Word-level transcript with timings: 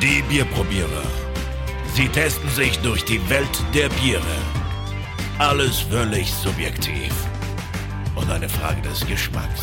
Die 0.00 0.22
Bierprobierer. 0.28 1.02
Sie 1.94 2.06
testen 2.06 2.48
sich 2.50 2.78
durch 2.78 3.04
die 3.04 3.18
Welt 3.28 3.64
der 3.74 3.88
Biere. 3.88 4.22
Alles 5.38 5.80
völlig 5.80 6.32
subjektiv. 6.32 7.12
Und 8.14 8.30
eine 8.30 8.48
Frage 8.48 8.80
des 8.82 9.04
Geschmacks. 9.04 9.62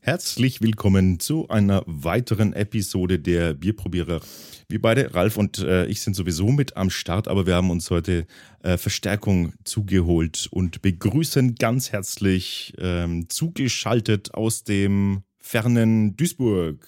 Herzlich 0.00 0.60
willkommen 0.60 1.18
zu 1.18 1.48
einer 1.48 1.82
weiteren 1.86 2.52
Episode 2.52 3.18
der 3.18 3.54
Bierprobierer. 3.54 4.20
Wir 4.68 4.82
beide, 4.82 5.14
Ralf 5.14 5.38
und 5.38 5.56
äh, 5.60 5.86
ich, 5.86 6.02
sind 6.02 6.14
sowieso 6.14 6.48
mit 6.48 6.76
am 6.76 6.90
Start, 6.90 7.26
aber 7.26 7.46
wir 7.46 7.54
haben 7.54 7.70
uns 7.70 7.88
heute 7.90 8.26
äh, 8.64 8.76
Verstärkung 8.76 9.54
zugeholt 9.64 10.46
und 10.50 10.82
begrüßen 10.82 11.54
ganz 11.54 11.90
herzlich 11.90 12.74
ähm, 12.76 13.30
zugeschaltet 13.30 14.34
aus 14.34 14.62
dem 14.62 15.22
fernen 15.38 16.18
Duisburg 16.18 16.86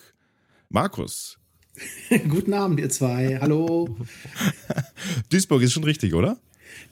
Markus. 0.71 1.39
Guten 2.29 2.53
Abend, 2.53 2.79
ihr 2.79 2.91
zwei. 2.91 3.39
Hallo. 3.41 3.97
Duisburg 5.31 5.63
ist 5.63 5.73
schon 5.73 5.85
richtig, 5.85 6.13
oder? 6.13 6.39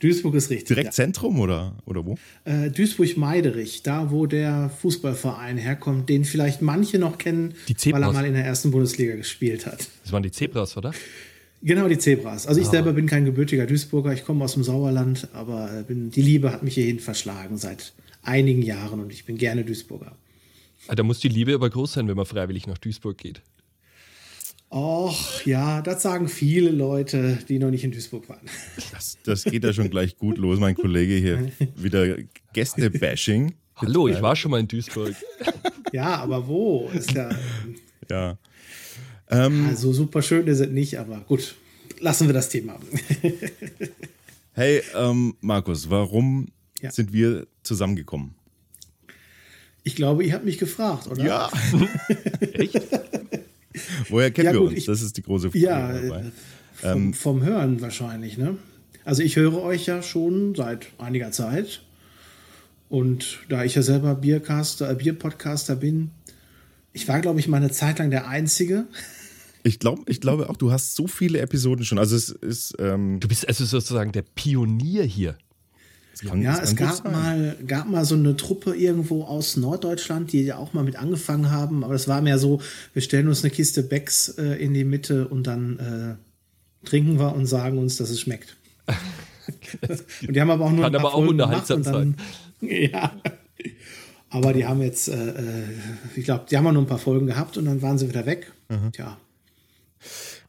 Duisburg 0.01 0.35
ist 0.35 0.49
richtig. 0.49 0.69
Direkt 0.69 0.87
ja. 0.87 0.91
Zentrum 0.93 1.39
oder, 1.41 1.77
oder 1.85 2.07
wo? 2.07 2.17
Äh, 2.45 2.71
Duisburg-Meiderich, 2.71 3.83
da 3.83 4.11
wo 4.11 4.25
der 4.27 4.71
Fußballverein 4.81 5.59
herkommt, 5.59 6.09
den 6.09 6.25
vielleicht 6.25 6.63
manche 6.63 6.99
noch 6.99 7.19
kennen, 7.19 7.55
weil 7.91 8.03
er 8.03 8.13
mal 8.13 8.25
in 8.25 8.33
der 8.33 8.47
ersten 8.47 8.71
Bundesliga 8.71 9.15
gespielt 9.15 9.67
hat. 9.67 9.89
Das 10.03 10.13
waren 10.13 10.23
die 10.23 10.31
Zebras, 10.31 10.77
oder? 10.79 10.93
Genau, 11.63 11.87
die 11.89 11.99
Zebras. 11.99 12.47
Also 12.47 12.61
ich 12.61 12.69
ah. 12.69 12.71
selber 12.71 12.95
bin 12.95 13.07
kein 13.07 13.27
gebürtiger 13.27 13.67
Duisburger, 13.67 14.13
ich 14.13 14.25
komme 14.25 14.45
aus 14.45 14.55
dem 14.55 14.63
Sauerland, 14.63 15.29
aber 15.35 15.85
bin, 15.87 16.11
die 16.11 16.23
Liebe 16.23 16.51
hat 16.51 16.63
mich 16.63 16.75
hierhin 16.75 17.01
verschlagen 17.01 17.59
seit 17.59 17.93
einigen 18.23 18.63
Jahren 18.63 19.01
und 19.01 19.13
ich 19.13 19.27
bin 19.27 19.37
gerne 19.37 19.65
Duisburger. 19.65 20.17
Ah, 20.89 20.95
da 20.95 21.03
muss 21.03 21.21
die 21.21 21.29
Liebe 21.29 21.55
aber 21.55 21.69
groß 21.69 21.95
sein, 21.95 22.09
wenn 22.09 22.17
man 22.17 22.27
freiwillig 22.27 22.67
nach 22.67 22.79
Duisburg 22.79 23.19
geht. 23.19 23.43
Och, 24.77 25.47
ja, 25.47 25.81
das 25.81 26.03
sagen 26.03 26.29
viele 26.29 26.71
Leute, 26.71 27.39
die 27.49 27.59
noch 27.59 27.71
nicht 27.71 27.83
in 27.83 27.93
Duisburg 27.93 28.29
waren. 28.29 28.47
Das, 28.93 29.17
das 29.25 29.45
geht 29.45 29.65
ja 29.65 29.73
schon 29.73 29.89
gleich 29.89 30.19
gut 30.19 30.37
los, 30.37 30.61
mein 30.61 30.75
Kollege 30.75 31.15
hier. 31.15 31.51
Wieder 31.77 32.19
Gäste-Bashing. 32.53 33.55
Hallo, 33.77 34.07
ich 34.07 34.21
war 34.21 34.37
schon 34.37 34.51
mal 34.51 34.61
in 34.61 34.69
Duisburg. 34.69 35.15
Ja, 35.93 36.17
aber 36.17 36.47
wo? 36.47 36.91
Ist 36.93 37.13
ja. 37.13 37.31
Ja. 38.11 38.37
Ähm, 39.31 39.65
also 39.67 39.95
super 39.95 40.21
schön 40.21 40.47
ist 40.47 40.61
es 40.61 40.69
nicht, 40.69 40.99
aber 40.99 41.21
gut, 41.21 41.55
lassen 42.01 42.27
wir 42.27 42.35
das 42.35 42.51
Thema. 42.51 42.79
hey, 44.53 44.83
ähm, 44.95 45.37
Markus, 45.41 45.89
warum 45.89 46.49
ja. 46.83 46.91
sind 46.91 47.15
wir 47.15 47.47
zusammengekommen? 47.63 48.35
Ich 49.85 49.97
glaube, 49.97 50.25
ihr 50.25 50.35
habt 50.35 50.45
mich 50.45 50.59
gefragt, 50.59 51.07
oder? 51.07 51.25
Ja. 51.25 51.51
Echt? 52.53 52.83
Woher 54.09 54.31
kennen 54.31 54.47
ja, 54.47 54.53
wir 54.53 54.61
gut, 54.61 54.71
uns? 54.71 54.79
Ich, 54.79 54.87
das 54.87 55.03
ist 55.03 55.17
die 55.17 55.23
große 55.23 55.51
Frage. 55.51 55.65
Ja, 55.65 55.93
dabei. 55.93 56.25
Vom, 56.75 56.91
ähm, 56.91 57.15
vom 57.15 57.43
Hören 57.43 57.81
wahrscheinlich, 57.81 58.39
ne? 58.39 58.57
Also 59.05 59.23
ich 59.23 59.37
höre 59.37 59.63
euch 59.63 59.87
ja 59.87 60.03
schon 60.03 60.55
seit 60.55 60.89
einiger 60.99 61.31
Zeit. 61.31 61.83
Und 62.89 63.41
da 63.49 63.65
ich 63.65 63.75
ja 63.75 63.83
selber 63.83 64.15
Biercaster, 64.15 64.91
äh, 64.91 64.95
Bierpodcaster 64.95 65.77
bin, 65.77 66.11
ich 66.93 67.09
war, 67.09 67.21
glaube 67.21 67.41
ich, 67.41 67.49
mal 67.49 67.59
eine 67.59 67.71
Zeit 67.71 67.99
lang 67.99 68.11
der 68.11 68.29
Einzige. 68.29 68.87
Ich 69.65 69.81
glaube 69.81 70.03
ich 70.07 70.21
glaube 70.21 70.49
auch, 70.49 70.57
du 70.57 70.71
hast 70.71 70.95
so 70.95 71.09
viele 71.09 71.41
Episoden 71.41 71.85
schon. 71.85 71.99
Also 71.99 72.15
es 72.15 72.29
ist. 72.29 72.75
Ähm 72.79 73.19
du 73.19 73.27
bist 73.27 73.49
also 73.49 73.65
sozusagen 73.65 74.13
der 74.13 74.23
Pionier 74.23 75.03
hier. 75.03 75.37
Kann, 76.25 76.41
ja, 76.41 76.59
es 76.59 76.75
gab 76.77 77.05
mal, 77.05 77.57
gab 77.67 77.91
mal 77.91 78.05
so 78.05 78.15
eine 78.15 78.37
Truppe 78.37 78.75
irgendwo 78.75 79.25
aus 79.25 79.57
Norddeutschland, 79.57 80.33
die 80.33 80.43
ja 80.43 80.57
auch 80.57 80.73
mal 80.73 80.83
mit 80.83 80.97
angefangen 80.97 81.51
haben, 81.51 81.85
aber 81.85 81.93
das 81.93 82.09
war 82.09 82.23
mehr 82.23 82.39
so, 82.39 82.61
wir 82.95 83.03
stellen 83.03 83.29
uns 83.29 83.45
eine 83.45 83.51
Kiste 83.51 83.83
Becks 83.83 84.31
äh, 84.39 84.55
in 84.55 84.73
die 84.73 84.85
Mitte 84.85 85.29
und 85.29 85.47
dann 85.47 85.79
äh, 86.85 86.87
trinken 86.87 87.19
wir 87.19 87.35
und 87.35 87.47
sagen 87.47 87.79
uns, 87.79 87.97
dass 87.97 88.09
es 88.09 88.21
schmeckt. 88.21 88.57
und 90.27 90.35
die 90.35 90.41
haben 90.41 90.51
aber 90.51 90.65
auch 90.65 90.73
nur 90.73 90.85
Kann 90.85 90.97
aber 90.97 91.15
auch 91.15 91.27
unterhaltsam 91.27 91.83
dann, 91.83 92.17
Ja. 92.61 93.13
Aber 94.31 94.53
die 94.53 94.67
haben 94.67 94.83
jetzt, 94.83 95.09
äh, 95.09 95.13
äh 95.13 95.65
ich 96.15 96.25
glaube, 96.25 96.47
die 96.51 96.57
haben 96.57 96.67
auch 96.67 96.73
nur 96.73 96.83
ein 96.83 96.89
paar 96.89 96.99
Folgen 96.99 97.27
gehabt 97.27 97.57
und 97.59 97.67
dann 97.67 97.83
waren 97.83 97.99
sie 97.99 98.09
wieder 98.09 98.27
weg. 98.27 98.53
Mhm. 98.69 98.93
Tja. 98.93 99.19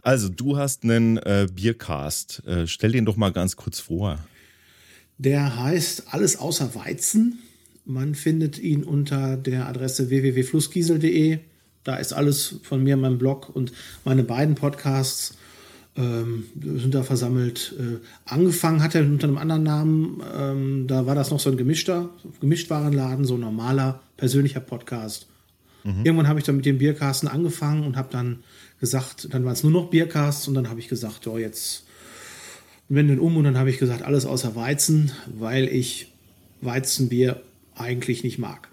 Also, 0.02 0.30
du 0.30 0.58
hast 0.58 0.84
einen 0.84 1.18
äh, 1.18 1.47
Biercast. 1.53 2.44
Äh, 2.46 2.68
stell 2.68 2.94
den 2.94 3.06
doch 3.06 3.18
mal 3.18 3.31
ganz 3.31 3.56
kurz 3.56 3.80
vor. 3.80 4.20
Der 5.17 5.61
heißt 5.61 6.13
Alles 6.13 6.38
außer 6.38 6.75
Weizen. 6.75 7.39
Man 7.85 8.16
findet 8.16 8.59
ihn 8.59 8.83
unter 8.83 9.38
der 9.38 9.67
Adresse 9.67 10.09
www.flussgiesel.de. 10.09 11.39
Da 11.83 11.95
ist 11.95 12.11
alles 12.13 12.55
von 12.63 12.83
mir, 12.83 12.97
meinem 12.97 13.17
Blog 13.17 13.50
und 13.53 13.72
meine 14.03 14.23
beiden 14.23 14.55
Podcasts 14.55 15.38
ähm, 15.95 16.45
sind 16.61 16.94
da 16.94 17.03
versammelt. 17.03 17.73
Äh, 17.79 18.00
angefangen 18.25 18.83
hat 18.83 18.94
er 18.94 19.01
unter 19.01 19.28
einem 19.28 19.38
anderen 19.38 19.63
Namen. 19.63 20.22
Ähm, 20.38 20.88
da 20.88 21.05
war 21.05 21.16
das 21.16 21.31
noch 21.31 21.39
so 21.39 21.49
ein 21.49 21.57
gemischter, 21.57 22.09
Gemischtwarenladen, 22.39 23.25
so 23.25 23.35
ein 23.35 23.39
normaler, 23.39 24.01
persönlicher 24.17 24.59
Podcast. 24.59 25.28
Mhm. 25.84 26.05
Irgendwann 26.05 26.28
habe 26.28 26.39
ich 26.39 26.45
dann 26.45 26.57
mit 26.57 26.66
dem 26.66 26.78
Biercasten 26.78 27.28
angefangen 27.28 27.85
und 27.85 27.95
habe 27.95 28.09
dann 28.11 28.44
gesagt, 28.79 29.34
dann 29.34 29.44
waren 29.45 29.53
es 29.53 29.63
nur 29.63 29.72
noch 29.72 29.89
Biercasts 29.89 30.47
und 30.47 30.53
dann 30.53 30.69
habe 30.69 30.79
ich 30.79 30.88
gesagt, 30.88 31.25
ja, 31.25 31.38
jetzt 31.38 31.87
wenden 32.90 33.20
um 33.20 33.38
und 33.38 33.44
dann 33.44 33.58
habe 33.58 33.70
ich 33.70 33.78
gesagt, 33.78 34.02
alles 34.02 34.25
außer 34.25 34.56
Weizen, 34.56 35.12
weil 35.28 35.68
ich 35.68 36.12
Weizenbier 36.62 37.42
eigentlich 37.75 38.24
nicht 38.24 38.40
mag. 38.40 38.70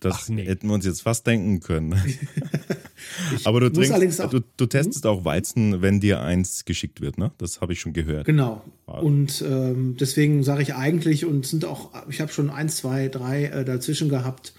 Das 0.00 0.28
nee. 0.28 0.44
hätten 0.44 0.68
wir 0.68 0.74
uns 0.74 0.84
jetzt 0.84 1.02
fast 1.02 1.26
denken 1.26 1.60
können. 1.60 1.94
Aber 3.44 3.60
du, 3.60 3.70
trinkst, 3.70 4.20
auch, 4.20 4.30
du, 4.30 4.40
du, 4.56 4.66
testest 4.66 5.04
hm? 5.04 5.10
auch 5.10 5.24
Weizen, 5.24 5.82
wenn 5.82 6.00
dir 6.00 6.20
eins 6.20 6.64
geschickt 6.64 7.00
wird, 7.00 7.18
ne? 7.18 7.32
Das 7.38 7.60
habe 7.60 7.72
ich 7.72 7.80
schon 7.80 7.92
gehört. 7.92 8.26
Genau. 8.26 8.64
Und 8.86 9.42
ähm, 9.46 9.96
deswegen 9.98 10.42
sage 10.42 10.62
ich 10.62 10.74
eigentlich, 10.74 11.24
und 11.24 11.46
sind 11.46 11.64
auch, 11.64 11.90
ich 12.08 12.20
habe 12.20 12.32
schon 12.32 12.50
eins, 12.50 12.76
zwei, 12.76 13.08
drei 13.08 13.46
äh, 13.46 13.64
dazwischen 13.64 14.08
gehabt. 14.08 14.54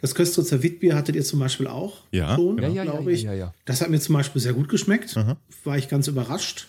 Das 0.00 0.14
Köstritzer 0.14 0.62
Witbier 0.62 0.94
hattet 0.94 1.14
ihr 1.14 1.24
zum 1.24 1.40
Beispiel 1.40 1.66
auch 1.66 1.98
ja, 2.10 2.34
schon, 2.34 2.58
ja, 2.58 2.68
ja, 2.68 2.84
glaube 2.84 3.12
ich. 3.12 3.26
Das 3.66 3.82
hat 3.82 3.90
mir 3.90 4.00
zum 4.00 4.14
Beispiel 4.14 4.40
sehr 4.40 4.54
gut 4.54 4.68
geschmeckt. 4.68 5.16
Aha. 5.16 5.36
War 5.64 5.76
ich 5.76 5.88
ganz 5.88 6.08
überrascht. 6.08 6.68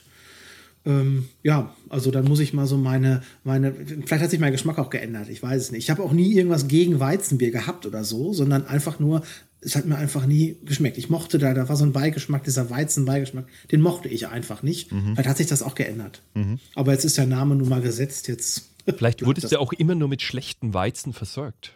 Ähm, 0.84 1.30
ja, 1.44 1.76
also 1.90 2.10
dann 2.10 2.26
muss 2.26 2.40
ich 2.40 2.54
mal 2.54 2.66
so 2.66 2.78
meine, 2.78 3.22
meine, 3.44 3.74
vielleicht 3.74 4.24
hat 4.24 4.32
sich 4.32 4.40
mein 4.40 4.52
Geschmack 4.52 4.80
auch 4.80 4.90
geändert, 4.90 5.30
ich 5.30 5.42
weiß 5.42 5.62
es 5.62 5.72
nicht. 5.72 5.84
Ich 5.84 5.90
habe 5.90 6.02
auch 6.02 6.12
nie 6.12 6.34
irgendwas 6.34 6.68
gegen 6.68 7.00
Weizenbier 7.00 7.52
gehabt 7.52 7.86
oder 7.86 8.04
so, 8.04 8.34
sondern 8.34 8.66
einfach 8.66 9.00
nur, 9.00 9.22
es 9.62 9.76
hat 9.76 9.86
mir 9.86 9.98
einfach 9.98 10.26
nie 10.26 10.58
geschmeckt. 10.66 10.98
Ich 10.98 11.10
mochte 11.10 11.38
da, 11.38 11.54
da 11.54 11.70
war 11.70 11.76
so 11.76 11.86
ein 11.86 11.94
Beigeschmack, 11.94 12.44
dieser 12.44 12.70
Weizenbeigeschmack, 12.72 13.46
den 13.72 13.82
mochte 13.82 14.10
ich 14.10 14.28
einfach 14.28 14.64
nicht. 14.64 14.92
Mhm. 14.92 15.14
Vielleicht 15.14 15.30
hat 15.30 15.38
sich 15.38 15.48
das 15.48 15.62
auch 15.62 15.76
geändert. 15.76 16.24
Mhm. 16.34 16.60
Aber 16.74 16.94
jetzt 16.94 17.06
ist 17.06 17.18
der 17.18 17.28
Name 17.28 17.56
nun 17.56 17.70
mal 17.70 17.82
gesetzt, 17.82 18.28
jetzt. 18.28 18.70
Vielleicht 18.98 19.24
wurdest 19.24 19.52
du 19.52 19.60
auch 19.60 19.74
immer 19.74 19.94
nur 19.94 20.08
mit 20.08 20.24
schlechten 20.24 20.74
Weizen 20.74 21.14
versorgt. 21.14 21.74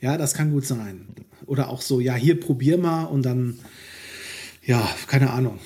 Ja, 0.00 0.18
das 0.18 0.34
kann 0.34 0.50
gut 0.50 0.66
sein. 0.66 1.06
Oder 1.46 1.68
auch 1.68 1.82
so, 1.82 2.00
ja, 2.00 2.14
hier 2.16 2.38
probier 2.38 2.78
mal 2.78 3.04
und 3.04 3.24
dann, 3.24 3.58
ja, 4.64 4.88
keine 5.06 5.30
Ahnung. 5.30 5.60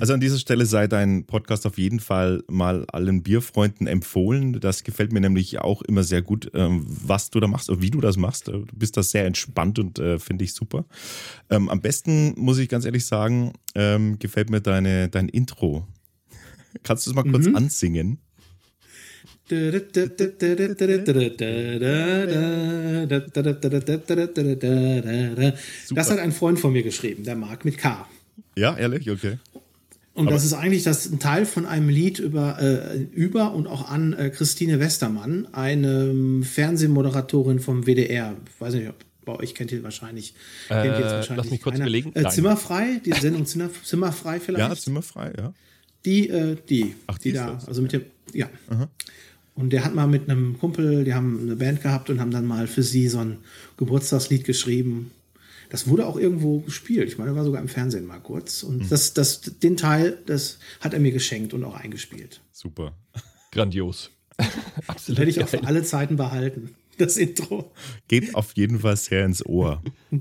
Also 0.00 0.14
an 0.14 0.20
dieser 0.20 0.38
Stelle 0.38 0.66
sei 0.66 0.86
dein 0.86 1.24
Podcast 1.24 1.66
auf 1.66 1.78
jeden 1.78 2.00
Fall 2.00 2.42
mal 2.48 2.86
allen 2.86 3.22
Bierfreunden 3.22 3.86
empfohlen. 3.86 4.58
Das 4.60 4.82
gefällt 4.82 5.12
mir 5.12 5.20
nämlich 5.20 5.58
auch 5.58 5.82
immer 5.82 6.02
sehr 6.02 6.22
gut, 6.22 6.50
ähm, 6.54 6.86
was 6.86 7.30
du 7.30 7.38
da 7.38 7.46
machst 7.46 7.68
und 7.68 7.82
wie 7.82 7.90
du 7.90 8.00
das 8.00 8.16
machst. 8.16 8.48
Du 8.48 8.64
bist 8.74 8.96
da 8.96 9.02
sehr 9.02 9.26
entspannt 9.26 9.78
und 9.78 9.98
äh, 9.98 10.18
finde 10.18 10.44
ich 10.44 10.54
super. 10.54 10.86
Ähm, 11.50 11.68
am 11.68 11.80
besten, 11.80 12.34
muss 12.36 12.58
ich 12.58 12.68
ganz 12.68 12.84
ehrlich 12.84 13.04
sagen, 13.04 13.52
ähm, 13.74 14.18
gefällt 14.18 14.50
mir 14.50 14.60
deine, 14.60 15.08
dein 15.08 15.28
Intro. 15.28 15.86
Kannst 16.82 17.06
du 17.06 17.10
es 17.10 17.14
mal 17.14 17.24
kurz 17.24 17.46
mhm. 17.46 17.56
ansingen? 17.56 18.18
Das 25.90 26.10
hat 26.10 26.18
ein 26.20 26.32
Freund 26.32 26.58
von 26.60 26.72
mir 26.72 26.84
geschrieben, 26.84 27.24
der 27.24 27.36
Marc 27.36 27.64
mit 27.64 27.76
K. 27.76 28.08
Ja, 28.56 28.76
ehrlich? 28.76 29.10
Okay. 29.10 29.38
Und 30.20 30.26
Aber 30.26 30.34
das 30.34 30.44
ist 30.44 30.52
eigentlich 30.52 30.82
das, 30.82 31.10
ein 31.10 31.18
Teil 31.18 31.46
von 31.46 31.64
einem 31.64 31.88
Lied 31.88 32.18
über, 32.18 32.60
äh, 32.60 32.98
über 33.14 33.54
und 33.54 33.66
auch 33.66 33.88
an 33.88 34.12
äh, 34.12 34.28
Christine 34.28 34.78
Westermann, 34.78 35.48
eine 35.52 36.42
Fernsehmoderatorin 36.42 37.58
vom 37.58 37.86
WDR. 37.86 38.36
Ich 38.46 38.60
weiß 38.60 38.74
nicht, 38.74 38.90
ob 38.90 38.96
bei 39.24 39.36
euch 39.36 39.54
kennt 39.54 39.72
ihr 39.72 39.82
wahrscheinlich. 39.82 40.34
Äh, 40.68 40.74
kennt 40.74 40.84
ihr 40.84 41.00
jetzt 41.00 41.12
wahrscheinlich 41.12 41.44
lass 41.44 41.50
mich 41.50 41.62
kurz 41.62 41.78
überlegen. 41.78 42.12
Äh, 42.14 42.28
Zimmerfrei, 42.28 43.00
die 43.02 43.12
Sendung 43.12 43.46
Zimmer, 43.46 43.70
Zimmerfrei 43.82 44.40
vielleicht. 44.40 44.68
Ja, 44.68 44.76
Zimmerfrei, 44.76 45.32
ja. 45.38 45.54
Die, 46.04 46.28
äh, 46.28 46.56
die, 46.68 46.94
Ach, 47.06 47.16
die, 47.16 47.30
die 47.30 47.38
da, 47.38 47.52
das? 47.52 47.66
also 47.66 47.80
mit 47.80 47.94
dem, 47.94 48.02
ja. 48.34 48.50
Aha. 48.68 48.90
Und 49.54 49.70
der 49.70 49.86
hat 49.86 49.94
mal 49.94 50.06
mit 50.06 50.28
einem 50.28 50.58
Kumpel, 50.58 51.04
die 51.04 51.14
haben 51.14 51.40
eine 51.40 51.56
Band 51.56 51.80
gehabt 51.82 52.10
und 52.10 52.20
haben 52.20 52.30
dann 52.30 52.44
mal 52.44 52.66
für 52.66 52.82
sie 52.82 53.08
so 53.08 53.20
ein 53.20 53.38
Geburtstagslied 53.78 54.44
geschrieben. 54.44 55.12
Das 55.70 55.86
wurde 55.88 56.06
auch 56.06 56.16
irgendwo 56.16 56.58
gespielt. 56.60 57.08
Ich 57.08 57.16
meine, 57.16 57.30
er 57.30 57.36
war 57.36 57.44
sogar 57.44 57.62
im 57.62 57.68
Fernsehen 57.68 58.04
mal 58.04 58.18
kurz. 58.18 58.62
Und 58.62 58.78
mhm. 58.78 58.88
das, 58.88 59.14
das, 59.14 59.40
den 59.40 59.76
Teil, 59.76 60.18
das 60.26 60.58
hat 60.80 60.92
er 60.92 61.00
mir 61.00 61.12
geschenkt 61.12 61.54
und 61.54 61.64
auch 61.64 61.74
eingespielt. 61.74 62.42
Super. 62.52 62.96
Grandios. 63.52 64.10
Absolut. 64.86 65.20
Hätte 65.20 65.30
ich 65.30 65.42
auch 65.42 65.48
für 65.48 65.64
alle 65.64 65.82
Zeiten 65.84 66.16
behalten, 66.16 66.74
das 66.98 67.16
Intro. 67.16 67.72
Geht 68.08 68.34
auf 68.34 68.52
jeden 68.56 68.80
Fall 68.80 68.96
sehr 68.96 69.24
ins 69.24 69.44
Ohr. 69.46 69.82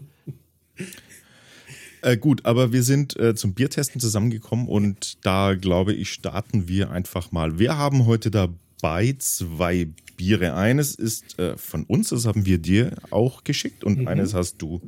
Äh, 2.01 2.15
gut, 2.15 2.45
aber 2.45 2.71
wir 2.71 2.83
sind 2.83 3.19
äh, 3.19 3.35
zum 3.35 3.53
Biertesten 3.53 3.99
zusammengekommen 3.99 4.69
und 4.69 5.17
da 5.25 5.55
glaube 5.55 5.91
ich, 5.91 6.13
starten 6.13 6.69
wir 6.69 6.91
einfach 6.91 7.33
mal. 7.33 7.59
Wir 7.59 7.77
haben 7.77 8.05
heute 8.05 8.31
dabei 8.31 9.15
zwei 9.19 9.89
Biere. 10.15 10.53
Eines 10.53 10.95
ist 10.95 11.37
äh, 11.39 11.57
von 11.57 11.83
uns, 11.83 12.09
das 12.09 12.25
haben 12.25 12.45
wir 12.45 12.57
dir 12.57 12.95
auch 13.09 13.43
geschickt 13.43 13.83
und 13.83 14.07
eines 14.07 14.33
hast 14.33 14.61
du, 14.61 14.79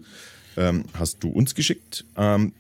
ähm, 0.58 0.86
hast 0.94 1.24
du 1.24 1.30
uns 1.30 1.56
geschickt. 1.56 2.06
Ähm, 2.16 2.54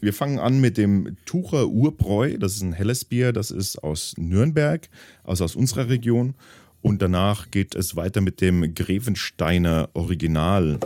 wir 0.00 0.12
fangen 0.12 0.38
an 0.38 0.60
mit 0.60 0.76
dem 0.76 1.16
Tucher 1.24 1.68
Urbräu. 1.68 2.36
Das 2.38 2.54
ist 2.54 2.62
ein 2.62 2.72
helles 2.72 3.04
Bier, 3.04 3.32
das 3.32 3.50
ist 3.50 3.82
aus 3.82 4.14
Nürnberg, 4.18 4.88
also 5.24 5.44
aus 5.44 5.56
unserer 5.56 5.88
Region. 5.88 6.34
Und 6.82 7.02
danach 7.02 7.50
geht 7.50 7.74
es 7.74 7.96
weiter 7.96 8.20
mit 8.20 8.40
dem 8.40 8.74
Grevensteiner 8.74 9.88
Original. 9.94 10.78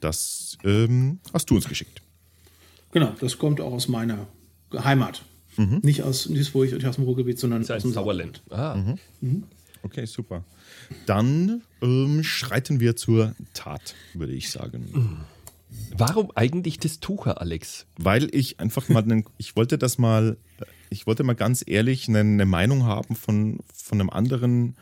Das 0.00 0.58
ähm, 0.64 1.20
hast 1.32 1.48
du 1.50 1.54
uns 1.54 1.68
geschickt. 1.68 2.02
Genau, 2.92 3.14
das 3.20 3.38
kommt 3.38 3.60
auch 3.60 3.72
aus 3.72 3.88
meiner 3.88 4.26
Heimat. 4.72 5.22
Nicht 5.56 6.02
aus 6.02 6.24
Duisburg, 6.24 6.72
nicht 6.72 6.86
aus 6.86 6.96
dem 6.96 7.04
Ruhrgebiet, 7.04 7.38
sondern 7.38 7.62
Das 7.62 7.70
aus 7.70 7.76
ist 7.78 7.84
ein 7.84 7.88
dem 7.90 7.94
Sauerland. 7.94 8.42
Ah, 8.50 8.96
Okay, 9.82 10.04
super. 10.04 10.44
Dann 11.06 11.62
ähm, 11.80 12.22
schreiten 12.22 12.80
wir 12.80 12.96
zur 12.96 13.34
Tat, 13.54 13.94
würde 14.14 14.34
ich 14.34 14.50
sagen. 14.50 15.24
Warum 15.96 16.30
eigentlich 16.34 16.78
das 16.78 17.00
Tucher, 17.00 17.40
Alex? 17.40 17.86
Weil 17.96 18.34
ich 18.34 18.60
einfach 18.60 18.88
mal, 18.88 19.02
einen, 19.02 19.24
ich 19.38 19.56
wollte 19.56 19.78
das 19.78 19.98
mal, 19.98 20.36
ich 20.88 21.06
wollte 21.06 21.22
mal 21.22 21.34
ganz 21.34 21.64
ehrlich 21.66 22.08
eine, 22.08 22.20
eine 22.20 22.46
Meinung 22.46 22.84
haben 22.84 23.14
von, 23.16 23.60
von 23.72 24.00
einem 24.00 24.10
anderen 24.10 24.76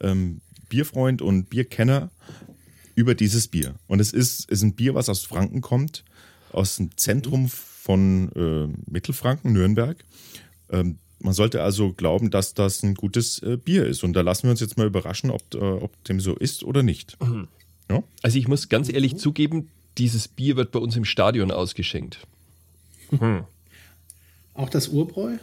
ähm, 0.00 0.40
Bierfreund 0.68 1.22
und 1.22 1.48
Bierkenner 1.50 2.10
über 2.94 3.14
dieses 3.14 3.48
Bier. 3.48 3.74
Und 3.86 4.00
es 4.00 4.12
ist, 4.12 4.50
ist 4.50 4.62
ein 4.62 4.74
Bier, 4.74 4.94
was 4.94 5.08
aus 5.08 5.24
Franken 5.24 5.60
kommt, 5.60 6.04
aus 6.52 6.76
dem 6.76 6.96
Zentrum 6.96 7.48
von 7.48 8.32
äh, 8.34 8.90
Mittelfranken, 8.90 9.52
Nürnberg. 9.52 10.04
Ähm, 10.70 10.98
man 11.18 11.32
sollte 11.32 11.62
also 11.62 11.92
glauben, 11.92 12.30
dass 12.30 12.54
das 12.54 12.82
ein 12.82 12.94
gutes 12.94 13.40
äh, 13.42 13.56
Bier 13.56 13.86
ist. 13.86 14.04
Und 14.04 14.14
da 14.14 14.22
lassen 14.22 14.44
wir 14.44 14.50
uns 14.50 14.60
jetzt 14.60 14.76
mal 14.76 14.86
überraschen, 14.86 15.30
ob, 15.30 15.54
äh, 15.54 15.58
ob 15.58 16.02
dem 16.04 16.20
so 16.20 16.34
ist 16.34 16.64
oder 16.64 16.82
nicht. 16.82 17.16
Ja? 17.90 18.02
Also 18.22 18.38
ich 18.38 18.48
muss 18.48 18.68
ganz 18.68 18.92
ehrlich 18.92 19.16
zugeben, 19.16 19.68
dieses 19.98 20.28
Bier 20.28 20.56
wird 20.56 20.72
bei 20.72 20.78
uns 20.78 20.96
im 20.96 21.04
Stadion 21.04 21.50
ausgeschenkt. 21.50 22.26
Auch 24.54 24.68
das 24.70 24.88
Urbräu? 24.88 25.36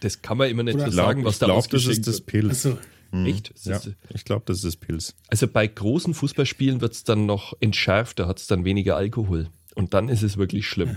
Das 0.00 0.20
kann 0.22 0.36
man 0.38 0.50
immer 0.50 0.62
nicht 0.64 0.74
Oder 0.74 0.86
so 0.86 0.96
sagen, 0.96 1.24
was 1.24 1.34
ich 1.34 1.38
da 1.40 1.46
glaube, 1.46 1.58
das 1.60 1.66
ausgeschenkt 1.66 1.98
ist 2.00 2.06
das 2.08 2.14
wird. 2.16 2.26
Pilz. 2.26 2.66
Achso. 2.66 2.78
Echt? 3.24 3.52
Das 3.54 3.64
Ja, 3.64 3.76
ist- 3.76 3.90
ich 4.14 4.24
glaube, 4.24 4.42
das 4.46 4.58
ist 4.58 4.64
das 4.64 4.76
Pilz. 4.76 5.14
Also 5.28 5.46
bei 5.46 5.66
großen 5.66 6.14
Fußballspielen 6.14 6.80
wird 6.80 6.92
es 6.94 7.04
dann 7.04 7.26
noch 7.26 7.54
entschärft, 7.60 8.18
da 8.18 8.26
hat 8.26 8.38
es 8.38 8.46
dann 8.46 8.64
weniger 8.64 8.96
Alkohol. 8.96 9.48
Und 9.74 9.94
dann 9.94 10.08
ist 10.08 10.22
es 10.22 10.36
wirklich 10.36 10.66
schlimm. 10.66 10.96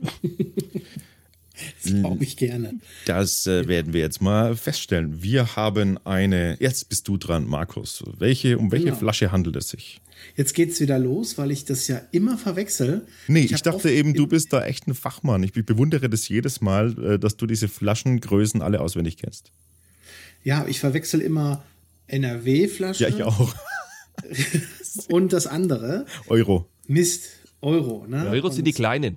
Das 1.82 1.92
glaube 1.92 2.24
ich 2.24 2.36
gerne. 2.36 2.74
Das 3.06 3.46
äh, 3.46 3.66
werden 3.68 3.92
wir 3.92 4.00
jetzt 4.00 4.20
mal 4.20 4.56
feststellen. 4.56 5.22
Wir 5.22 5.56
haben 5.56 5.98
eine. 6.04 6.56
Jetzt 6.60 6.88
bist 6.88 7.08
du 7.08 7.16
dran, 7.16 7.46
Markus. 7.46 8.02
Welche, 8.18 8.58
um 8.58 8.70
welche 8.72 8.86
Genau. 8.86 8.96
Flasche 8.96 9.32
handelt 9.32 9.56
es 9.56 9.70
sich? 9.70 10.00
Jetzt 10.36 10.54
geht's 10.54 10.80
wieder 10.80 10.98
los, 10.98 11.38
weil 11.38 11.50
ich 11.50 11.64
das 11.64 11.88
ja 11.88 12.02
immer 12.12 12.36
verwechsel. 12.36 13.06
Nee, 13.26 13.40
ich, 13.40 13.54
hab 13.54 13.62
dachte 13.62 13.90
eben, 13.90 14.14
du 14.14 14.26
bist 14.26 14.52
da 14.52 14.64
echt 14.64 14.86
ein 14.86 14.94
Fachmann. 14.94 15.42
Ich 15.42 15.52
bewundere 15.52 16.10
das 16.10 16.28
jedes 16.28 16.60
Mal, 16.60 16.96
äh, 17.02 17.18
dass 17.18 17.36
du 17.36 17.46
diese 17.46 17.68
Flaschengrößen 17.68 18.60
alle 18.62 18.80
auswendig 18.80 19.16
kennst. 19.16 19.52
Ja, 20.44 20.66
ich 20.68 20.80
verwechsel 20.80 21.20
immer 21.20 21.62
NRW-Flasche 22.06 23.04
Ja, 23.04 23.08
ich 23.08 23.22
auch. 23.22 23.54
und 25.08 25.32
das 25.32 25.46
andere. 25.46 26.06
Euro. 26.28 26.68
Mist, 26.86 27.30
Euro. 27.60 28.06
Ne? 28.06 28.28
Euro 28.30 28.50
sind 28.50 28.66
die 28.66 28.72
kleinen. 28.72 29.16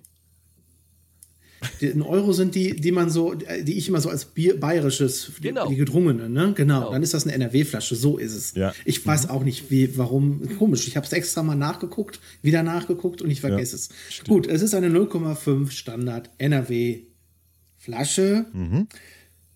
Ein 1.81 2.01
Euro 2.01 2.33
sind 2.33 2.56
die, 2.56 2.75
die 2.75 2.92
man 2.92 3.10
so, 3.10 3.33
die 3.36 3.74
ich 3.77 3.88
immer 3.89 4.01
so 4.01 4.10
als 4.10 4.25
Bier, 4.25 4.60
bayerisches, 4.60 5.31
die, 5.38 5.44
Genau. 5.50 5.68
die 5.68 5.75
gedrungene, 5.75 6.30
ne? 6.30 6.54
Genau. 6.56 6.92
Dann 6.92 7.04
ist 7.04 7.13
das 7.13 7.24
eine 7.25 7.33
NRW-Flasche, 7.33 7.95
so 7.95 8.18
ist 8.18 8.33
es. 8.33 8.54
Ja. 8.56 8.74
Ich 8.86 9.06
weiß 9.06 9.30
auch 9.30 9.44
nicht, 9.44 9.69
wie, 9.71 9.98
warum. 9.98 10.57
Komisch. 10.57 10.88
Ich 10.88 10.95
habe 10.98 11.06
es 11.06 11.13
extra 11.13 11.44
mal 11.44 11.56
nachgeguckt, 11.56 12.19
wieder 12.42 12.63
nachgeguckt 12.63 13.21
und 13.21 13.30
ich 13.31 13.42
vergesse 13.42 13.75
es. 13.75 13.89
Gut, 14.27 14.48
es 14.48 14.62
ist 14.62 14.74
eine 14.75 14.88
0,5 14.89 15.71
Standard 15.71 16.30
NRW-Flasche. 16.38 18.45
Mhm. 18.54 18.88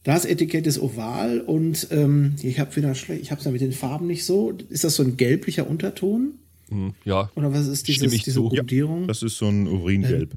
Das 0.04 0.26
Etikett 0.26 0.66
ist 0.68 0.80
oval 0.82 1.42
und 1.42 1.88
ähm, 1.92 2.36
ich 2.42 2.60
habe 2.60 2.74
wieder 2.78 2.96
schlecht, 2.96 3.22
ich 3.22 3.32
habe 3.32 3.40
es 3.40 3.46
ja 3.46 3.52
mit 3.52 3.60
den 3.60 3.74
Farben 3.74 4.08
nicht 4.08 4.24
so. 4.26 4.54
Ist 4.70 4.86
das 4.86 4.96
so 4.96 5.04
ein 5.04 5.18
gelblicher 5.18 5.70
Unterton? 5.70 6.36
Hm, 6.70 6.94
Ja, 7.04 7.30
Oder 7.36 7.54
was 7.54 7.68
ist 7.68 7.88
dieses, 7.88 8.00
Stimme 8.04 8.16
ich 8.16 8.24
diese 8.24 8.38
zu. 8.38 8.50
Ja. 8.54 8.60
Grundierung? 8.62 9.08
Das 9.08 9.22
ist 9.22 9.38
so 9.38 9.48
ein 9.48 9.68
Uringelb. 9.68 10.32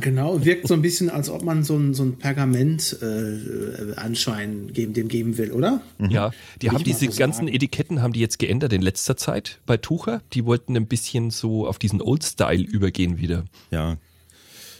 Genau, 0.00 0.44
wirkt 0.44 0.66
so 0.68 0.74
ein 0.74 0.82
bisschen, 0.82 1.08
als 1.10 1.28
ob 1.30 1.42
man 1.44 1.62
so 1.64 1.76
ein, 1.76 1.94
so 1.94 2.02
ein 2.02 2.16
Pergament-Anschein 2.18 4.68
äh, 4.68 4.72
geben, 4.72 4.92
dem 4.92 5.08
geben 5.08 5.38
will, 5.38 5.52
oder? 5.52 5.80
ja. 5.98 6.30
Die 6.62 6.70
haben 6.70 6.84
diese 6.84 7.10
so 7.10 7.18
ganzen 7.18 7.46
sagen. 7.46 7.54
Etiketten 7.54 8.02
haben 8.02 8.12
die 8.12 8.20
jetzt 8.20 8.38
geändert 8.38 8.72
in 8.72 8.82
letzter 8.82 9.16
Zeit 9.16 9.60
bei 9.66 9.76
Tucher. 9.76 10.22
Die 10.32 10.44
wollten 10.44 10.76
ein 10.76 10.86
bisschen 10.86 11.30
so 11.30 11.66
auf 11.66 11.78
diesen 11.78 12.00
Old-Style 12.02 12.62
übergehen 12.62 13.18
wieder. 13.18 13.44
Ja. 13.70 13.96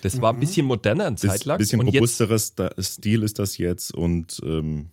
Das 0.03 0.21
war 0.21 0.33
ein 0.35 0.41
bisschen 0.41 0.67
moderner 0.67 1.05
ein 1.07 1.15
Ein 1.15 1.17
Zeitlang. 1.17 1.59
bisschen 1.59 1.81
und 1.81 1.87
jetzt, 1.87 1.97
robusteres 2.21 2.53
Stil 2.81 3.23
ist 3.23 3.39
das 3.39 3.57
jetzt 3.57 3.95
und 3.95 4.41
ähm, 4.45 4.89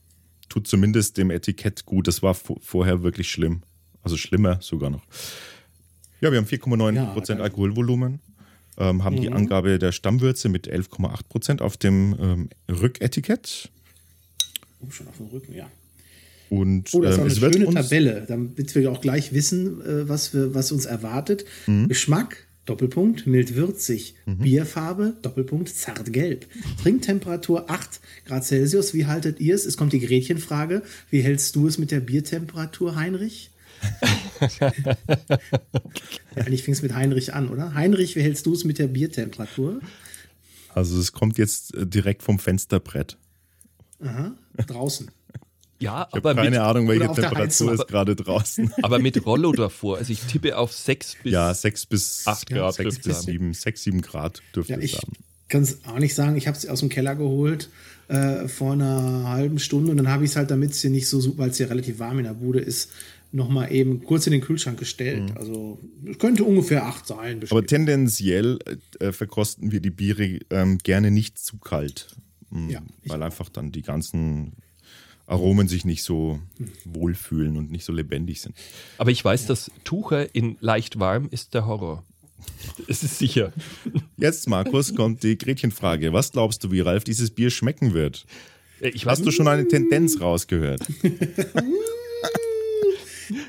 tut 0.47 0.67
zumindest 0.67 1.17
dem 1.17 1.31
Etikett 1.31 1.85
gut. 1.85 2.07
Das 2.07 2.23
war 2.23 2.33
vo- 2.33 2.57
vorher 2.61 3.03
wirklich 3.03 3.29
schlimm. 3.29 3.61
Also 4.03 4.15
schlimmer 4.17 4.57
sogar 4.61 4.89
noch. 4.89 5.03
Ja, 6.21 6.31
wir 6.31 6.37
haben 6.37 6.45
4,9% 6.47 6.93
Ja, 6.95 7.05
Prozent 7.07 7.41
Alkoholvolumen. 7.41 8.19
Ähm, 8.81 9.03
haben 9.03 9.15
Mhm. 9.17 9.21
die 9.21 9.29
Angabe 9.31 9.77
der 9.79 9.91
Stammwürze 9.91 10.49
mit 10.49 10.67
11,8 10.67 11.27
Prozent 11.29 11.61
auf 11.61 11.77
dem 11.77 12.15
ähm, 12.19 12.49
Rücketikett. 12.69 13.69
Oh, 14.81 14.89
schon 14.89 15.07
auf 15.07 15.17
dem 15.17 15.27
Rücken, 15.27 15.53
ja. 15.53 15.69
Und 16.49 16.89
Oh, 16.93 17.01
das 17.01 17.13
ist 17.13 17.17
ähm, 17.17 17.19
auch 17.19 17.23
eine 17.25 17.31
es 17.33 17.41
wird 17.41 17.53
schöne 17.55 17.73
Tabelle, 17.73 18.25
damit 18.27 18.75
wir 18.75 18.91
auch 18.91 18.99
gleich 19.01 19.33
wissen, 19.33 19.79
äh, 19.81 20.09
was, 20.09 20.33
wir, 20.33 20.53
was 20.53 20.71
uns 20.71 20.85
erwartet. 20.85 21.45
Mhm. 21.67 21.87
Geschmack, 21.87 22.45
Doppelpunkt, 22.65 23.25
mild 23.25 23.55
würzig. 23.55 24.15
Bierfarbe, 24.25 25.15
Doppelpunkt, 25.21 25.69
zart 25.69 26.11
gelb. 26.11 26.45
Trinktemperatur 26.81 27.69
8 27.69 27.99
Grad 28.25 28.43
Celsius. 28.45 28.93
Wie 28.93 29.05
haltet 29.05 29.39
ihr 29.39 29.55
es? 29.55 29.65
Es 29.65 29.77
kommt 29.77 29.93
die 29.93 29.99
Gretchenfrage. 29.99 30.83
Wie 31.09 31.21
hältst 31.21 31.55
du 31.55 31.67
es 31.67 31.77
mit 31.77 31.91
der 31.91 32.01
Biertemperatur, 32.01 32.95
Heinrich? 32.95 33.49
Ja, 34.59 34.71
eigentlich 36.35 36.63
fing 36.63 36.73
es 36.73 36.81
mit 36.81 36.93
Heinrich 36.93 37.33
an, 37.33 37.49
oder? 37.49 37.73
Heinrich, 37.73 38.15
wie 38.15 38.21
hältst 38.21 38.45
du 38.45 38.53
es 38.53 38.63
mit 38.63 38.79
der 38.79 38.87
Biertemperatur? 38.87 39.79
also 40.73 40.97
es 40.99 41.11
kommt 41.11 41.37
jetzt 41.37 41.73
äh, 41.75 41.85
direkt 41.85 42.23
vom 42.23 42.39
Fensterbrett. 42.39 43.17
Aha, 43.99 44.31
draußen. 44.67 45.11
ja, 45.79 46.07
Ich 46.09 46.15
aber 46.17 46.33
keine 46.33 46.51
mit, 46.51 46.59
Ahnung, 46.59 46.87
welche 46.87 47.05
Temperatur 47.07 47.37
Heizung. 47.39 47.73
ist 47.73 47.87
gerade 47.87 48.15
draußen. 48.15 48.71
aber 48.81 48.99
mit 48.99 49.23
Rollo 49.25 49.51
davor. 49.51 49.97
Also 49.97 50.13
ich 50.13 50.21
tippe 50.21 50.57
auf 50.57 50.71
6 50.71 51.17
bis 51.23 51.31
Ja, 51.33 51.53
6 51.53 51.85
bis 51.87 52.23
Acht 52.25 52.49
Grad 52.49 52.73
6 52.75 52.83
dürfte 52.95 53.09
bis 53.09 53.17
es 53.17 53.23
7, 53.25 53.53
6, 53.53 53.83
7 53.83 54.01
Grad 54.01 54.41
dürfte 54.55 54.73
Ja, 54.73 54.79
es 54.79 54.85
ich 54.85 54.97
haben. 54.97 55.11
kann 55.49 55.61
es 55.63 55.83
auch 55.85 55.99
nicht 55.99 56.15
sagen. 56.15 56.35
Ich 56.37 56.47
habe 56.47 56.57
es 56.57 56.65
aus 56.67 56.79
dem 56.79 56.89
Keller 56.89 57.15
geholt 57.15 57.69
äh, 58.07 58.47
vor 58.47 58.71
einer 58.73 59.27
halben 59.27 59.59
Stunde 59.59 59.91
und 59.91 59.97
dann 59.97 60.07
habe 60.09 60.23
ich 60.23 60.31
es 60.31 60.35
halt, 60.37 60.49
damit 60.51 60.71
es 60.71 60.81
hier 60.81 60.89
nicht 60.89 61.07
so, 61.09 61.19
super- 61.19 61.39
weil 61.39 61.49
es 61.51 61.57
hier 61.57 61.69
relativ 61.69 61.99
warm 61.99 62.17
in 62.19 62.23
der 62.25 62.33
Bude 62.33 62.59
ist, 62.59 62.91
nochmal 63.31 63.71
eben 63.71 64.03
kurz 64.03 64.27
in 64.27 64.31
den 64.31 64.41
Kühlschrank 64.41 64.77
gestellt. 64.79 65.31
Also 65.37 65.79
es 66.05 66.17
könnte 66.19 66.43
ungefähr 66.43 66.85
acht 66.85 67.07
sein. 67.07 67.37
Mhm. 67.37 67.43
Aber 67.49 67.61
bestimmt. 67.61 67.67
tendenziell 67.87 68.59
äh, 68.99 69.11
verkosten 69.11 69.71
wir 69.71 69.79
die 69.79 69.89
Biere 69.91 70.39
ähm, 70.49 70.77
gerne 70.79 71.11
nicht 71.11 71.37
zu 71.39 71.57
kalt. 71.57 72.07
Mm, 72.49 72.69
Ja, 72.69 72.81
weil 73.05 73.23
einfach 73.23 73.49
dann 73.49 73.71
die 73.71 73.81
ganzen 73.83 74.53
Aromen 75.27 75.67
sich 75.69 75.85
nicht 75.85 76.03
so 76.03 76.39
wohlfühlen 76.83 77.55
und 77.55 77.71
nicht 77.71 77.85
so 77.85 77.93
lebendig 77.93 78.41
sind. 78.41 78.55
Aber 78.97 79.11
ich 79.11 79.23
weiß, 79.23 79.45
dass 79.45 79.71
Tucher 79.85 80.35
in 80.35 80.57
leicht 80.59 80.99
warm 80.99 81.27
ist 81.31 81.53
der 81.53 81.65
Horror. 81.65 82.03
Es 82.87 83.03
ist 83.03 83.17
sicher. 83.19 83.53
Jetzt, 84.17 84.49
Markus, 84.49 84.93
kommt 84.95 85.23
die 85.23 85.37
Gretchenfrage. 85.37 86.11
Was 86.11 86.31
glaubst 86.31 86.63
du, 86.63 86.71
wie 86.71 86.79
Ralf 86.81 87.03
dieses 87.03 87.29
Bier 87.31 87.49
schmecken 87.51 87.93
wird? 87.93 88.25
Äh, 88.81 88.89
Ich 88.89 89.05
weiß 89.05 89.19
Hast 89.19 89.25
du 89.25 89.31
schon 89.31 89.47
eine 89.47 89.67
Tendenz 89.67 90.19
rausgehört? 90.19 90.81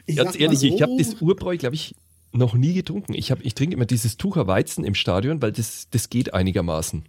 Ich 0.07 0.17
Ganz 0.17 0.39
ehrlich, 0.39 0.61
so, 0.61 0.67
ich 0.67 0.83
habe 0.83 0.97
das 0.97 1.21
Urbräu, 1.21 1.57
glaube 1.57 1.75
ich, 1.75 1.95
noch 2.33 2.55
nie 2.55 2.73
getrunken. 2.75 3.15
Ich, 3.15 3.31
hab, 3.31 3.45
ich 3.45 3.55
trinke 3.55 3.77
immer 3.77 3.87
dieses 3.87 4.17
Tucher 4.17 4.47
Weizen 4.47 4.85
im 4.85 4.95
Stadion, 4.95 5.43
weil 5.43 5.53
das, 5.53 5.89
das 5.91 6.11
geht 6.11 6.35
einigermaßen. 6.35 7.05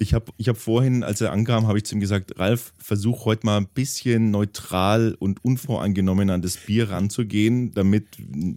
Ich 0.00 0.14
habe 0.14 0.26
ich 0.36 0.48
hab 0.48 0.56
vorhin, 0.56 1.02
als 1.02 1.20
er 1.20 1.32
ankam, 1.32 1.66
habe 1.66 1.78
ich 1.78 1.84
zu 1.84 1.94
ihm 1.94 2.00
gesagt, 2.00 2.38
Ralf, 2.38 2.72
versuch 2.78 3.24
heute 3.24 3.44
mal 3.46 3.56
ein 3.56 3.66
bisschen 3.66 4.30
neutral 4.30 5.16
und 5.18 5.44
unvoreingenommen 5.44 6.30
an 6.30 6.40
das 6.42 6.56
Bier 6.56 6.90
ranzugehen, 6.90 7.72
damit, 7.74 8.04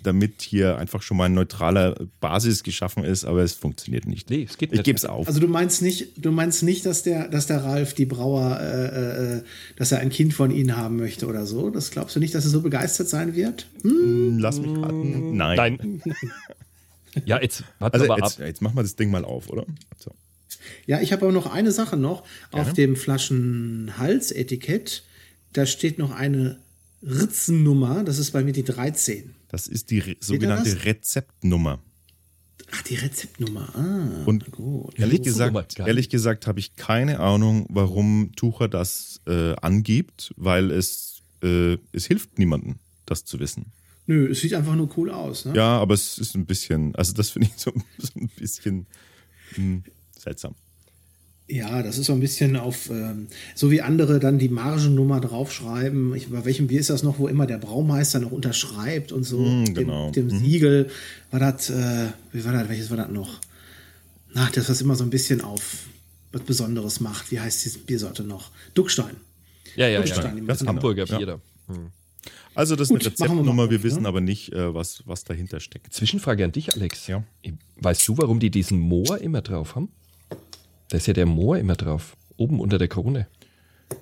damit 0.04 0.42
hier 0.42 0.78
einfach 0.78 1.02
schon 1.02 1.18
mal 1.18 1.26
ein 1.26 1.34
neutraler 1.34 1.96
Basis 2.20 2.64
geschaffen 2.64 3.04
ist, 3.04 3.26
aber 3.26 3.42
es 3.44 3.54
funktioniert 3.54 4.06
nicht. 4.06 4.30
Nee, 4.30 4.44
es 4.50 4.58
geht 4.58 4.70
Ich 4.72 4.78
nicht. 4.78 4.84
gebe 4.86 4.98
es 4.98 5.06
auf. 5.06 5.28
Also 5.28 5.40
du 5.40 5.48
meinst 5.48 5.82
nicht, 5.82 6.24
du 6.24 6.32
meinst 6.32 6.64
nicht, 6.64 6.86
dass 6.86 7.04
der, 7.04 7.28
dass 7.28 7.48
der 7.48 7.64
Ralf 7.64 7.94
die 7.94 8.06
Brauer, 8.06 8.60
äh, 8.60 9.38
äh, 9.38 9.44
dass 9.78 9.92
er 9.92 10.00
ein 10.00 10.10
Kind 10.10 10.34
von 10.34 10.52
ihnen 10.52 10.78
haben 10.78 10.98
möchte 10.98 11.26
oder 11.28 11.46
so? 11.46 11.70
Das 11.70 11.92
glaubst 11.92 12.16
du 12.16 12.20
nicht, 12.20 12.36
dass 12.36 12.46
er 12.46 12.52
so 12.52 12.62
begeistert 12.62 13.10
sein 13.10 13.36
wird? 13.36 13.68
Hm? 13.82 14.38
Lass 14.40 14.60
mich 14.60 14.78
raten. 14.78 15.36
Nein. 15.36 15.58
Nein. 15.58 16.02
Ja, 17.26 17.42
jetzt 17.42 17.66
Also 17.80 18.06
jetzt, 18.06 18.40
ab. 18.40 18.48
jetzt 18.48 18.62
machen 18.62 18.78
wir 18.78 18.84
das 18.84 18.96
Ding 18.96 19.12
mal 19.12 19.26
auf, 19.26 19.50
oder? 19.50 19.66
So. 19.98 20.12
Ja, 20.86 21.02
ich 21.02 21.12
habe 21.12 21.26
aber 21.26 21.34
noch 21.34 21.52
eine 21.52 21.72
Sache 21.72 21.98
noch. 21.98 22.24
Auf 22.52 22.74
dem 22.74 22.96
Flaschenhals-Etikett, 22.96 25.04
da 25.54 25.66
steht 25.66 26.00
noch 26.00 26.12
eine 26.12 26.60
Ritzennummer. 27.04 28.04
Das 28.04 28.20
ist 28.20 28.32
bei 28.32 28.44
mir 28.44 28.54
die 28.54 28.64
13. 28.64 29.36
Das 29.50 29.68
ist 29.68 29.90
die 29.90 30.00
re 30.00 30.16
sogenannte? 30.20 30.86
Rezeptnummer. 30.86 31.80
Ach, 32.72 32.82
die 32.84 32.96
Rezeptnummer. 32.96 33.70
Ah, 33.76 34.24
Und 34.26 34.52
gut. 34.52 34.98
ehrlich 34.98 35.22
gesagt, 35.22 35.80
ehrlich 35.80 36.10
gesagt 36.10 36.48
habe 36.48 36.60
ich 36.60 36.76
keine 36.76 37.20
Ahnung, 37.20 37.66
warum 37.70 38.32
Tucher 38.36 38.70
das 38.70 39.20
äh, 39.28 39.54
angibt, 39.56 40.34
weil 40.38 40.72
es, 40.72 41.22
äh, 41.44 41.78
es 41.92 42.06
hilft 42.06 42.40
niemandem, 42.40 42.76
das 43.06 43.26
zu 43.26 43.40
wissen. 43.40 43.66
Nö, 44.08 44.32
es 44.32 44.40
sieht 44.40 44.54
einfach 44.54 44.76
nur 44.76 44.90
cool 44.98 45.12
aus. 45.12 45.46
Ne? 45.46 45.54
Ja, 45.56 45.80
aber 45.80 45.94
es 45.94 46.18
ist 46.18 46.36
ein 46.36 46.46
bisschen, 46.46 46.96
also 46.96 47.14
das 47.14 47.32
finde 47.32 47.50
ich 47.50 47.62
so, 47.62 47.74
so 47.98 48.20
ein 48.20 48.30
bisschen 48.38 48.86
hm, 49.56 49.84
seltsam. 50.22 50.56
Ja, 51.48 51.84
das 51.84 51.98
ist 51.98 52.06
so 52.06 52.14
ein 52.14 52.22
bisschen 52.22 52.56
auf, 52.56 52.90
ähm, 52.90 53.28
so 53.56 53.72
wie 53.72 53.82
andere 53.82 54.20
dann 54.20 54.40
die 54.40 54.48
Margennummer 54.48 55.20
draufschreiben. 55.20 56.16
Ich, 56.16 56.30
bei 56.30 56.46
welchem 56.46 56.68
Bier 56.68 56.80
ist 56.80 56.90
das 56.90 57.04
noch, 57.04 57.20
wo 57.20 57.28
immer 57.28 57.46
der 57.46 57.58
Braumeister 57.58 58.20
noch 58.20 58.32
unterschreibt 58.32 59.12
und 59.12 59.24
so. 59.26 59.40
Mm, 59.40 59.74
genau. 59.74 60.12
Dem, 60.12 60.30
dem 60.30 60.40
Siegel 60.40 60.90
war 61.30 61.42
das, 61.42 61.70
äh, 61.70 62.08
wie 62.32 62.46
war 62.46 62.54
das, 62.54 62.70
welches 62.70 62.90
war 62.90 62.98
das 62.98 63.10
noch? 63.10 63.42
Ach, 64.34 64.50
das, 64.52 64.70
was 64.70 64.80
immer 64.80 64.96
so 64.96 65.04
ein 65.04 65.10
bisschen 65.10 65.42
auf 65.42 65.88
was 66.32 66.42
Besonderes 66.44 67.02
macht. 67.02 67.32
Wie 67.32 67.40
heißt 67.42 67.66
diese 67.66 67.80
Biersorte 67.80 68.24
noch? 68.24 68.52
Duckstein. 68.74 69.18
Ja, 69.76 69.90
ja, 69.90 70.00
Duckstein, 70.00 70.24
ja. 70.24 70.42
die 70.42 70.48
Das 70.48 70.60
müssen- 70.62 70.70
Hamburger. 70.70 71.06
Bier 71.06 71.26
da. 71.26 71.42
Also 72.54 72.76
das 72.76 72.90
ist 72.90 72.94
Gut, 72.94 73.06
eine 73.06 73.10
machen 73.10 73.20
wir 73.20 73.54
mal 73.54 73.66
Rezeptnummer, 73.66 73.70
wir 73.70 73.78
auf, 73.78 73.84
wissen 73.84 74.02
ne? 74.04 74.08
aber 74.08 74.22
nicht, 74.22 74.54
äh, 74.54 74.74
was, 74.74 75.04
was 75.06 75.24
dahinter 75.24 75.60
steckt. 75.60 75.94
Zwischenfrage 75.94 76.46
an 76.46 76.52
dich, 76.52 76.74
Alex. 76.74 77.08
Ja. 77.08 77.24
Weißt 77.78 78.08
du, 78.08 78.18
warum 78.18 78.40
die 78.40 78.50
diesen 78.52 78.80
Moor 78.80 79.18
immer 79.20 79.42
drauf 79.42 79.76
haben? 79.76 79.90
Da 80.92 80.98
ist 80.98 81.08
ja 81.08 81.14
der 81.14 81.26
Moor 81.26 81.58
immer 81.58 81.76
drauf. 81.76 82.16
Oben 82.38 82.60
unter 82.60 82.78
der 82.78 82.88
Krone. 82.90 83.28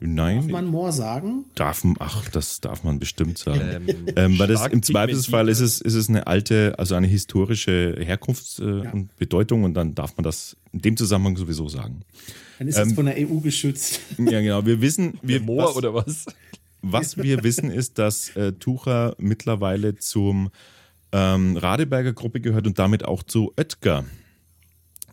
Nein, 0.01 0.38
Darf 0.41 0.48
man 0.51 0.65
Moor 0.67 0.91
sagen? 0.91 1.46
darf, 1.55 1.84
ach, 2.00 2.29
das 2.29 2.62
darf 2.62 2.84
man 2.84 3.00
bestimmt 3.00 3.38
sagen. 3.38 3.62
Ähm, 3.88 4.05
Ähm, 4.15 4.39
weil 4.39 4.48
das 4.48 4.67
im 4.67 4.84
Zweifelsfall 4.84 5.50
ist 5.50 5.62
es, 5.62 5.81
ist 5.81 5.96
es 5.96 6.10
eine 6.10 6.27
alte, 6.27 6.75
also 6.77 6.93
eine 6.96 7.08
historische 7.08 7.96
Herkunft 8.00 8.60
äh, 8.60 8.84
Ja. 8.84 8.91
und 8.91 9.15
Bedeutung 9.17 9.63
und 9.63 9.74
dann 9.75 9.96
darf 9.96 10.15
man 10.17 10.24
das 10.24 10.58
in 10.74 10.81
dem 10.81 10.98
Zusammenhang 10.98 11.38
sowieso 11.38 11.67
sagen. 11.69 12.01
Dann 12.60 12.67
ist 12.67 12.77
Ähm, 12.77 12.86
das 12.89 12.93
von 12.93 13.05
der 13.08 13.15
EU 13.17 13.39
geschützt. 13.39 14.00
Ja, 14.19 14.41
genau. 14.41 14.65
Wir 14.65 14.81
wissen, 14.81 15.17
wir, 15.24 15.41
Moor 15.41 15.69
was, 15.69 15.75
oder 15.75 15.93
was? 15.93 16.25
was 16.81 17.17
wir 17.17 17.43
wissen, 17.43 17.72
ist, 17.72 17.98
dass 17.98 18.36
äh, 18.36 18.53
Tucher 18.53 19.15
mittlerweile 19.19 19.96
zum 19.96 20.50
ähm, 21.12 21.58
Radeberger 21.58 22.13
Gruppe 22.13 22.41
gehört 22.41 22.67
und 22.67 22.77
damit 22.79 23.05
auch 23.05 23.24
zu 23.24 23.53
Oetker. 23.58 24.05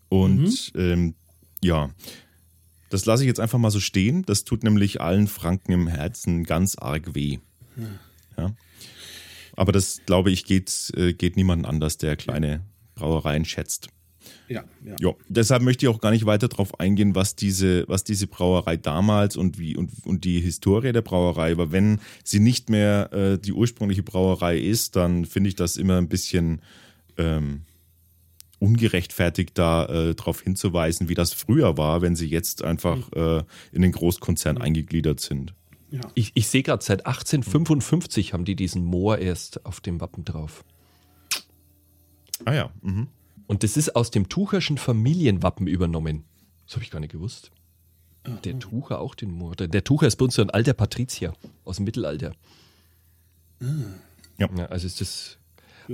Und 0.08 0.72
ähm, 0.76 1.14
ja, 1.62 1.90
das 2.90 3.04
lasse 3.04 3.24
ich 3.24 3.28
jetzt 3.28 3.40
einfach 3.40 3.58
mal 3.58 3.70
so 3.70 3.80
stehen. 3.80 4.22
Das 4.24 4.44
tut 4.44 4.62
nämlich 4.62 5.00
allen 5.00 5.26
Franken 5.26 5.72
im 5.72 5.88
Herzen 5.88 6.44
ganz 6.44 6.76
arg 6.76 7.14
weh. 7.14 7.38
Ja. 8.36 8.54
Aber 9.56 9.72
das, 9.72 10.02
glaube 10.06 10.30
ich, 10.30 10.44
geht, 10.44 10.92
äh, 10.96 11.12
geht 11.12 11.36
niemand 11.36 11.66
anders, 11.66 11.96
der 11.98 12.16
kleine 12.16 12.62
Brauereien 12.94 13.44
schätzt. 13.44 13.88
Ja, 14.48 14.64
ja. 14.84 14.96
Ja, 15.00 15.12
deshalb 15.28 15.62
möchte 15.62 15.86
ich 15.86 15.88
auch 15.90 16.00
gar 16.00 16.10
nicht 16.10 16.26
weiter 16.26 16.48
darauf 16.48 16.78
eingehen, 16.78 17.14
was 17.14 17.34
diese, 17.36 17.84
was 17.88 18.04
diese 18.04 18.26
Brauerei 18.26 18.76
damals 18.76 19.36
und 19.36 19.58
wie 19.58 19.76
und, 19.76 19.90
und 20.04 20.24
die 20.24 20.40
Historie 20.40 20.92
der 20.92 21.02
Brauerei 21.02 21.56
war. 21.56 21.72
Wenn 21.72 22.00
sie 22.22 22.40
nicht 22.40 22.70
mehr 22.70 23.12
äh, 23.12 23.38
die 23.38 23.52
ursprüngliche 23.52 24.02
Brauerei 24.02 24.58
ist, 24.58 24.96
dann 24.96 25.24
finde 25.24 25.48
ich 25.48 25.56
das 25.56 25.76
immer 25.76 25.98
ein 25.98 26.08
bisschen 26.08 26.60
ähm, 27.16 27.62
ungerechtfertigt, 28.58 29.58
da 29.58 29.86
äh, 29.86 30.14
darauf 30.14 30.40
hinzuweisen, 30.40 31.08
wie 31.08 31.14
das 31.14 31.32
früher 31.32 31.76
war, 31.76 32.02
wenn 32.02 32.16
sie 32.16 32.28
jetzt 32.28 32.64
einfach 32.64 33.12
äh, 33.12 33.42
in 33.72 33.82
den 33.82 33.92
Großkonzern 33.92 34.58
eingegliedert 34.58 35.20
sind. 35.20 35.54
ja. 35.90 36.00
Ich, 36.14 36.32
ich 36.34 36.48
sehe 36.48 36.62
gerade, 36.62 36.82
seit 36.82 37.06
1855 37.06 38.32
haben 38.32 38.44
die 38.44 38.56
diesen 38.56 38.84
Moor 38.84 39.18
erst 39.18 39.64
auf 39.66 39.80
dem 39.80 40.00
Wappen 40.00 40.24
drauf. 40.24 40.64
Ah 42.44 42.54
ja. 42.54 42.70
Mhm. 42.82 43.08
Und 43.46 43.62
das 43.62 43.76
ist 43.76 43.94
aus 43.94 44.10
dem 44.10 44.28
Tucherschen 44.28 44.78
Familienwappen 44.78 45.66
übernommen. 45.66 46.24
Das 46.66 46.74
habe 46.74 46.84
ich 46.84 46.90
gar 46.90 47.00
nicht 47.00 47.12
gewusst. 47.12 47.50
Der 48.44 48.58
Tucher 48.58 49.00
auch 49.00 49.14
den 49.14 49.30
Moor. 49.30 49.54
Der, 49.54 49.68
der 49.68 49.84
Tucher 49.84 50.08
ist 50.08 50.16
bei 50.16 50.24
uns 50.24 50.34
so 50.34 50.42
ein 50.42 50.50
alter 50.50 50.72
Patrizier 50.72 51.32
aus 51.64 51.76
dem 51.76 51.84
Mittelalter. 51.84 52.32
Ja. 54.38 54.48
Ja, 54.56 54.66
also 54.66 54.86
ist 54.86 55.00
das 55.00 55.38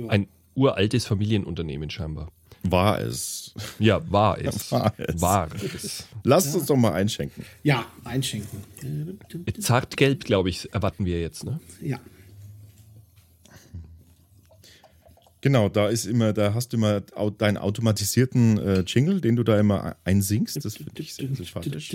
ein 0.09 0.27
uraltes 0.55 1.05
Familienunternehmen 1.05 1.89
scheinbar. 1.89 2.31
War 2.63 3.01
es. 3.01 3.53
Ja, 3.77 4.01
war 4.09 4.39
es. 4.39 4.71
War 4.71 4.93
es. 4.97 5.21
War 5.21 5.49
es. 5.53 6.07
Lasst 6.23 6.55
uns 6.55 6.65
doch 6.65 6.77
mal 6.77 6.93
einschenken. 6.93 7.43
ja, 7.63 7.85
einschenken. 8.03 8.59
Zartgelb, 9.59 10.23
glaube 10.23 10.49
ich, 10.49 10.73
erwarten 10.73 11.05
wir 11.05 11.19
jetzt. 11.19 11.43
Ne? 11.43 11.59
Ja. 11.81 11.99
Genau, 15.43 15.67
da 15.67 15.89
ist 15.89 16.05
immer, 16.05 16.31
da 16.31 16.53
hast 16.53 16.71
du 16.71 16.77
immer 16.77 17.01
deinen 17.37 17.57
automatisierten 17.57 18.57
äh, 18.59 18.79
Jingle, 18.87 19.19
den 19.19 19.35
du 19.35 19.43
da 19.43 19.59
immer 19.59 19.97
einsingst. 20.05 20.63
Das 20.63 20.77
finde 20.77 20.91
ich 21.01 21.13
sehr 21.13 21.27
sympathisch. 21.35 21.93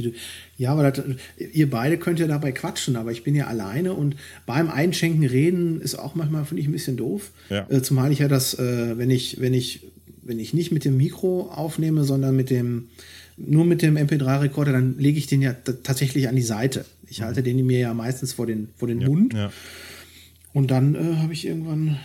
Ja, 0.59 0.73
aber 0.73 0.91
das, 0.91 1.03
ihr 1.39 1.71
beide 1.71 1.97
könnt 1.97 2.19
ja 2.19 2.27
dabei 2.27 2.53
quatschen, 2.53 2.97
aber 2.97 3.11
ich 3.11 3.25
bin 3.25 3.35
ja 3.35 3.47
alleine 3.47 3.95
und 3.95 4.17
beim 4.45 4.69
Einschenken 4.69 5.25
reden 5.25 5.81
ist 5.81 5.95
auch 5.95 6.15
manchmal, 6.15 6.45
finde 6.45 6.61
ich, 6.61 6.69
ein 6.69 6.73
bisschen 6.73 6.99
doof. 6.99 7.33
Ja. 7.49 7.67
Äh, 7.71 7.81
zumal 7.81 8.13
ich 8.13 8.19
ja 8.19 8.29
das, 8.29 8.53
äh, 8.53 8.99
wenn 8.99 9.09
ich, 9.09 9.41
wenn 9.41 9.55
ich, 9.55 9.81
wenn 10.29 10.39
ich 10.39 10.53
nicht 10.53 10.71
mit 10.71 10.85
dem 10.85 10.97
Mikro 10.99 11.51
aufnehme, 11.51 12.05
sondern 12.05 12.37
mit 12.37 12.51
dem, 12.51 12.89
nur 13.39 13.65
mit 13.65 13.81
dem 13.81 13.97
MP3-Rekorder, 13.97 14.73
dann 14.73 14.99
lege 14.99 15.19
ich 15.19 15.27
den 15.27 15.41
ja 15.41 15.55
tatsächlich 15.55 16.29
an 16.29 16.37
die 16.37 16.43
Seite. 16.43 16.85
Ich 17.09 17.23
halte 17.23 17.43
den 17.43 17.65
mir 17.65 17.79
ja 17.79 17.95
meistens 17.95 18.35
vor 18.35 18.47
den, 18.47 18.69
vor 18.77 18.89
den 18.89 18.99
Mund 18.99 19.33
Ja. 19.33 19.51
und 20.53 20.71
dann 20.71 20.95
äh, 20.95 21.17
habe 21.17 21.33
ich 21.33 21.47
irgendwann. 21.47 21.99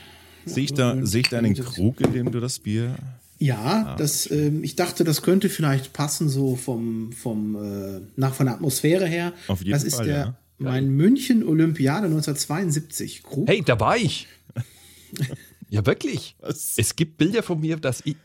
Sehe 0.46 0.63
ich 0.63 0.74
da, 0.74 1.06
sehe 1.06 1.22
ich 1.22 1.30
da 1.30 1.38
einen 1.39 1.53
Krug, 1.56 2.00
in 2.00 2.13
dem 2.13 2.32
du 2.32 2.39
das 2.39 2.60
Bier. 2.60 2.96
Ja, 3.39 3.96
das, 3.98 4.32
ähm, 4.32 4.63
ich 4.63 4.77
dachte, 4.77 5.03
das 5.03 5.22
könnte 5.22 5.50
vielleicht 5.50 5.92
passen, 5.92 6.30
so 6.30 6.56
vom, 6.56 7.12
vom 7.12 7.56
äh, 7.56 8.00
nach 8.15 8.34
von 8.34 8.46
der 8.46 8.56
Atmosphäre 8.56 9.06
her. 9.06 9.34
Auf 9.48 9.60
jeden 9.60 9.72
das 9.72 9.84
ist 9.84 9.96
Fall, 9.96 10.06
der 10.06 10.15
ja. 10.18 10.36
mein 10.60 10.89
München 10.92 11.44
Olympiade 11.44 12.06
1972. 12.06 13.24
Krug. 13.24 13.50
Hey, 13.50 13.62
da 13.65 13.77
war 13.82 13.98
ich. 13.98 14.27
ja, 15.74 15.86
wirklich. 15.86 16.36
Was? 16.39 16.74
Es 16.77 16.96
gibt 16.96 17.18
Bilder 17.18 17.44
von 17.44 17.60
mir, 17.60 17.77
dass 17.77 18.01
ich 18.06 18.15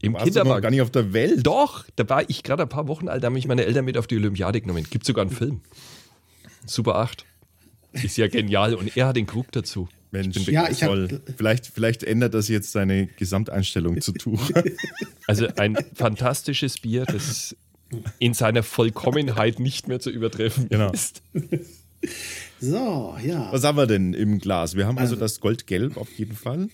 im 0.00 0.12
Warst 0.12 0.26
du 0.26 0.28
noch 0.30 0.34
gar 0.34 0.42
Kinderwagen. 0.44 0.70
nicht 0.70 0.82
auf 0.82 0.90
der 0.90 1.12
Welt? 1.12 1.44
Doch, 1.46 1.84
da 1.96 2.08
war 2.08 2.28
ich 2.30 2.42
gerade 2.44 2.62
ein 2.62 2.68
paar 2.68 2.86
Wochen 2.86 3.08
alt, 3.08 3.22
da 3.22 3.26
haben 3.26 3.34
mich 3.34 3.48
meine 3.48 3.64
Eltern 3.64 3.84
mit 3.84 3.96
auf 3.98 4.06
die 4.06 4.16
Olympiade 4.16 4.60
genommen. 4.60 4.86
Gibt 4.88 5.04
sogar 5.04 5.22
einen 5.22 5.34
Film. 5.34 5.60
Super 6.66 6.96
8. 6.96 7.24
Ist 7.92 8.16
ja 8.16 8.28
genial. 8.28 8.74
Und 8.74 8.96
er 8.96 9.06
hat 9.08 9.16
den 9.16 9.26
Krug 9.26 9.50
dazu. 9.52 9.88
Mensch, 10.10 10.44
bin 10.44 10.54
Ja, 10.54 10.68
ich 10.70 10.82
hab-. 10.84 11.08
Vielleicht, 11.36 11.66
vielleicht 11.66 12.02
ändert 12.04 12.34
das 12.34 12.48
jetzt 12.48 12.74
deine 12.74 13.06
Gesamteinstellung 13.06 14.00
zu 14.00 14.12
Tucher. 14.12 14.62
Also 15.26 15.46
ein 15.56 15.76
fantastisches 15.94 16.78
Bier, 16.78 17.04
das 17.04 17.54
in 18.18 18.32
seiner 18.34 18.62
Vollkommenheit 18.62 19.58
nicht 19.60 19.88
mehr 19.88 20.00
zu 20.00 20.08
übertreffen 20.10 20.68
Genau. 20.70 20.90
ist. 20.92 21.22
So, 22.60 23.16
ja. 23.22 23.52
Was 23.52 23.64
haben 23.64 23.76
wir 23.76 23.86
denn 23.86 24.14
im 24.14 24.38
Glas? 24.38 24.74
Wir 24.76 24.86
haben 24.86 24.96
also 24.98 25.16
das 25.16 25.40
Goldgelb 25.40 25.96
auf 25.96 26.10
jeden 26.18 26.34
Fall. 26.34 26.68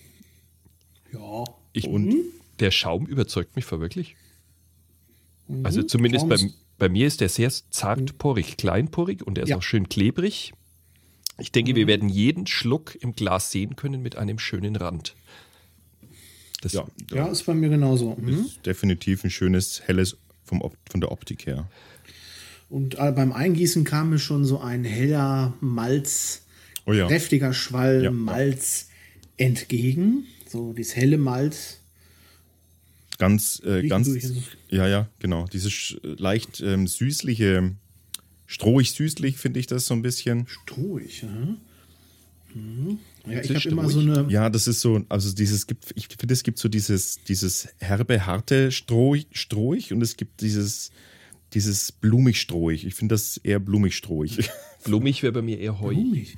Ja. 1.19 1.43
Ich, 1.73 1.87
Und 1.87 2.15
der 2.59 2.71
Schaum 2.71 3.05
überzeugt 3.05 3.55
mich 3.55 3.69
wirklich. 3.71 4.15
Also 5.63 5.83
zumindest 5.83 6.27
bei, 6.29 6.37
bei 6.77 6.89
mir 6.89 7.05
ist 7.07 7.21
der 7.21 7.29
sehr 7.29 7.51
zartporig, 7.69 8.57
kleinporig 8.57 9.25
und 9.25 9.37
er 9.37 9.43
ist 9.43 9.49
Ja. 9.49 9.57
auch 9.57 9.63
schön 9.63 9.89
klebrig. 9.89 10.53
Ich 11.37 11.51
denke, 11.51 11.75
wir 11.75 11.85
werden 11.87 12.07
jeden 12.09 12.47
Schluck 12.47 12.95
im 12.95 13.13
Glas 13.13 13.51
sehen 13.51 13.75
können 13.75 14.01
mit 14.01 14.15
einem 14.15 14.39
schönen 14.39 14.75
Rand. 14.77 15.15
Das, 16.61 16.71
ja, 16.73 16.85
Ja, 17.11 17.27
ist 17.27 17.43
bei 17.45 17.53
mir 17.53 17.69
genauso. 17.69 18.15
Mhm. 18.15 18.45
ist 18.45 18.65
definitiv 18.65 19.23
ein 19.23 19.29
schönes, 19.29 19.81
helles 19.85 20.17
vom 20.45 20.63
von 20.89 21.01
der 21.01 21.11
Optik 21.11 21.45
her. 21.45 21.69
Und 22.69 22.97
äh, 22.97 23.11
beim 23.11 23.31
Eingießen 23.33 23.83
kam 23.83 24.09
mir 24.11 24.19
schon 24.19 24.45
so 24.45 24.59
ein 24.59 24.83
heller 24.83 25.53
Malz, 25.59 26.43
Oh 26.87 26.93
ja. 26.93 27.07
kräftiger 27.07 27.53
Schwall 27.53 27.97
Ja, 27.97 28.03
ja. 28.05 28.11
Malz 28.11 28.89
entgegen. 29.37 30.25
So 30.47 30.73
dieses 30.73 30.95
helle 30.95 31.17
Malz. 31.17 31.79
Ganz, 33.17 33.61
äh, 33.65 33.87
ganz, 33.87 34.09
ja, 34.69 34.87
ja, 34.87 35.07
genau. 35.19 35.45
Dieses 35.47 35.71
sch- 35.71 36.21
leicht 36.21 36.59
ähm, 36.59 36.85
süßliche, 36.85 37.71
strohig 38.45 38.91
süßlich 38.91 39.37
finde 39.37 39.59
ich 39.61 39.67
das 39.67 39.85
so 39.85 39.93
ein 39.93 40.01
bisschen. 40.01 40.47
Strohig, 40.47 41.21
ja. 41.21 41.29
Mhm. 42.53 42.99
Ja, 43.27 43.41
ich 43.41 43.55
habe 43.55 43.69
immer 43.69 43.89
so 43.89 43.99
eine. 44.01 44.27
Ja, 44.29 44.49
das 44.49 44.67
ist 44.67 44.81
so, 44.81 45.03
also 45.09 45.33
dieses 45.33 45.65
gibt, 45.65 45.93
ich 45.95 46.07
finde, 46.09 46.33
es 46.33 46.43
gibt 46.43 46.59
so 46.59 46.67
dieses, 46.69 47.23
dieses 47.23 47.69
herbe, 47.79 48.25
harte 48.25 48.71
Strohig, 48.71 49.27
Strohig 49.31 49.93
und 49.93 50.01
es 50.01 50.15
gibt 50.17 50.41
dieses, 50.41 50.91
dieses 51.53 51.91
blumig-strohig. 51.93 52.85
Ich 52.85 52.95
finde 52.95 53.15
das 53.15 53.37
eher 53.37 53.59
blumig-strohig. 53.59 54.49
blumig 54.83 55.23
wäre 55.23 55.31
bei 55.33 55.41
mir 55.41 55.57
eher 55.59 55.79
heu. 55.79 55.93
Blumig. 55.93 56.35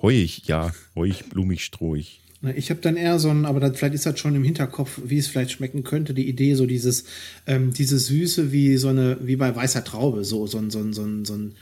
Heuig, 0.00 0.46
ja, 0.46 0.72
heuig, 0.94 1.24
blumig, 1.28 1.64
strohig. 1.64 2.20
Na, 2.40 2.54
Ich 2.54 2.70
habe 2.70 2.80
dann 2.80 2.96
eher 2.96 3.18
so 3.18 3.28
ein, 3.30 3.44
aber 3.44 3.60
dann, 3.60 3.74
vielleicht 3.74 3.94
ist 3.94 4.06
das 4.06 4.18
schon 4.18 4.34
im 4.34 4.44
Hinterkopf, 4.44 5.00
wie 5.04 5.18
es 5.18 5.28
vielleicht 5.28 5.52
schmecken 5.52 5.84
könnte, 5.84 6.14
die 6.14 6.28
Idee, 6.28 6.54
so 6.54 6.66
dieses, 6.66 7.04
ähm, 7.46 7.72
diese 7.72 7.98
Süße 7.98 8.52
wie 8.52 8.76
so 8.76 8.88
eine, 8.88 9.18
wie 9.22 9.36
bei 9.36 9.54
weißer 9.54 9.84
Traube, 9.84 10.24
so, 10.24 10.46
so 10.46 10.58
ein, 10.58 10.70
so 10.70 10.78
ein, 10.80 10.92
so 10.92 11.02
ein, 11.02 11.24
so 11.24 11.34
ein 11.34 11.54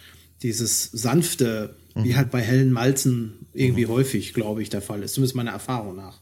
dieses 0.42 0.85
sanfte, 0.85 1.75
wie 1.97 2.14
halt 2.14 2.30
bei 2.30 2.40
hellen 2.40 2.70
Malzen 2.70 3.47
irgendwie 3.52 3.87
häufig, 3.87 4.32
glaube 4.35 4.62
ich, 4.62 4.70
der 4.70 4.82
Fall 4.82 5.02
ist. 5.02 5.14
Zumindest 5.14 5.35
meiner 5.35 5.50
Erfahrung 5.50 5.97
nach. 5.97 6.20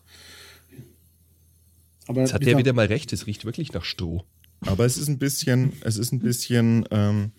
Aber 2.06 2.22
Jetzt 2.22 2.32
hat 2.32 2.40
wie 2.40 2.46
der 2.46 2.58
wieder 2.58 2.72
mal 2.72 2.86
recht, 2.86 3.12
es 3.12 3.26
riecht 3.26 3.44
wirklich 3.44 3.72
nach 3.72 3.84
Stroh. 3.84 4.24
Aber 4.60 4.86
es 4.86 4.96
ist 4.96 5.08
ein 5.08 5.18
bisschen, 5.18 5.72
es 5.82 5.98
ist 5.98 6.12
ein 6.12 6.20
bisschen, 6.20 6.86
ähm, 6.90 7.32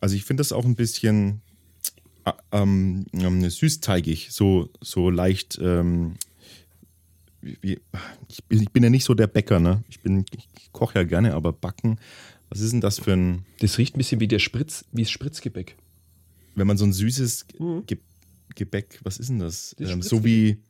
also 0.00 0.14
ich 0.16 0.24
finde 0.24 0.40
das 0.40 0.52
auch 0.52 0.64
ein 0.64 0.74
bisschen 0.74 1.42
ähm, 2.52 3.06
ähm, 3.12 3.48
süßteigig, 3.48 4.28
so, 4.30 4.70
so 4.80 5.10
leicht, 5.10 5.58
ähm, 5.62 6.14
wie, 7.40 7.80
ich, 8.28 8.44
bin, 8.44 8.62
ich 8.62 8.70
bin 8.70 8.82
ja 8.82 8.90
nicht 8.90 9.04
so 9.04 9.14
der 9.14 9.28
Bäcker, 9.28 9.60
ne? 9.60 9.84
Ich 9.88 10.00
bin, 10.00 10.24
ich 10.32 10.72
koche 10.72 10.98
ja 10.98 11.04
gerne, 11.04 11.34
aber 11.34 11.52
backen, 11.52 11.98
was 12.48 12.60
ist 12.60 12.72
denn 12.72 12.80
das 12.80 12.98
für 12.98 13.12
ein, 13.12 13.44
Das 13.60 13.78
riecht 13.78 13.94
ein 13.94 13.98
bisschen 13.98 14.20
wie 14.20 14.28
der 14.28 14.38
Spritz, 14.38 14.84
wie 14.92 15.02
das 15.02 15.10
Spritzgebäck. 15.10 15.76
wenn 16.54 16.66
man 16.66 16.76
so 16.76 16.84
ein 16.84 16.92
süßes 16.92 17.46
Ge 17.86 17.98
Gebäck, 18.54 19.00
was 19.02 19.18
ist 19.18 19.28
denn 19.28 19.38
das? 19.38 19.74
Das 19.78 19.90
Ähm, 19.90 20.00
so 20.00 20.24
wie, 20.24 20.62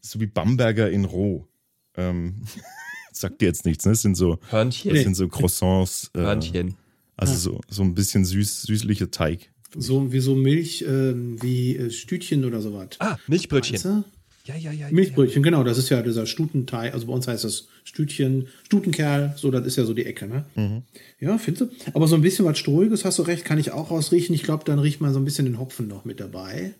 so 0.00 0.18
wie 0.18 0.26
Bamberger 0.26 0.90
in 0.90 1.04
roh. 1.04 1.46
Ähm, 1.94 2.36
sagt 3.12 3.42
dir 3.42 3.46
jetzt 3.46 3.66
nichts, 3.66 3.84
ne? 3.84 3.92
Das 3.92 4.00
sind 4.00 4.16
so, 4.16 4.38
Hörnchen. 4.48 4.94
das 4.94 5.02
sind 5.02 5.14
so 5.14 5.28
Croissants. 5.28 6.10
Äh, 6.14 6.20
Hörnchen. 6.20 6.76
Also 7.16 7.34
so, 7.34 7.60
so 7.68 7.82
ein 7.82 7.94
bisschen 7.94 8.24
süß, 8.24 8.62
süßlicher 8.62 9.10
Teig. 9.10 9.52
So 9.76 10.12
wie 10.12 10.20
so 10.20 10.34
Milch, 10.34 10.84
ähm, 10.86 11.40
wie 11.42 11.76
äh, 11.76 11.90
Stütchen 11.90 12.44
oder 12.44 12.60
sowas. 12.60 12.90
Ah, 12.98 13.16
Milchbrötchen. 13.26 13.74
Weißt 13.76 13.84
du? 13.84 14.04
Ja, 14.46 14.56
ja, 14.56 14.72
ja. 14.72 14.90
Milchbrötchen, 14.90 15.42
genau, 15.42 15.64
das 15.64 15.78
ist 15.78 15.88
ja 15.88 16.02
dieser 16.02 16.26
Stutenteig, 16.26 16.92
also 16.92 17.06
bei 17.06 17.14
uns 17.14 17.26
heißt 17.26 17.44
das 17.44 17.68
Stütchen, 17.84 18.48
Stutenkerl, 18.64 19.32
so, 19.38 19.50
das 19.50 19.64
ist 19.66 19.76
ja 19.76 19.84
so 19.86 19.94
die 19.94 20.04
Ecke, 20.04 20.26
ne? 20.26 20.82
Ja, 21.18 21.38
findest 21.38 21.72
du? 21.86 21.88
Aber 21.94 22.06
so 22.08 22.14
ein 22.14 22.20
bisschen 22.20 22.44
was 22.44 22.58
Strohiges, 22.58 23.06
hast 23.06 23.18
du 23.18 23.22
recht, 23.22 23.46
kann 23.46 23.56
ich 23.58 23.70
auch 23.70 23.90
rausriechen. 23.90 24.34
Ich 24.34 24.42
glaube, 24.42 24.64
dann 24.66 24.78
riecht 24.78 25.00
man 25.00 25.14
so 25.14 25.18
ein 25.18 25.24
bisschen 25.24 25.46
den 25.46 25.58
Hopfen 25.58 25.88
noch 25.88 26.04
mit 26.04 26.20
dabei. 26.20 26.74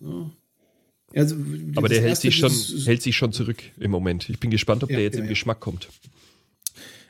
Ja. 0.00 0.30
Also, 1.14 1.36
Aber 1.74 1.88
der 1.88 2.02
hält 2.02 2.18
sich, 2.18 2.36
schon, 2.36 2.50
dieses- 2.50 2.86
hält 2.86 3.02
sich 3.02 3.16
schon 3.16 3.32
zurück 3.32 3.62
im 3.78 3.90
Moment. 3.90 4.28
Ich 4.28 4.38
bin 4.38 4.50
gespannt, 4.50 4.84
ob 4.84 4.90
Ja, 4.90 4.96
der 4.96 5.04
jetzt 5.04 5.14
ja, 5.14 5.20
im 5.20 5.24
ja. 5.26 5.30
Geschmack 5.30 5.60
kommt. 5.60 5.88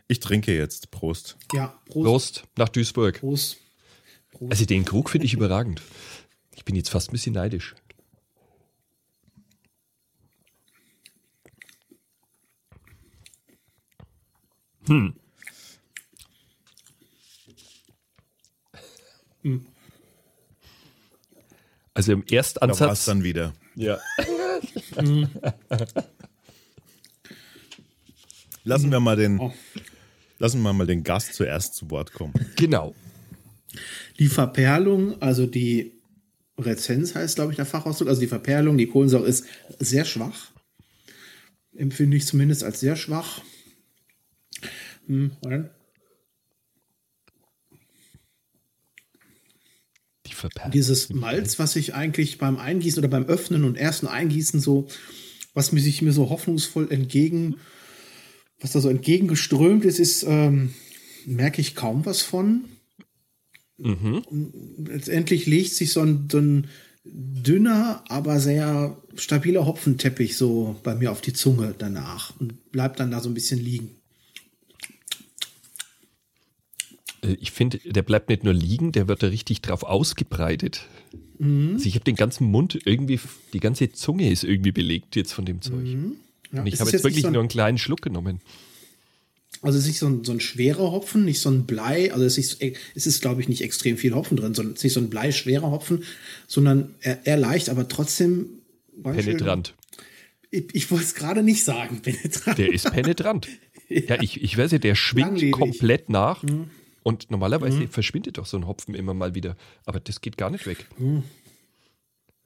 Ich 0.09 0.21
trinke 0.21 0.57
jetzt. 0.57 0.91
Prost. 0.91 1.37
Ja, 1.53 1.79
Prost. 1.87 2.05
Prost 2.05 2.45
nach 2.57 2.69
Duisburg. 2.69 3.19
Prost. 3.21 3.59
Prost. 4.41 4.53
Also 4.53 4.65
den 4.65 4.85
Krug 4.85 5.11
finde 5.11 5.27
ich 5.27 5.35
überragend. 5.35 5.83
Ich 6.57 6.65
bin 6.65 6.75
jetzt 6.75 6.91
fast 6.91 7.11
ein 7.11 7.13
bisschen 7.13 7.35
neidisch. 7.35 7.75
Also 21.95 22.13
im 22.13 22.25
Da 22.27 22.37
war 22.37 22.41
es 22.41 22.51
Erstansatz. 22.51 23.05
dann 23.05 23.23
wieder. 23.23 23.53
Ja. 23.75 23.99
Lassen 28.65 28.91
wir 28.91 29.01
mal 29.01 29.17
den, 29.17 29.53
lassen 30.39 30.61
wir 30.63 30.73
mal 30.73 30.87
den 30.87 31.03
Gast 31.03 31.35
zuerst 31.35 31.75
zu 31.75 31.91
Wort 31.91 32.13
kommen. 32.13 32.35
Genau. 32.57 32.95
Die 34.21 34.29
Verperlung, 34.29 35.21
also 35.23 35.47
die 35.47 35.93
Rezenz 36.59 37.15
heißt, 37.15 37.37
glaube 37.37 37.53
ich, 37.53 37.57
der 37.57 37.65
Fachausdruck, 37.65 38.07
also 38.07 38.21
die 38.21 38.27
Verperlung, 38.27 38.77
die 38.77 38.87
Kohlensäure 38.87 39.27
ist 39.27 39.47
sehr 39.79 40.05
schwach. 40.05 40.53
Empfinde 41.75 42.19
ich 42.19 42.27
zumindest 42.27 42.63
als 42.63 42.81
sehr 42.81 42.97
schwach. 42.97 43.41
Hm. 45.07 45.31
Die 50.27 50.35
Verperlung. 50.35 50.73
Dieses 50.73 51.09
Malz, 51.09 51.59
was 51.59 51.75
ich 51.75 51.95
eigentlich 51.95 52.37
beim 52.37 52.59
Eingießen 52.59 52.99
oder 52.99 53.09
beim 53.09 53.25
Öffnen 53.25 53.65
und 53.65 53.79
ersten 53.79 54.07
Eingießen 54.07 54.61
so, 54.61 54.87
was 55.55 55.73
mir 55.73 55.81
sich 55.81 56.03
mir 56.03 56.13
so 56.13 56.29
hoffnungsvoll 56.29 56.93
entgegen, 56.93 57.57
was 58.61 58.73
da 58.73 58.83
so 58.83 58.91
entgegengeströmt 58.91 59.87
ist, 59.87 59.99
ist, 59.99 60.25
ähm, 60.25 60.75
merke 61.25 61.63
ich 61.63 61.75
kaum 61.75 62.05
was 62.05 62.21
von. 62.21 62.67
Letztendlich 64.85 65.47
legt 65.47 65.75
sich 65.75 65.93
so 65.93 66.01
ein, 66.01 66.29
so 66.31 66.39
ein 66.39 66.67
dünner, 67.05 68.05
aber 68.09 68.41
sehr 68.41 68.97
stabiler 69.17 69.67
Hopfenteppich 69.67 70.37
so 70.37 70.77
bei 70.83 70.95
mir 70.95 71.11
auf 71.11 71.21
die 71.21 71.33
Zunge 71.33 71.75
danach 71.77 72.39
und 72.39 72.71
bleibt 72.73 73.01
dann 73.01 73.11
da 73.11 73.21
so 73.21 73.31
ein 73.31 73.35
bisschen 73.35 73.59
liegen. 73.59 73.91
Äh, 77.23 77.37
Ich 77.41 77.53
finde, 77.53 77.79
der 77.79 78.03
bleibt 78.03 78.29
nicht 78.29 78.45
nur 78.45 78.55
liegen, 78.55 78.93
der 78.93 79.09
wird 79.09 79.23
da 79.23 79.29
richtig 79.29 79.63
drauf 79.63 79.83
ausgebreitet. 79.83 80.87
Mhm. 81.39 81.73
Also 81.75 81.87
ich 81.87 81.95
habe 81.95 82.05
den 82.05 82.17
ganzen 82.17 82.47
Mund 82.47 82.79
irgendwie, 82.85 83.19
die 83.53 83.61
ganze 83.61 83.91
Zunge 83.93 84.31
ist 84.31 84.45
irgendwie 84.45 84.73
belegt 84.73 85.17
jetzt 85.17 85.33
von 85.33 85.45
dem 85.45 85.63
Zeug. 85.63 85.87
Ja, 86.53 86.61
Und 86.61 86.67
ich 86.67 86.81
habe 86.81 86.89
ist 86.89 86.93
jetzt 86.93 87.05
wirklich 87.05 87.23
so 87.23 87.31
nur 87.31 87.41
einen 87.41 87.49
kleinen 87.49 87.79
Schluck 87.79 88.03
genommen. 88.03 88.41
Also 89.63 89.79
es 89.79 89.85
ist 89.85 89.89
nicht 89.89 89.99
so 89.99 90.07
ein, 90.07 90.25
so 90.25 90.33
ein 90.33 90.41
schwerer 90.41 90.91
Hopfen, 90.93 91.25
nicht 91.25 91.41
so 91.41 91.51
ein 91.51 91.67
Blei, 91.67 92.13
also 92.13 92.25
es 92.25 92.39
ist, 92.39 92.63
es 92.63 93.07
ist 93.07 93.21
glaube 93.21 93.43
ich, 93.43 93.49
nicht 93.49 93.63
extrem 93.63 93.97
viel 93.97 94.15
Hopfen 94.15 94.37
drin, 94.37 94.55
sondern 94.55 94.73
es 94.73 94.81
ist 94.81 94.85
nicht 94.85 94.93
so 94.95 95.01
ein 95.01 95.11
bleischwerer 95.11 95.71
Hopfen, 95.71 96.05
sondern 96.47 96.95
eher, 97.03 97.27
eher 97.27 97.37
leicht, 97.37 97.69
aber 97.69 97.87
trotzdem 97.89 98.61
Penetrant. 99.03 99.75
Ich, 100.51 100.75
ich 100.75 100.91
wollte 100.91 101.05
es 101.05 101.15
gerade 101.15 101.43
nicht 101.43 101.65
sagen, 101.65 102.01
penetrant. 102.03 102.59
Der 102.59 102.73
ist 102.73 102.91
penetrant. 102.91 103.49
ja, 103.89 104.21
ich, 104.21 104.43
ich 104.43 104.57
weiß 104.57 104.73
ja, 104.73 104.79
der 104.79 104.95
schwingt 104.95 105.29
Langlebig. 105.29 105.53
komplett 105.53 106.09
nach. 106.09 106.43
Mhm. 106.43 106.71
Und 107.03 107.31
normalerweise 107.31 107.89
verschwindet 107.89 108.37
doch 108.37 108.45
so 108.45 108.59
ein 108.59 108.67
Hopfen 108.67 108.95
immer 108.95 109.15
mal 109.15 109.35
wieder. 109.35 109.57
Aber 109.87 110.01
das 110.01 110.21
geht 110.21 110.37
gar 110.37 110.51
nicht 110.51 110.67
weg. 110.67 110.87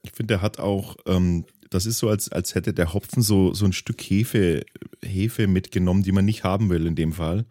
Ich 0.02 0.12
finde, 0.12 0.34
der 0.34 0.42
hat 0.42 0.60
auch, 0.60 0.96
ähm, 1.06 1.44
das 1.74 1.86
ist 1.86 1.98
so, 1.98 2.08
als, 2.08 2.30
als 2.30 2.54
hätte 2.54 2.72
der 2.72 2.94
Hopfen 2.94 3.20
so, 3.20 3.52
so 3.52 3.64
ein 3.64 3.72
Stück 3.72 4.00
Hefe, 4.00 4.64
Hefe 5.02 5.48
mitgenommen, 5.48 6.04
die 6.04 6.12
man 6.12 6.24
nicht 6.24 6.44
haben 6.44 6.70
will 6.70 6.86
in 6.86 6.94
dem 6.94 7.12
Fall. 7.12 7.46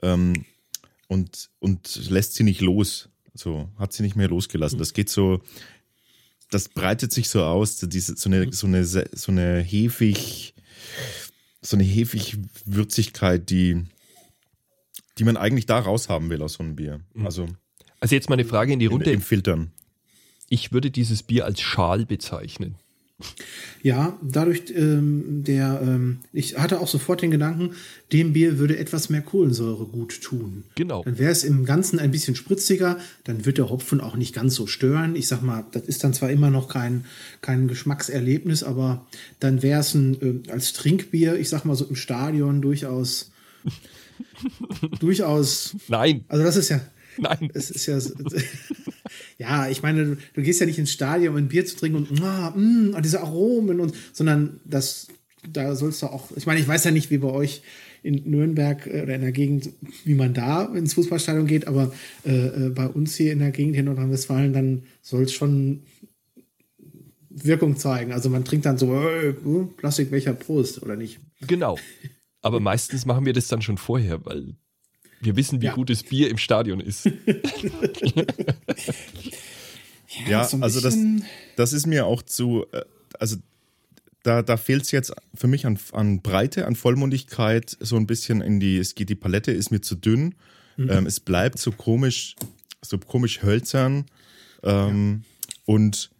Ähm, 0.00 0.46
und, 1.06 1.50
und 1.58 2.08
lässt 2.08 2.32
sie 2.34 2.44
nicht 2.44 2.62
los. 2.62 3.10
So, 3.34 3.68
hat 3.78 3.92
sie 3.92 4.02
nicht 4.02 4.16
mehr 4.16 4.28
losgelassen. 4.28 4.78
Das 4.78 4.94
geht 4.94 5.10
so, 5.10 5.42
das 6.50 6.70
breitet 6.70 7.12
sich 7.12 7.28
so 7.28 7.44
aus, 7.44 7.76
diese, 7.76 8.16
so 8.16 8.30
eine, 8.30 8.50
so 8.54 8.66
eine, 8.66 8.84
so 8.84 9.32
eine 9.32 9.60
hefig, 9.60 10.54
so 11.60 11.76
eine 11.76 11.84
hefig 11.84 12.38
Würzigkeit, 12.64 13.50
die, 13.50 13.84
die 15.18 15.24
man 15.24 15.36
eigentlich 15.36 15.66
da 15.66 15.78
raushaben 15.78 16.30
will 16.30 16.40
aus 16.40 16.54
so 16.54 16.62
einem 16.62 16.74
Bier. 16.74 17.00
Also 17.22 17.48
Also 18.00 18.14
jetzt 18.14 18.30
mal 18.30 18.36
eine 18.36 18.46
Frage 18.46 18.72
in 18.72 18.78
die 18.78 18.86
Runde. 18.86 19.12
im 19.12 19.20
Filtern. 19.20 19.72
Ich 20.48 20.72
würde 20.72 20.90
dieses 20.90 21.22
Bier 21.22 21.44
als 21.44 21.60
Schal 21.60 22.06
bezeichnen. 22.06 22.76
Ja, 23.82 24.16
dadurch, 24.22 24.64
ähm, 24.74 25.42
der, 25.44 25.80
ähm, 25.82 26.18
ich 26.32 26.56
hatte 26.56 26.80
auch 26.80 26.86
sofort 26.86 27.22
den 27.22 27.30
Gedanken, 27.30 27.74
dem 28.12 28.32
Bier 28.32 28.58
würde 28.58 28.78
etwas 28.78 29.08
mehr 29.08 29.22
Kohlensäure 29.22 29.86
gut 29.86 30.20
tun. 30.20 30.64
Genau. 30.76 31.02
Dann 31.02 31.18
wäre 31.18 31.32
es 31.32 31.42
im 31.42 31.64
Ganzen 31.64 31.98
ein 31.98 32.10
bisschen 32.10 32.36
spritziger, 32.36 32.98
dann 33.24 33.44
wird 33.44 33.58
der 33.58 33.70
Hopfen 33.70 34.00
auch 34.00 34.16
nicht 34.16 34.34
ganz 34.34 34.54
so 34.54 34.66
stören. 34.66 35.16
Ich 35.16 35.26
sag 35.26 35.42
mal, 35.42 35.64
das 35.72 35.82
ist 35.84 36.04
dann 36.04 36.14
zwar 36.14 36.30
immer 36.30 36.50
noch 36.50 36.68
kein, 36.68 37.04
kein 37.40 37.66
Geschmackserlebnis, 37.66 38.62
aber 38.62 39.06
dann 39.40 39.62
wäre 39.62 39.80
es 39.80 39.94
ein, 39.94 40.44
äh, 40.46 40.50
als 40.50 40.72
Trinkbier, 40.72 41.36
ich 41.38 41.48
sag 41.48 41.64
mal 41.64 41.76
so 41.76 41.86
im 41.86 41.96
Stadion 41.96 42.62
durchaus, 42.62 43.32
durchaus, 45.00 45.74
Nein, 45.88 46.24
also 46.28 46.44
das 46.44 46.56
ist 46.56 46.68
ja, 46.68 46.80
nein. 47.22 47.50
es 47.54 47.70
ist 47.70 47.86
ja, 47.86 47.98
ja, 49.38 49.68
ich 49.68 49.82
meine, 49.82 50.16
du, 50.34 50.42
gehst 50.42 50.60
ja 50.60 50.66
nicht 50.66 50.78
ins 50.78 50.92
Stadion, 50.92 51.34
um 51.34 51.36
ein 51.36 51.48
Bier 51.48 51.66
zu 51.66 51.76
trinken 51.76 52.06
und, 52.06 52.22
ah, 52.22 52.50
mm, 52.50 52.94
und 52.94 53.04
diese 53.04 53.20
Aromen 53.20 53.80
und, 53.80 53.94
sondern 54.12 54.60
das, 54.64 55.08
da 55.48 55.74
sollst 55.74 56.02
du 56.02 56.06
auch, 56.06 56.30
ich 56.36 56.46
meine, 56.46 56.60
ich 56.60 56.68
weiß 56.68 56.84
ja 56.84 56.90
nicht, 56.90 57.10
wie 57.10 57.18
bei 57.18 57.28
euch 57.28 57.62
in 58.02 58.30
Nürnberg 58.30 58.86
äh, 58.86 59.02
oder 59.02 59.14
in 59.14 59.22
der 59.22 59.32
Gegend, 59.32 59.70
wie 60.04 60.14
man 60.14 60.34
da 60.34 60.64
ins 60.64 60.94
Fußballstadion 60.94 61.46
geht, 61.46 61.66
aber 61.66 61.92
äh, 62.24 62.66
äh, 62.66 62.70
bei 62.70 62.86
uns 62.86 63.16
hier 63.16 63.32
in 63.32 63.40
der 63.40 63.50
Gegend 63.50 63.74
hier 63.74 63.80
in 63.80 63.86
Nordrhein-Westfalen, 63.86 64.52
dann 64.52 64.82
soll 65.02 65.24
es 65.24 65.32
schon 65.32 65.82
Wirkung 67.30 67.76
zeigen. 67.76 68.12
Also 68.12 68.30
man 68.30 68.44
trinkt 68.44 68.66
dann 68.66 68.78
so, 68.78 68.94
äh, 68.94 69.34
uh, 69.44 69.66
Plastikbecher, 69.66 70.34
Prost, 70.34 70.82
oder 70.82 70.96
nicht? 70.96 71.20
Genau. 71.46 71.78
Aber 72.42 72.60
meistens 72.60 73.06
machen 73.06 73.26
wir 73.26 73.32
das 73.32 73.48
dann 73.48 73.62
schon 73.62 73.78
vorher, 73.78 74.24
weil 74.24 74.54
wir 75.20 75.36
wissen, 75.36 75.60
wie 75.60 75.66
Ja. 75.66 75.74
gutes 75.74 76.02
Bier 76.02 76.30
im 76.30 76.38
Stadion 76.38 76.80
ist. 76.80 77.08
Ja, 80.26 80.44
so 80.44 80.56
ein 80.56 80.62
also 80.62 80.80
das, 80.80 80.96
das 81.56 81.72
ist 81.72 81.86
mir 81.86 82.06
auch 82.06 82.22
zu, 82.22 82.64
äh, 82.72 82.82
also 83.18 83.36
da, 84.22 84.42
da 84.42 84.56
fehlt 84.56 84.82
es 84.82 84.90
jetzt 84.90 85.12
für 85.34 85.46
mich 85.46 85.66
an, 85.66 85.78
an 85.92 86.22
Breite, 86.22 86.66
an 86.66 86.76
Vollmundigkeit, 86.76 87.76
so 87.80 87.96
ein 87.96 88.06
bisschen 88.06 88.40
in 88.40 88.58
die, 88.58 88.78
es 88.78 88.94
geht, 88.94 89.10
die 89.10 89.14
Palette 89.14 89.52
ist 89.52 89.70
mir 89.70 89.80
zu 89.80 89.94
dünn, 89.94 90.34
ähm, 90.78 91.06
es 91.06 91.20
bleibt 91.20 91.58
so 91.58 91.72
komisch, 91.72 92.36
so 92.82 92.98
komisch 92.98 93.42
hölzern 93.42 94.06
ähm, 94.62 95.24
und 95.66 96.10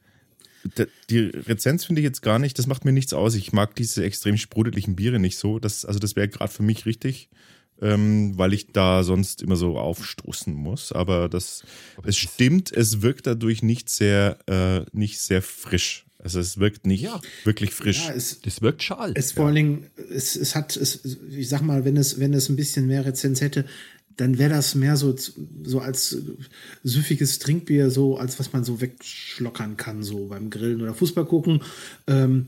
Die 1.08 1.18
Rezenz 1.18 1.84
finde 1.86 2.00
ich 2.02 2.04
jetzt 2.04 2.20
gar 2.22 2.38
nicht, 2.38 2.58
das 2.58 2.66
macht 2.66 2.84
mir 2.84 2.92
nichts 2.92 3.12
aus. 3.14 3.34
Ich 3.36 3.52
mag 3.52 3.74
diese 3.74 4.04
extrem 4.04 4.36
sprudeligen 4.36 4.96
Biere 4.96 5.18
nicht 5.18 5.38
so. 5.38 5.58
Das, 5.58 5.84
also 5.84 5.98
das 5.98 6.14
wäre 6.16 6.28
gerade 6.28 6.52
für 6.52 6.62
mich 6.64 6.84
richtig, 6.84 7.30
ähm, 7.80 8.36
weil 8.36 8.52
ich 8.52 8.68
da 8.72 9.02
sonst 9.02 9.42
immer 9.42 9.56
so 9.56 9.78
aufstoßen 9.78 10.52
muss. 10.54 10.92
Aber 10.92 11.28
das, 11.28 11.64
Aber 11.96 12.08
es 12.08 12.16
stimmt, 12.16 12.72
es 12.72 13.02
wirkt 13.02 13.26
dadurch 13.26 13.62
nicht 13.62 13.88
sehr, 13.88 14.38
äh, 14.46 14.84
nicht 14.92 15.20
sehr 15.20 15.42
frisch. 15.42 16.04
Also 16.18 16.40
es 16.40 16.58
wirkt 16.58 16.86
nicht 16.86 17.02
ja. 17.02 17.20
wirklich 17.44 17.70
frisch. 17.72 18.06
Ja, 18.06 18.12
es, 18.12 18.40
das 18.40 18.60
wirkt 18.60 18.82
schal. 18.82 19.12
Es 19.14 19.32
vor 19.32 19.46
allen 19.46 19.54
Dingen, 19.54 19.86
es, 20.10 20.34
es 20.34 20.56
hat, 20.56 20.76
es, 20.76 21.16
ich 21.30 21.48
sag 21.48 21.62
mal, 21.62 21.84
wenn 21.84 21.96
es, 21.96 22.18
wenn 22.18 22.34
es 22.34 22.48
ein 22.48 22.56
bisschen 22.56 22.88
mehr 22.88 23.06
Rezenz 23.06 23.40
hätte, 23.40 23.64
dann 24.16 24.36
wäre 24.36 24.50
das 24.50 24.74
mehr 24.74 24.96
so, 24.96 25.14
so 25.62 25.78
als 25.78 26.18
süffiges 26.82 27.38
Trinkbier, 27.38 27.90
so 27.90 28.16
als 28.16 28.40
was 28.40 28.52
man 28.52 28.64
so 28.64 28.80
wegschlockern 28.80 29.76
kann, 29.76 30.02
so 30.02 30.26
beim 30.26 30.50
Grillen 30.50 30.82
oder 30.82 30.92
Fußball 30.92 31.24
gucken. 31.24 31.62
Ähm, 32.08 32.46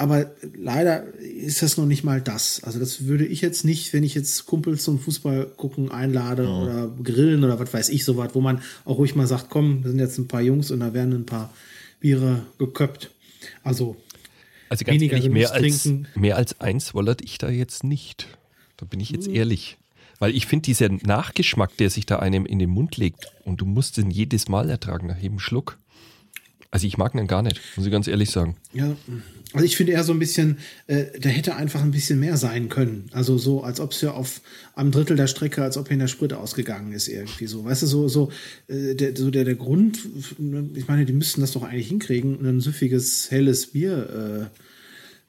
aber 0.00 0.30
leider 0.56 1.04
ist 1.18 1.60
das 1.60 1.76
noch 1.76 1.84
nicht 1.84 2.04
mal 2.04 2.22
das. 2.22 2.64
Also 2.64 2.78
das 2.78 3.04
würde 3.04 3.26
ich 3.26 3.42
jetzt 3.42 3.66
nicht, 3.66 3.92
wenn 3.92 4.02
ich 4.02 4.14
jetzt 4.14 4.46
Kumpels 4.46 4.82
zum 4.82 4.98
Fußball 4.98 5.44
gucken 5.58 5.90
einlade 5.90 6.48
oh. 6.48 6.62
oder 6.62 6.88
grillen 7.02 7.44
oder 7.44 7.58
was 7.58 7.74
weiß 7.74 7.90
ich 7.90 8.06
so 8.06 8.16
was, 8.16 8.34
wo 8.34 8.40
man 8.40 8.62
auch 8.86 8.96
ruhig 8.96 9.14
mal 9.14 9.26
sagt, 9.26 9.50
komm, 9.50 9.82
da 9.82 9.90
sind 9.90 9.98
jetzt 9.98 10.16
ein 10.16 10.26
paar 10.26 10.40
Jungs 10.40 10.70
und 10.70 10.80
da 10.80 10.94
werden 10.94 11.12
ein 11.12 11.26
paar 11.26 11.52
Biere 12.00 12.46
geköpft. 12.56 13.10
Also, 13.62 13.94
also 14.70 14.86
ganz 14.86 15.02
ehrlich, 15.02 15.28
mehr 15.28 15.52
als, 15.52 15.90
mehr 16.14 16.36
als 16.36 16.58
eins 16.60 16.94
wollert 16.94 17.20
ich 17.20 17.36
da 17.36 17.50
jetzt 17.50 17.84
nicht. 17.84 18.26
Da 18.78 18.86
bin 18.86 19.00
ich 19.00 19.10
jetzt 19.10 19.28
mhm. 19.28 19.34
ehrlich. 19.34 19.76
Weil 20.18 20.34
ich 20.34 20.46
finde, 20.46 20.62
dieser 20.62 20.88
Nachgeschmack, 20.88 21.76
der 21.76 21.90
sich 21.90 22.06
da 22.06 22.20
einem 22.20 22.46
in 22.46 22.58
den 22.58 22.70
Mund 22.70 22.96
legt 22.96 23.26
und 23.44 23.60
du 23.60 23.66
musst 23.66 23.98
ihn 23.98 24.10
jedes 24.10 24.48
Mal 24.48 24.70
ertragen 24.70 25.08
nach 25.08 25.18
jedem 25.18 25.40
Schluck. 25.40 25.76
Also 26.70 26.86
ich 26.86 26.96
mag 26.96 27.14
ihn 27.14 27.26
gar 27.26 27.42
nicht, 27.42 27.60
muss 27.76 27.84
ich 27.84 27.92
ganz 27.92 28.06
ehrlich 28.06 28.30
sagen. 28.30 28.56
Ja, 28.72 28.94
also 29.52 29.66
ich 29.66 29.76
finde 29.76 29.92
eher 29.92 30.04
so 30.04 30.12
ein 30.12 30.20
bisschen, 30.20 30.58
äh, 30.86 31.06
da 31.18 31.28
hätte 31.28 31.56
einfach 31.56 31.82
ein 31.82 31.90
bisschen 31.90 32.20
mehr 32.20 32.36
sein 32.36 32.68
können. 32.68 33.06
Also 33.12 33.38
so, 33.38 33.64
als 33.64 33.80
ob 33.80 33.90
es 33.90 34.00
ja 34.00 34.12
auf 34.12 34.40
am 34.74 34.92
Drittel 34.92 35.16
der 35.16 35.26
Strecke, 35.26 35.64
als 35.64 35.76
ob 35.76 35.90
in 35.90 35.98
der 35.98 36.06
Sprit 36.06 36.32
ausgegangen 36.32 36.92
ist 36.92 37.08
irgendwie 37.08 37.48
so. 37.48 37.64
Weißt 37.64 37.82
du, 37.82 37.86
so, 37.86 38.06
so, 38.06 38.30
äh, 38.68 38.94
der, 38.94 39.16
so 39.16 39.32
der, 39.32 39.44
der 39.44 39.56
Grund, 39.56 39.98
ich 40.74 40.86
meine, 40.86 41.04
die 41.04 41.12
müssten 41.12 41.40
das 41.40 41.52
doch 41.52 41.64
eigentlich 41.64 41.88
hinkriegen, 41.88 42.46
ein 42.46 42.60
süffiges, 42.60 43.32
helles 43.32 43.66
Bier 43.68 44.50
äh, 44.52 44.58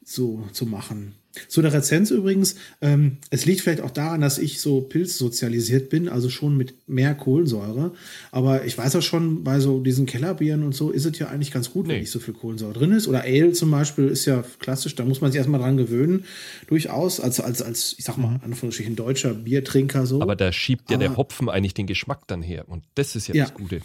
so 0.06 0.48
zu 0.52 0.68
machen. 0.68 1.14
Zu 1.48 1.62
der 1.62 1.74
Rezenz 1.74 2.12
übrigens, 2.12 2.56
ähm, 2.82 3.18
es 3.30 3.46
liegt 3.46 3.62
vielleicht 3.62 3.82
auch 3.82 3.92
daran, 3.92 4.22
dass 4.22 4.38
ich 4.38 4.60
so 4.60 4.82
pilzsozialisiert 4.82 5.90
bin, 5.90 6.10
also 6.10 6.30
schon 6.30 6.58
mit 6.58 6.88
mehr 6.88 7.16
Kohlensäure. 7.16 7.94
Aber 8.32 8.66
ich 8.66 8.78
weiß 8.78 8.96
auch 8.98 9.02
schon, 9.02 9.44
bei 9.44 9.60
so 9.60 9.80
diesen 9.80 10.06
Kellerbieren 10.06 10.64
und 10.64 10.76
so 10.76 10.92
ist 10.92 11.06
es 11.06 11.18
ja 11.20 11.28
eigentlich 11.28 11.52
ganz 11.52 11.72
gut, 11.72 11.88
nee. 11.88 11.94
wenn 11.94 12.00
nicht 12.02 12.12
so 12.12 12.20
viel 12.20 12.34
Kohlensäure 12.34 12.74
drin 12.74 12.92
ist. 12.92 13.08
Oder 13.08 13.24
Ale 13.24 13.54
zum 13.54 13.72
Beispiel 13.72 14.08
ist 14.08 14.26
ja 14.26 14.44
klassisch, 14.60 14.96
da 14.96 15.06
muss 15.06 15.22
man 15.22 15.32
sich 15.32 15.38
erstmal 15.38 15.62
dran 15.62 15.78
gewöhnen, 15.78 16.26
durchaus, 16.68 17.20
als, 17.20 17.40
als, 17.40 17.62
als 17.62 17.96
ich 17.98 18.04
sag 18.04 18.18
mal, 18.18 18.32
mhm. 18.32 18.40
Anführungsstrichen 18.44 18.96
deutscher 18.96 19.34
Biertrinker 19.34 20.06
so. 20.06 20.22
Aber 20.22 20.36
da 20.36 20.52
schiebt 20.52 20.90
ja 20.90 20.96
Aber, 20.96 21.06
der 21.06 21.18
Hopfen 21.18 21.50
eigentlich 21.50 21.74
den 21.74 21.88
Geschmack 21.88 22.28
dann 22.28 22.42
her. 22.42 22.66
Und 22.68 22.84
das 22.96 23.16
ist 23.16 23.28
ja, 23.28 23.36
ja. 23.36 23.44
das 23.46 23.54
Gute. 23.54 23.82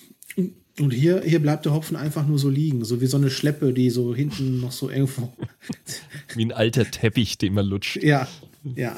Und 0.79 0.93
hier, 0.93 1.23
hier 1.23 1.41
bleibt 1.41 1.65
der 1.65 1.73
Hopfen 1.73 1.97
einfach 1.97 2.27
nur 2.27 2.39
so 2.39 2.51
liegen, 2.51 2.85
so 2.85 3.01
wie 3.01 3.07
so 3.07 3.17
eine 3.17 3.31
Schleppe, 3.31 3.73
die 3.73 3.89
so 3.89 4.15
hinten 4.15 4.61
noch 4.61 4.73
so 4.73 4.91
irgendwo. 4.91 5.33
wie 6.35 6.45
ein 6.45 6.53
alter 6.53 6.91
Teppich, 6.91 7.39
den 7.39 7.55
man 7.55 7.65
lutscht. 7.65 8.03
Ja, 8.03 8.29
ja. 8.75 8.95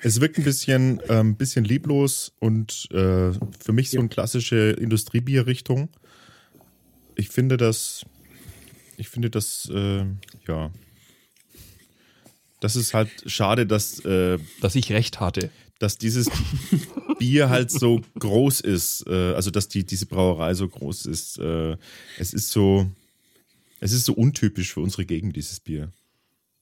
Es 0.00 0.20
wirkt 0.20 0.38
ein 0.38 0.44
bisschen, 0.44 1.02
ähm, 1.08 1.36
bisschen 1.36 1.64
lieblos 1.64 2.32
und 2.38 2.88
äh, 2.92 3.32
für 3.32 3.72
mich 3.72 3.90
so 3.90 3.98
eine 3.98 4.08
klassische 4.08 4.70
Industriebierrichtung. 4.70 5.90
Ich 7.14 7.28
finde 7.28 7.58
das, 7.58 8.06
ich 8.96 9.08
finde 9.08 9.28
das, 9.28 9.70
äh, 9.72 10.04
ja, 10.48 10.70
das 12.60 12.76
ist 12.76 12.94
halt 12.94 13.10
schade, 13.26 13.66
dass, 13.66 14.02
äh, 14.04 14.38
dass 14.60 14.76
ich 14.76 14.92
recht 14.92 15.20
hatte 15.20 15.50
dass 15.82 15.98
dieses 15.98 16.30
Bier 17.18 17.50
halt 17.50 17.72
so 17.72 18.02
groß 18.18 18.60
ist, 18.60 19.04
äh, 19.08 19.34
also 19.34 19.50
dass 19.50 19.66
die, 19.66 19.84
diese 19.84 20.06
Brauerei 20.06 20.54
so 20.54 20.68
groß 20.68 21.06
ist. 21.06 21.38
Äh, 21.38 21.76
es 22.18 22.32
ist 22.32 22.50
so, 22.50 22.86
es 23.80 23.92
ist 23.92 24.04
so 24.04 24.12
untypisch 24.12 24.72
für 24.72 24.80
unsere 24.80 25.04
Gegend, 25.04 25.34
dieses 25.34 25.58
Bier. 25.58 25.90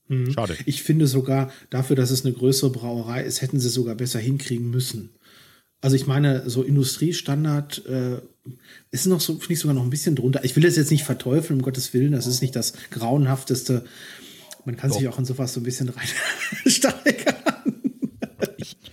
Mhm. 0.07 0.33
Schade. 0.33 0.57
Ich 0.65 0.81
finde 0.81 1.05
sogar, 1.05 1.51
dafür, 1.69 1.95
dass 1.95 2.09
es 2.09 2.25
eine 2.25 2.33
größere 2.33 2.71
Brauerei 2.71 3.23
ist, 3.23 3.43
hätten 3.43 3.59
sie 3.59 3.69
sogar 3.69 3.93
besser 3.93 4.19
hinkriegen 4.19 4.71
müssen. 4.71 5.11
Also 5.81 5.95
ich 5.95 6.07
meine, 6.07 6.49
so 6.49 6.63
Industriestandard 6.63 7.85
äh, 7.85 8.21
ist 8.89 9.05
noch 9.05 9.21
so, 9.21 9.33
finde 9.33 9.53
ich 9.53 9.59
sogar 9.59 9.75
noch 9.75 9.83
ein 9.83 9.89
bisschen 9.91 10.15
drunter. 10.15 10.43
Ich 10.43 10.55
will 10.55 10.63
das 10.63 10.77
jetzt 10.77 10.91
nicht 10.91 11.03
verteufeln, 11.03 11.59
um 11.59 11.63
Gottes 11.63 11.93
Willen, 11.93 12.13
das 12.13 12.25
ist 12.25 12.41
nicht 12.41 12.55
das 12.55 12.73
grauenhafteste. 12.89 13.85
Man 14.65 14.77
kann 14.77 14.89
Doch. 14.89 14.97
sich 14.97 15.07
auch 15.07 15.19
in 15.19 15.25
sowas 15.25 15.53
so 15.53 15.59
ein 15.59 15.63
bisschen 15.63 15.89
reinsteigern. 15.89 17.35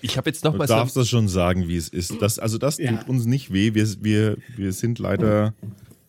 Ich 0.02 0.16
habe 0.16 0.30
jetzt 0.30 0.44
noch 0.44 0.54
mal. 0.54 0.66
Du 0.66 0.72
darfst 0.72 0.96
das 0.96 1.08
schon 1.08 1.28
sagen, 1.28 1.68
wie 1.68 1.76
es 1.76 1.88
ist. 1.88 2.20
Das, 2.20 2.38
also 2.38 2.58
das 2.58 2.78
ja. 2.78 2.96
tut 2.96 3.08
uns 3.08 3.26
nicht 3.26 3.52
weh. 3.52 3.74
Wir, 3.74 3.86
wir, 4.02 4.36
wir 4.56 4.72
sind 4.72 4.98
leider, 4.98 5.54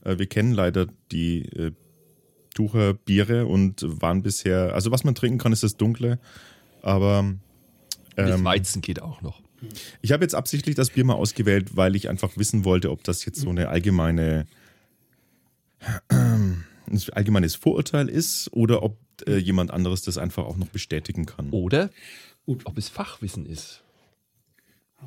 äh, 0.03 0.17
wir 0.17 0.27
kennen 0.27 0.53
leider 0.53 0.87
die 1.11 1.45
äh, 1.45 1.71
Tucher 2.53 2.93
Biere 2.93 3.45
und 3.45 3.85
waren 4.01 4.21
bisher, 4.21 4.73
also 4.73 4.91
was 4.91 5.03
man 5.03 5.15
trinken 5.15 5.37
kann, 5.37 5.53
ist 5.53 5.63
das 5.63 5.77
Dunkle. 5.77 6.19
Aber 6.81 7.19
ähm, 7.19 7.39
das 8.15 8.43
Weizen 8.43 8.81
geht 8.81 9.01
auch 9.01 9.21
noch. 9.21 9.41
Ich 10.01 10.11
habe 10.11 10.23
jetzt 10.23 10.35
absichtlich 10.35 10.75
das 10.75 10.89
Bier 10.91 11.03
mal 11.03 11.15
ausgewählt, 11.15 11.75
weil 11.75 11.95
ich 11.95 12.09
einfach 12.09 12.37
wissen 12.37 12.63
wollte, 12.65 12.91
ob 12.91 13.03
das 13.03 13.25
jetzt 13.25 13.41
so 13.41 13.49
eine 13.49 13.69
allgemeine 13.69 14.45
ein 16.09 17.01
allgemeines 17.11 17.55
Vorurteil 17.55 18.09
ist 18.09 18.51
oder 18.51 18.83
ob 18.83 18.97
äh, 19.27 19.37
jemand 19.37 19.71
anderes 19.71 20.01
das 20.01 20.17
einfach 20.17 20.45
auch 20.45 20.57
noch 20.57 20.67
bestätigen 20.67 21.25
kann. 21.25 21.49
Oder 21.51 21.89
Gut. 22.49 22.65
ob 22.65 22.79
es 22.79 22.89
Fachwissen 22.89 23.45
ist. 23.45 23.83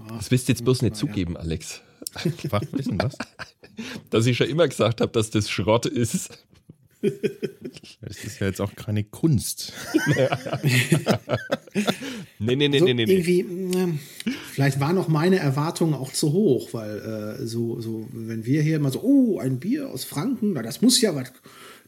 Das 0.08 0.30
willst 0.30 0.46
du 0.46 0.52
jetzt 0.52 0.62
bloß 0.62 0.82
nicht 0.82 0.94
zugeben, 0.94 1.36
Alex. 1.36 1.80
Fachwissen, 2.48 3.02
was? 3.02 3.18
dass 4.10 4.26
ich 4.26 4.36
schon 4.36 4.46
immer 4.46 4.68
gesagt 4.68 5.00
habe, 5.00 5.10
dass 5.10 5.30
das 5.30 5.50
Schrott 5.50 5.86
ist. 5.86 6.38
Das 8.00 8.22
ist 8.22 8.38
ja 8.38 8.46
jetzt 8.46 8.60
auch 8.60 8.76
keine 8.76 9.02
Kunst. 9.02 9.72
nee, 12.38 12.54
nee, 12.54 12.68
nee, 12.68 12.78
so 12.78 12.84
nee, 12.84 12.94
nee. 12.94 13.02
Irgendwie, 13.02 13.40
äh, 13.40 13.88
vielleicht 14.52 14.78
waren 14.78 14.96
auch 14.96 15.08
meine 15.08 15.40
Erwartungen 15.40 15.94
auch 15.94 16.12
zu 16.12 16.32
hoch, 16.32 16.68
weil 16.74 17.40
äh, 17.40 17.44
so, 17.44 17.80
so, 17.80 18.06
wenn 18.12 18.46
wir 18.46 18.62
hier 18.62 18.76
immer 18.76 18.92
so, 18.92 19.02
oh, 19.02 19.40
ein 19.40 19.58
Bier 19.58 19.90
aus 19.90 20.04
Franken, 20.04 20.52
na, 20.52 20.62
das 20.62 20.80
muss 20.80 21.00
ja 21.00 21.16
was, 21.16 21.32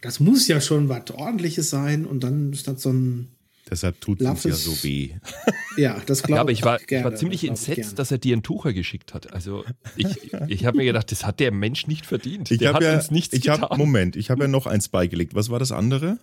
das 0.00 0.18
muss 0.18 0.48
ja 0.48 0.60
schon 0.60 0.88
was 0.88 1.12
ordentliches 1.12 1.70
sein 1.70 2.06
und 2.06 2.24
dann 2.24 2.52
ist 2.52 2.66
das 2.66 2.82
so 2.82 2.90
ein 2.90 3.28
Deshalb 3.70 4.00
tut 4.00 4.20
es 4.20 4.28
uns 4.28 4.44
ja 4.44 4.54
so 4.54 4.82
weh. 4.82 5.14
Ja, 5.76 6.00
das 6.06 6.22
glaube 6.22 6.36
ja, 6.36 6.40
aber 6.42 6.52
ich. 6.52 6.62
War, 6.62 6.80
ich 6.80 7.04
war 7.04 7.16
ziemlich 7.16 7.42
entsetzt, 7.48 7.98
dass 7.98 8.12
er 8.12 8.18
dir 8.18 8.34
einen 8.34 8.44
Tucher 8.44 8.72
geschickt 8.72 9.12
hat. 9.12 9.32
Also 9.32 9.64
ich, 9.96 10.32
ich 10.46 10.66
habe 10.66 10.76
mir 10.76 10.84
gedacht, 10.84 11.10
das 11.10 11.26
hat 11.26 11.40
der 11.40 11.50
Mensch 11.50 11.88
nicht 11.88 12.06
verdient. 12.06 12.48
Ich 12.52 12.58
der 12.58 12.74
hat 12.74 12.82
ja, 12.82 12.94
uns 12.94 13.10
nichts 13.10 13.34
ich 13.34 13.42
getan. 13.42 13.62
Hab, 13.62 13.76
Moment, 13.76 14.14
ich 14.14 14.30
habe 14.30 14.42
ja 14.42 14.48
noch 14.48 14.66
eins 14.66 14.88
beigelegt. 14.88 15.34
Was 15.34 15.50
war 15.50 15.58
das 15.58 15.72
andere? 15.72 16.18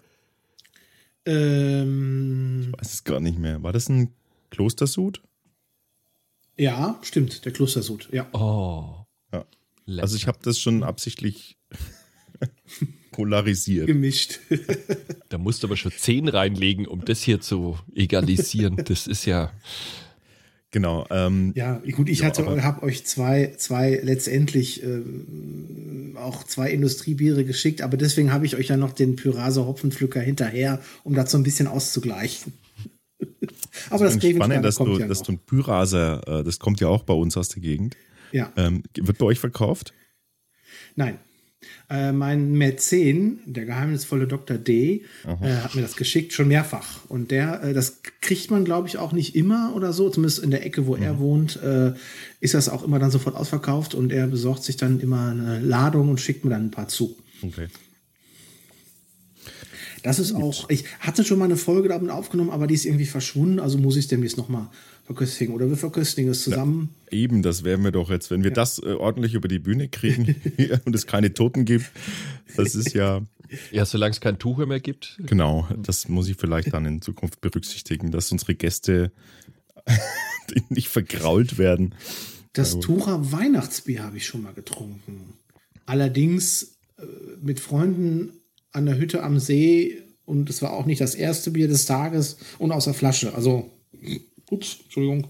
Ähm, 1.26 2.72
ich 2.72 2.80
weiß 2.80 2.94
es 2.94 3.04
gar 3.04 3.20
nicht 3.20 3.40
mehr. 3.40 3.62
War 3.62 3.74
das 3.74 3.90
ein 3.90 4.14
Klostersud? 4.52 5.22
Ja, 6.58 6.98
stimmt, 7.02 7.44
der 7.44 7.52
Klostersud, 7.52 8.08
ja. 8.14 8.28
Oh. 8.34 9.06
Ja. 9.34 9.46
Also 10.02 10.16
ich 10.16 10.28
habe 10.28 10.40
das 10.42 10.60
schon 10.60 10.84
absichtlich 10.84 11.58
polarisiert. 13.12 13.88
Gemischt. 13.88 14.40
da 15.30 15.38
musst 15.38 15.64
du 15.64 15.68
aber 15.68 15.78
schon 15.78 15.92
zehn 15.92 16.28
reinlegen, 16.28 16.88
um 16.88 17.06
das 17.06 17.22
hier 17.22 17.42
zu 17.42 17.78
egalisieren. 17.94 18.78
Das 18.86 19.08
ist 19.08 19.26
ja. 19.26 19.52
Genau. 20.72 21.06
Ähm, 21.10 21.52
ja, 21.54 21.82
gut, 21.92 22.08
ich 22.08 22.20
ja, 22.20 22.32
habe 22.34 22.84
euch 22.84 23.06
zwei, 23.06 23.54
zwei 23.58 24.00
letztendlich 24.02 24.82
äh, 24.82 25.02
auch 26.16 26.46
zwei 26.46 26.72
Industriebiere 26.72 27.44
geschickt, 27.44 27.82
aber 27.82 27.98
deswegen 27.98 28.32
habe 28.32 28.46
ich 28.46 28.56
euch 28.56 28.70
ja 28.70 28.78
noch 28.78 28.94
den 28.94 29.18
Pyraser 29.18 29.66
Hopfenpflücker 29.66 30.22
hinterher, 30.22 30.80
um 31.04 31.14
das 31.14 31.32
so 31.32 31.38
ein 31.38 31.44
bisschen 31.44 31.68
auszugleichen. 31.68 32.54
aber 33.90 34.06
das, 34.06 34.18
das 34.18 34.32
spannend, 34.32 34.64
dass, 34.64 34.78
du, 34.78 34.98
ja 34.98 35.08
dass 35.08 35.24
du 35.24 35.34
ein 35.34 35.40
Pyraser, 35.40 36.40
äh, 36.40 36.44
das 36.46 36.58
kommt 36.58 36.80
ja 36.80 36.88
auch 36.88 37.04
bei 37.04 37.14
uns 37.14 37.36
aus 37.36 37.50
der 37.50 37.62
Gegend. 37.62 37.98
Ja. 38.32 38.54
Ähm, 38.56 38.84
wird 38.96 39.18
bei 39.18 39.26
euch 39.26 39.40
verkauft? 39.40 39.94
Nein. 40.96 41.20
Äh, 41.90 42.12
mein 42.12 42.54
Mäzen, 42.54 43.40
der 43.46 43.66
geheimnisvolle 43.66 44.28
Dr. 44.28 44.58
D, 44.58 45.04
äh, 45.26 45.56
hat 45.56 45.76
mir 45.76 45.82
das 45.82 45.96
geschickt, 45.96 46.34
schon 46.34 46.48
mehrfach. 46.48 47.06
Und 47.08 47.32
der, 47.32 47.64
äh, 47.64 47.74
das 47.74 48.02
kriegt 48.22 48.50
man, 48.50 48.66
glaube 48.66 48.88
ich, 48.88 48.98
auch 48.98 49.12
nicht 49.12 49.36
immer 49.36 49.74
oder 49.76 49.94
so. 49.94 50.10
Zumindest 50.10 50.40
in 50.40 50.52
der 50.52 50.66
Ecke, 50.66 50.88
wo 50.88 50.96
mhm. 50.96 51.04
er 51.04 51.20
wohnt, 51.20 51.62
äh, 51.62 51.94
ist 52.40 52.54
das 52.54 52.70
auch 52.70 52.84
immer 52.84 53.00
dann 53.00 53.12
sofort 53.12 53.36
ausverkauft 53.36 53.94
und 53.94 54.12
er 54.12 54.28
besorgt 54.28 54.64
sich 54.64 54.78
dann 54.78 55.00
immer 55.00 55.32
eine 55.32 55.60
Ladung 55.60 56.10
und 56.10 56.20
schickt 56.20 56.46
mir 56.46 56.52
dann 56.52 56.66
ein 56.66 56.72
paar 56.72 56.88
zu. 56.88 57.18
Okay. 57.42 57.68
Das 60.04 60.18
ist 60.18 60.34
auch, 60.34 60.70
ich 60.70 60.86
hatte 61.00 61.24
schon 61.24 61.38
mal 61.38 61.46
eine 61.46 61.58
Folge 61.58 61.90
damit 61.90 62.10
aufgenommen, 62.10 62.50
aber 62.50 62.66
die 62.66 62.74
ist 62.74 62.86
irgendwie 62.86 63.06
verschwunden, 63.06 63.60
also 63.60 63.78
muss 63.78 63.96
ich 63.96 64.06
es 64.06 64.08
demnächst 64.08 64.38
nochmal 64.38 64.70
verköstigen. 65.12 65.54
Oder 65.54 65.70
wir 65.70 65.78
verköstigen 65.78 66.32
es 66.32 66.44
zusammen. 66.44 66.90
Ja, 67.12 67.18
eben, 67.18 67.42
das 67.42 67.64
werden 67.64 67.84
wir 67.84 67.92
doch 67.92 68.10
jetzt, 68.10 68.32
wenn 68.32 68.44
wir 68.44 68.52
ja. 68.52 68.56
das 68.56 68.80
äh, 68.80 68.94
ordentlich 68.94 69.34
über 69.34 69.48
die 69.48 69.60
Bühne 69.60 69.90
kriegen 69.90 70.36
und 70.86 70.96
es 70.96 71.06
keine 71.08 71.34
Toten 71.34 71.66
gibt. 71.66 71.92
Das 72.56 72.76
ist 72.76 72.94
ja. 72.94 73.22
Ja, 73.70 73.86
solange 73.86 74.12
es 74.12 74.22
kein 74.22 74.40
Tuch 74.40 74.66
mehr 74.66 74.80
gibt. 74.80 75.20
Genau, 75.26 75.68
das 75.78 76.08
muss 76.08 76.30
ich 76.30 76.38
vielleicht 76.38 76.74
dann 76.74 76.86
in 76.86 77.02
Zukunft 77.02 77.42
berücksichtigen, 77.42 78.10
dass 78.10 78.32
unsere 78.32 78.56
Gäste 78.56 79.12
nicht 80.70 80.88
vergrault 80.88 81.58
werden. 81.58 81.94
Das 82.54 82.80
Tucher 82.80 83.34
Weihnachtsbier 83.34 84.04
habe 84.04 84.16
ich 84.16 84.26
schon 84.26 84.44
mal 84.44 84.54
getrunken. 84.54 85.34
Allerdings 85.86 86.78
äh, 86.98 87.04
mit 87.42 87.60
Freunden 87.60 88.32
an 88.72 88.86
der 88.86 88.98
Hütte 88.98 89.22
am 89.22 89.38
See 89.38 90.02
und 90.24 90.50
es 90.50 90.62
war 90.62 90.72
auch 90.72 90.86
nicht 90.86 91.02
das 91.02 91.14
erste 91.14 91.52
Bier 91.52 91.68
des 91.68 91.86
Tages 91.86 92.38
und 92.58 92.72
aus 92.72 92.86
der 92.86 92.94
Flasche. 92.94 93.36
Also, 93.36 93.70
ups, 94.52 94.80
Entschuldigung. 94.84 95.28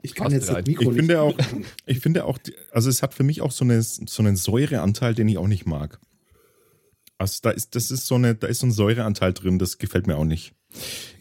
Ich 0.00 0.14
kann 0.14 0.32
jetzt 0.32 0.48
das 0.48 0.64
Mikro 0.66 0.82
ich 0.82 0.88
nicht 0.88 0.96
finde 0.96 1.20
auch, 1.20 1.36
Ich 1.86 2.00
finde 2.00 2.24
auch, 2.24 2.38
also 2.70 2.88
es 2.88 3.02
hat 3.02 3.14
für 3.14 3.24
mich 3.24 3.42
auch 3.42 3.50
so, 3.50 3.64
eine, 3.64 3.82
so 3.82 4.22
einen 4.22 4.36
Säureanteil, 4.36 5.14
den 5.14 5.28
ich 5.28 5.38
auch 5.38 5.48
nicht 5.48 5.66
mag. 5.66 6.00
Also 7.18 7.40
da 7.42 7.50
ist, 7.50 7.74
das 7.74 7.90
ist 7.90 8.06
so 8.06 8.14
eine, 8.14 8.36
da 8.36 8.46
ist 8.46 8.60
so 8.60 8.66
ein 8.66 8.72
Säureanteil 8.72 9.32
drin, 9.32 9.58
das 9.58 9.78
gefällt 9.78 10.06
mir 10.06 10.16
auch 10.16 10.24
nicht. 10.24 10.54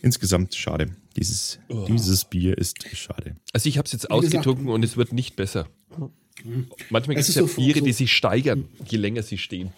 Insgesamt 0.02 0.54
schade. 0.54 0.96
Dieses, 1.16 1.60
oh. 1.70 1.86
dieses 1.88 2.26
Bier 2.26 2.58
ist 2.58 2.88
schade. 2.96 3.36
Also 3.52 3.68
ich 3.68 3.80
habe 3.80 3.88
es 3.88 3.94
jetzt 3.94 4.12
ausgetrunken 4.12 4.68
und 4.70 4.84
es 4.84 4.96
wird 4.96 5.12
nicht 5.12 5.36
besser. 5.36 5.68
Manchmal 6.92 7.16
gibt 7.16 7.28
es 7.28 7.34
ja 7.34 7.48
so 7.48 7.56
Biere, 7.56 7.80
so 7.80 7.86
die 7.86 7.94
sich 7.94 8.14
steigern, 8.14 8.66
je 8.88 8.98
länger 8.98 9.24
sie 9.24 9.40
stehen. 9.40 9.74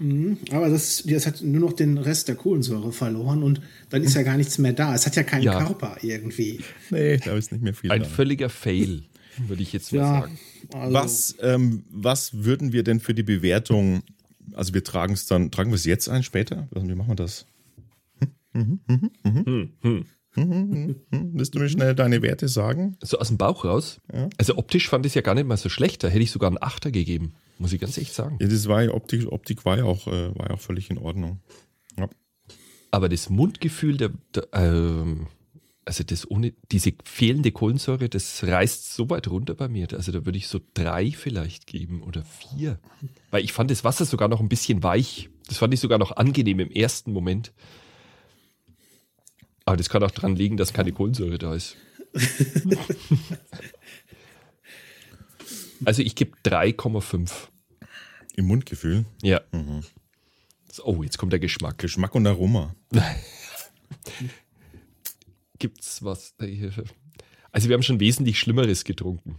Mhm, 0.00 0.38
aber 0.50 0.70
das, 0.70 1.04
das 1.06 1.26
hat 1.26 1.42
nur 1.42 1.60
noch 1.60 1.74
den 1.74 1.98
Rest 1.98 2.28
der 2.28 2.34
Kohlensäure 2.34 2.90
verloren 2.90 3.42
und 3.42 3.60
dann 3.90 4.02
ist 4.02 4.14
ja 4.14 4.22
gar 4.22 4.38
nichts 4.38 4.56
mehr 4.56 4.72
da. 4.72 4.94
Es 4.94 5.04
hat 5.04 5.14
ja 5.14 5.22
keinen 5.22 5.42
ja. 5.42 5.62
Körper 5.62 5.98
irgendwie. 6.00 6.60
Nee, 6.88 7.18
da 7.18 7.36
ist 7.36 7.52
nicht 7.52 7.62
mehr 7.62 7.74
viel. 7.74 7.90
Ein 7.90 8.02
da. 8.02 8.08
völliger 8.08 8.48
Fail, 8.48 9.02
würde 9.46 9.62
ich 9.62 9.74
jetzt 9.74 9.92
mal 9.92 9.98
ja, 9.98 10.20
sagen. 10.22 10.38
Also 10.72 10.94
was, 10.94 11.36
ähm, 11.42 11.84
was 11.90 12.44
würden 12.44 12.72
wir 12.72 12.82
denn 12.82 12.98
für 13.00 13.12
die 13.12 13.22
Bewertung, 13.22 14.02
also 14.54 14.72
wir 14.72 14.82
tragen 14.82 15.12
es 15.12 15.26
dann, 15.26 15.50
tragen 15.50 15.70
wir 15.70 15.76
es 15.76 15.84
jetzt 15.84 16.08
ein 16.08 16.22
später? 16.22 16.66
Wie 16.72 16.94
machen 16.94 17.10
wir 17.10 17.16
das? 17.16 17.44
Hm, 18.52 18.80
hm, 18.86 19.10
hm, 19.22 19.44
hm. 19.44 19.70
Hm, 19.82 20.04
Willst 20.34 21.54
du 21.54 21.58
mir 21.58 21.68
schnell 21.68 21.94
deine 21.94 22.22
Werte 22.22 22.48
sagen? 22.48 22.96
So 23.02 23.18
aus 23.18 23.28
dem 23.28 23.38
Bauch 23.38 23.64
raus? 23.64 24.00
Ja. 24.12 24.28
Also 24.38 24.56
optisch 24.56 24.88
fand 24.88 25.04
ich 25.06 25.10
es 25.10 25.14
ja 25.14 25.22
gar 25.22 25.34
nicht 25.34 25.46
mal 25.46 25.56
so 25.56 25.68
schlecht. 25.68 26.04
Da 26.04 26.08
hätte 26.08 26.22
ich 26.22 26.30
sogar 26.30 26.48
einen 26.48 26.62
Achter 26.62 26.90
gegeben, 26.90 27.34
muss 27.58 27.72
ich 27.72 27.80
ganz 27.80 27.98
echt 27.98 28.14
sagen. 28.14 28.38
Ja, 28.40 28.46
das 28.46 28.68
war 28.68 28.82
ja 28.82 28.92
Optik, 28.92 29.30
Optik 29.30 29.64
war 29.64 29.78
ja 29.78 29.84
auch, 29.84 30.06
äh, 30.06 30.34
war 30.36 30.48
ja 30.48 30.54
auch 30.54 30.60
völlig 30.60 30.90
in 30.90 30.98
Ordnung. 30.98 31.40
Ja. 31.98 32.08
Aber 32.90 33.08
das 33.08 33.28
Mundgefühl, 33.28 33.96
der, 33.96 34.10
der 34.34 34.46
ähm, 34.52 35.26
also 35.84 36.04
das 36.04 36.30
ohne 36.30 36.52
diese 36.70 36.92
fehlende 37.04 37.50
Kohlensäure, 37.50 38.08
das 38.08 38.44
reißt 38.44 38.94
so 38.94 39.10
weit 39.10 39.28
runter 39.28 39.54
bei 39.54 39.66
mir. 39.66 39.88
Also 39.92 40.12
da 40.12 40.24
würde 40.24 40.38
ich 40.38 40.46
so 40.46 40.60
drei 40.74 41.10
vielleicht 41.10 41.66
geben 41.66 42.02
oder 42.02 42.22
vier. 42.22 42.78
Weil 43.32 43.42
ich 43.42 43.52
fand 43.52 43.70
das 43.72 43.82
Wasser 43.82 44.04
sogar 44.04 44.28
noch 44.28 44.40
ein 44.40 44.48
bisschen 44.48 44.84
weich. 44.84 45.30
Das 45.48 45.58
fand 45.58 45.74
ich 45.74 45.80
sogar 45.80 45.98
noch 45.98 46.16
angenehm 46.16 46.60
im 46.60 46.70
ersten 46.70 47.12
Moment. 47.12 47.52
Aber 49.64 49.76
das 49.76 49.88
kann 49.88 50.02
auch 50.02 50.10
daran 50.10 50.36
liegen, 50.36 50.56
dass 50.56 50.72
keine 50.72 50.92
Kohlensäure 50.92 51.38
da 51.38 51.54
ist. 51.54 51.76
also 55.84 56.02
ich 56.02 56.14
gebe 56.14 56.36
3,5. 56.44 57.30
Im 58.36 58.46
Mundgefühl? 58.46 59.04
Ja. 59.22 59.40
Mhm. 59.52 59.84
Oh, 60.84 61.02
jetzt 61.02 61.18
kommt 61.18 61.32
der 61.32 61.40
Geschmack. 61.40 61.78
Geschmack 61.78 62.14
und 62.14 62.26
Aroma. 62.26 62.74
Gibt's 65.58 66.02
was? 66.02 66.34
Also 67.52 67.68
wir 67.68 67.74
haben 67.74 67.82
schon 67.82 68.00
wesentlich 68.00 68.38
Schlimmeres 68.38 68.84
getrunken. 68.84 69.38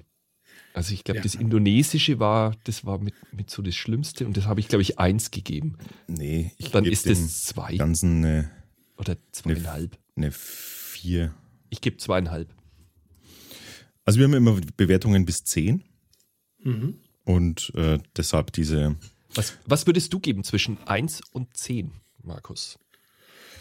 Also 0.74 0.94
ich 0.94 1.04
glaube, 1.04 1.18
ja. 1.18 1.24
das 1.24 1.36
Indonesische 1.36 2.20
war, 2.20 2.56
das 2.64 2.86
war 2.86 2.98
mit, 3.00 3.14
mit 3.34 3.50
so 3.50 3.62
das 3.62 3.76
Schlimmste 3.76 4.26
und 4.26 4.38
das 4.38 4.46
habe 4.46 4.60
ich, 4.60 4.68
glaube 4.68 4.84
ich, 4.84 5.00
eins 5.00 5.32
gegeben. 5.32 5.78
Nee, 6.08 6.52
ich 6.58 6.72
Dann 6.72 6.86
ist 6.86 7.10
das 7.10 7.46
zwei. 7.46 7.76
Ganzen 7.76 8.24
eine, 8.24 8.52
Oder 8.98 9.18
zweieinhalb. 9.32 9.98
Eine 10.22 10.32
vier. 10.32 11.34
Ich 11.72 11.82
gebe 11.82 11.98
zweieinhalb. 11.98 12.54
Also 14.06 14.20
wir 14.20 14.26
haben 14.26 14.36
immer 14.36 14.62
Bewertungen 14.78 15.26
bis 15.26 15.46
zehn. 15.46 15.84
Mhm. 16.60 17.00
Und 17.24 17.72
äh, 17.74 17.98
deshalb 18.16 18.54
diese. 18.54 18.98
Was, 19.34 19.58
was 19.66 19.88
würdest 19.88 20.14
du 20.14 20.20
geben 20.20 20.44
zwischen 20.44 20.78
1 20.86 21.22
und 21.32 21.58
10, 21.58 21.92
Markus? 22.22 22.78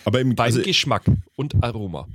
Aber 0.04 0.20
im 0.20 0.34
Beim 0.34 0.52
also, 0.52 0.60
Geschmack 0.60 1.04
und 1.34 1.64
Aroma. 1.64 2.06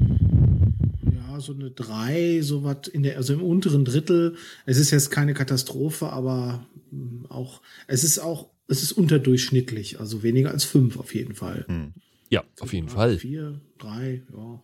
Ja, 1.12 1.40
so 1.40 1.54
eine 1.54 1.72
3, 1.72 2.42
so 2.44 2.64
was 2.64 2.88
in 2.88 3.02
der, 3.02 3.18
also 3.18 3.34
im 3.34 3.42
unteren 3.42 3.84
Drittel. 3.84 4.36
Es 4.68 4.78
ist 4.78 4.92
jetzt 4.92 5.10
keine 5.10 5.34
Katastrophe, 5.34 6.10
aber 6.10 6.68
hm, 6.92 7.26
auch, 7.30 7.64
es 7.88 8.04
ist 8.04 8.20
auch, 8.20 8.52
es 8.68 8.84
ist 8.84 8.92
unterdurchschnittlich, 8.92 10.00
also 10.00 10.22
weniger 10.22 10.52
als 10.52 10.66
5 10.66 10.98
auf 11.00 11.16
jeden 11.16 11.34
Fall. 11.34 11.66
Hm. 11.68 11.96
Ja, 12.30 12.44
auf 12.60 12.74
jeden 12.74 12.90
Fall. 12.90 13.18
Vier, 13.18 13.62
drei, 13.78 14.24
ja. 14.36 14.62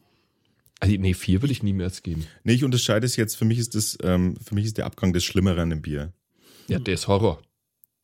Also, 0.79 0.95
nee, 0.95 1.13
vier 1.13 1.41
würde 1.41 1.51
ich 1.51 1.61
nie 1.61 1.73
mehr 1.73 1.85
als 1.85 2.01
geben. 2.01 2.25
Nee, 2.43 2.53
ich 2.53 2.63
unterscheide 2.63 3.05
es 3.05 3.15
jetzt. 3.15 3.35
Für 3.35 3.45
mich 3.45 3.59
ist 3.59 3.75
das, 3.75 3.97
ähm, 4.03 4.35
für 4.43 4.55
mich 4.55 4.65
ist 4.65 4.77
der 4.77 4.87
Abgang 4.87 5.13
das 5.13 5.23
Schlimmere 5.23 5.61
an 5.61 5.69
dem 5.69 5.81
Bier. 5.81 6.11
Ja, 6.67 6.79
der 6.79 6.95
ist 6.95 7.07
Horror. 7.07 7.41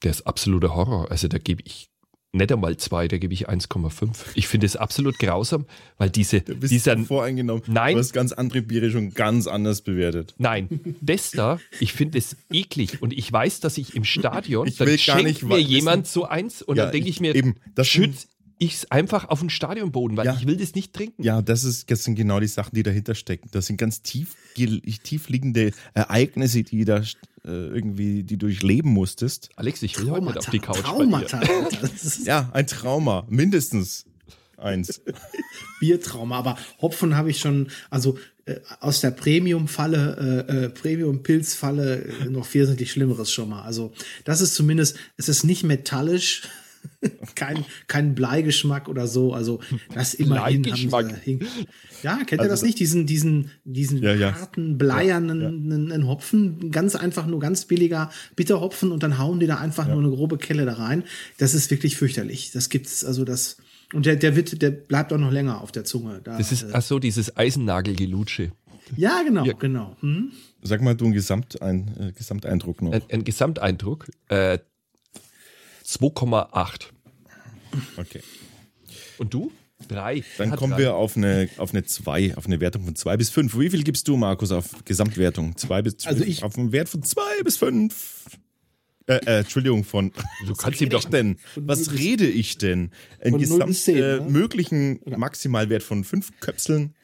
Der 0.03 0.11
ist 0.11 0.27
absoluter 0.27 0.75
Horror. 0.75 1.09
Also 1.09 1.27
da 1.27 1.39
gebe 1.39 1.63
ich 1.65 1.89
nicht 2.33 2.51
einmal 2.51 2.77
zwei, 2.77 3.07
da 3.07 3.17
gebe 3.17 3.33
ich 3.33 3.49
1,5. 3.49 4.15
Ich 4.35 4.47
finde 4.47 4.65
es 4.65 4.75
absolut 4.75 5.17
grausam, 5.17 5.65
weil 5.97 6.09
diese. 6.09 6.41
Du 6.41 6.55
bist 6.55 6.71
dieser, 6.71 6.97
voreingenommen. 6.97 7.63
Nein. 7.67 7.93
Du 7.93 7.99
hast 7.99 8.13
ganz 8.13 8.31
andere 8.31 8.61
Biere 8.61 8.91
schon 8.91 9.13
ganz 9.13 9.47
anders 9.47 9.81
bewertet. 9.81 10.35
Nein, 10.37 10.97
das 11.01 11.31
da, 11.31 11.59
ich 11.79 11.93
finde 11.93 12.17
es 12.17 12.35
eklig 12.51 13.01
und 13.01 13.13
ich 13.13 13.31
weiß, 13.31 13.59
dass 13.61 13.77
ich 13.77 13.95
im 13.95 14.03
Stadion, 14.03 14.67
ich 14.67 14.77
dann 14.77 14.97
schenkt 14.97 15.43
mir 15.43 15.59
jemand 15.59 16.07
so 16.07 16.25
eins 16.25 16.61
und 16.61 16.77
ja, 16.77 16.83
dann 16.83 16.91
denke 16.91 17.09
ich, 17.09 17.15
ich 17.15 17.21
mir, 17.21 17.33
eben, 17.33 17.55
das 17.73 17.87
schütz, 17.87 18.27
ich 18.59 18.73
es 18.73 18.91
einfach 18.91 19.29
auf 19.29 19.39
den 19.39 19.49
Stadionboden, 19.49 20.17
weil 20.17 20.25
ja. 20.25 20.35
ich 20.35 20.47
will 20.47 20.57
das 20.57 20.73
nicht 20.73 20.93
trinken. 20.93 21.23
Ja, 21.23 21.41
das, 21.41 21.63
ist, 21.63 21.89
das 21.91 22.03
sind 22.03 22.15
genau 22.15 22.39
die 22.39 22.47
Sachen, 22.47 22.75
die 22.75 22.83
dahinter 22.83 23.15
stecken. 23.15 23.49
Das 23.51 23.67
sind 23.67 23.77
ganz 23.77 24.01
tief, 24.01 24.35
tief 24.55 25.29
liegende 25.29 25.71
Ereignisse, 25.93 26.63
die 26.63 26.85
da 26.85 26.97
äh, 26.97 27.03
irgendwie, 27.45 28.23
die 28.23 28.37
du 28.37 28.47
durchleben 28.47 28.91
musstest. 28.91 29.49
Alex, 29.55 29.81
ich 29.83 29.99
will 29.99 30.09
heute 30.09 30.25
nicht 30.25 30.37
auf 30.37 30.49
die 30.49 30.59
Couch 30.59 30.77
Traumata. 30.77 31.41
ja, 32.23 32.49
ein 32.53 32.67
Trauma, 32.67 33.25
mindestens 33.29 34.05
eins. 34.57 35.01
Biertrauma, 35.79 36.37
aber 36.37 36.57
Hopfen 36.81 37.15
habe 37.15 37.29
ich 37.29 37.39
schon, 37.39 37.69
also 37.89 38.17
äh, 38.45 38.55
aus 38.79 39.01
der 39.01 39.11
Premium-Falle, 39.11 40.45
äh, 40.49 40.65
äh, 40.65 40.69
Premium-Pilz-Falle 40.69 42.03
äh, 42.03 42.25
noch 42.25 42.51
wesentlich 42.53 42.91
Schlimmeres 42.91 43.31
schon 43.31 43.49
mal. 43.49 43.61
Also 43.61 43.93
das 44.25 44.41
ist 44.41 44.55
zumindest, 44.55 44.97
es 45.17 45.29
ist 45.29 45.43
nicht 45.43 45.63
metallisch, 45.63 46.43
kein, 47.35 47.65
kein 47.87 48.15
Bleigeschmack 48.15 48.89
oder 48.89 49.07
so. 49.07 49.33
Also 49.33 49.59
das 49.93 50.13
immerhin 50.13 50.65
haben 50.65 51.15
sie, 51.25 51.39
Ja, 52.03 52.17
kennt 52.17 52.39
also, 52.39 52.43
ihr 52.43 52.49
das 52.49 52.63
nicht? 52.63 52.79
Diesen, 52.79 53.05
diesen, 53.05 53.51
diesen 53.63 54.01
ja, 54.01 54.13
ja. 54.13 54.33
harten, 54.33 54.77
bleiernen 54.77 55.91
ja, 55.91 56.07
Hopfen, 56.07 56.71
ganz 56.71 56.95
einfach 56.95 57.27
nur 57.27 57.39
ganz 57.39 57.65
billiger 57.65 58.09
Bitterhopfen 58.35 58.91
und 58.91 59.03
dann 59.03 59.17
hauen 59.17 59.39
die 59.39 59.47
da 59.47 59.57
einfach 59.57 59.87
nur 59.87 59.99
eine 59.99 60.09
grobe 60.09 60.37
Kelle 60.37 60.65
da 60.65 60.73
rein. 60.73 61.03
Das 61.37 61.53
ist 61.53 61.69
wirklich 61.71 61.97
fürchterlich. 61.97 62.51
Das 62.51 62.69
gibt's, 62.69 63.03
also 63.05 63.25
das. 63.25 63.57
Und 63.93 64.05
der, 64.05 64.15
der 64.15 64.35
wird, 64.35 64.61
der 64.61 64.71
bleibt 64.71 65.13
auch 65.13 65.17
noch 65.17 65.31
länger 65.31 65.61
auf 65.61 65.71
der 65.71 65.85
Zunge. 65.85 66.19
Da, 66.23 66.37
das 66.37 66.51
ist, 66.51 66.63
äh, 66.63 66.71
ach 66.73 66.81
so, 66.81 66.99
dieses 66.99 67.37
Eisennagelgelutsche. 67.37 68.51
Ja, 68.95 69.21
genau, 69.23 69.45
ja. 69.45 69.53
genau. 69.53 69.95
Hm? 70.01 70.31
Sag 70.61 70.81
mal 70.81 70.95
du 70.95 71.05
einen 71.05 71.13
Gesamtein, 71.13 71.91
äh, 71.99 72.11
Gesamteindruck 72.11 72.81
noch. 72.81 72.93
Ein, 72.93 73.01
ein 73.11 73.23
Gesamteindruck. 73.23 74.07
Äh, 74.29 74.59
2,8. 75.87 76.87
Okay. 77.97 78.21
Und 79.17 79.33
du? 79.33 79.51
Drei. 79.87 80.23
Dann 80.37 80.55
kommen 80.55 80.73
drei. 80.73 80.79
wir 80.79 80.95
auf 80.95 81.15
eine, 81.15 81.49
auf 81.57 81.71
eine 81.71 81.83
2, 81.83 82.35
auf 82.35 82.45
eine 82.45 82.59
Wertung 82.59 82.83
von 82.83 82.95
2 82.95 83.17
bis 83.17 83.29
5. 83.29 83.57
Wie 83.57 83.69
viel 83.69 83.83
gibst 83.83 84.07
du, 84.07 84.17
Markus, 84.17 84.51
auf 84.51 84.83
Gesamtwertung? 84.85 85.55
2 85.55 85.81
bis 85.83 86.05
Also 86.05 86.23
ich, 86.23 86.43
auf 86.43 86.57
einen 86.57 86.71
Wert 86.71 86.89
von 86.89 87.03
2 87.03 87.21
bis 87.43 87.57
5. 87.57 88.25
Äh, 89.05 89.13
äh, 89.25 89.39
Entschuldigung, 89.39 89.83
von. 89.83 90.11
Du 90.45 90.53
kannst 90.57 90.81
ihm 90.81 90.89
doch. 90.89 91.05
denn? 91.05 91.37
Was 91.55 91.93
rede 91.93 92.27
ich 92.27 92.57
denn? 92.57 92.91
Ein 93.21 93.37
gesamt 93.37 93.75
10, 93.75 93.95
äh, 93.95 93.99
ne? 93.99 94.21
möglichen 94.27 94.99
Maximalwert 95.05 95.83
von 95.83 96.03
5 96.03 96.39
Köpseln. 96.39 96.95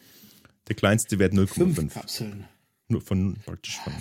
Der 0.68 0.76
kleinste 0.76 1.20
Wert 1.20 1.34
0,5. 1.34 1.94
Kapseln. 1.94 2.46
Nur 2.90 3.02
von 3.02 3.38
praktisch 3.46 3.78
von. 3.78 3.94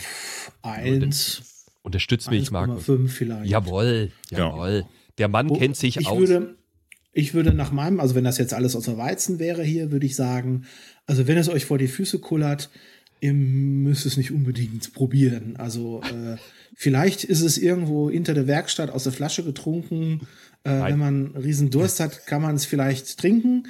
Eins. 0.63 1.62
Unterstützt 1.83 2.31
mich, 2.31 2.51
Markus. 2.51 2.89
1,5 2.89 3.09
vielleicht. 3.09 3.51
Jawohl, 3.51 4.13
jawohl. 4.31 4.85
Ja. 4.85 4.89
Der 5.19 5.29
Mann 5.29 5.51
Wo, 5.51 5.55
kennt 5.55 5.77
sich 5.77 5.97
ich 5.97 6.07
aus. 6.07 6.19
Würde, 6.19 6.57
ich 7.13 7.35
würde 7.35 7.53
nach 7.53 7.73
meinem, 7.73 8.01
also 8.01 8.15
wenn 8.15 8.25
das 8.25 8.39
jetzt 8.39 8.55
alles 8.55 8.77
außer 8.77 8.97
Weizen 8.97 9.39
wäre 9.39 9.63
hier, 9.63 9.91
würde 9.91 10.07
ich 10.07 10.17
sagen, 10.17 10.65
also 11.07 11.27
wenn 11.27 11.37
es 11.37 11.49
euch 11.49 11.67
vor 11.67 11.79
die 11.79 11.89
Füße 11.89 12.21
kullert, 12.21 12.71
ihr 13.21 13.35
müsst 13.35 14.07
es 14.07 14.17
nicht 14.17 14.31
unbedingt 14.33 14.95
probieren. 14.95 15.57
Also 15.57 16.03
äh, 16.03 16.37
vielleicht 16.75 17.25
ist 17.25 17.43
es 17.43 17.59
irgendwo 17.59 18.11
hinter 18.11 18.35
der 18.35 18.47
Werkstatt 18.47 18.91
aus 18.91 19.05
der 19.05 19.13
Flasche 19.13 19.45
getrunken. 19.45 20.21
Äh, 20.65 20.71
wenn 20.71 20.99
man 20.99 21.27
riesen 21.37 21.71
Durst 21.71 21.99
hat, 22.01 22.27
kann 22.27 22.43
man 22.43 22.55
es 22.55 22.65
vielleicht 22.65 23.19
trinken, 23.19 23.65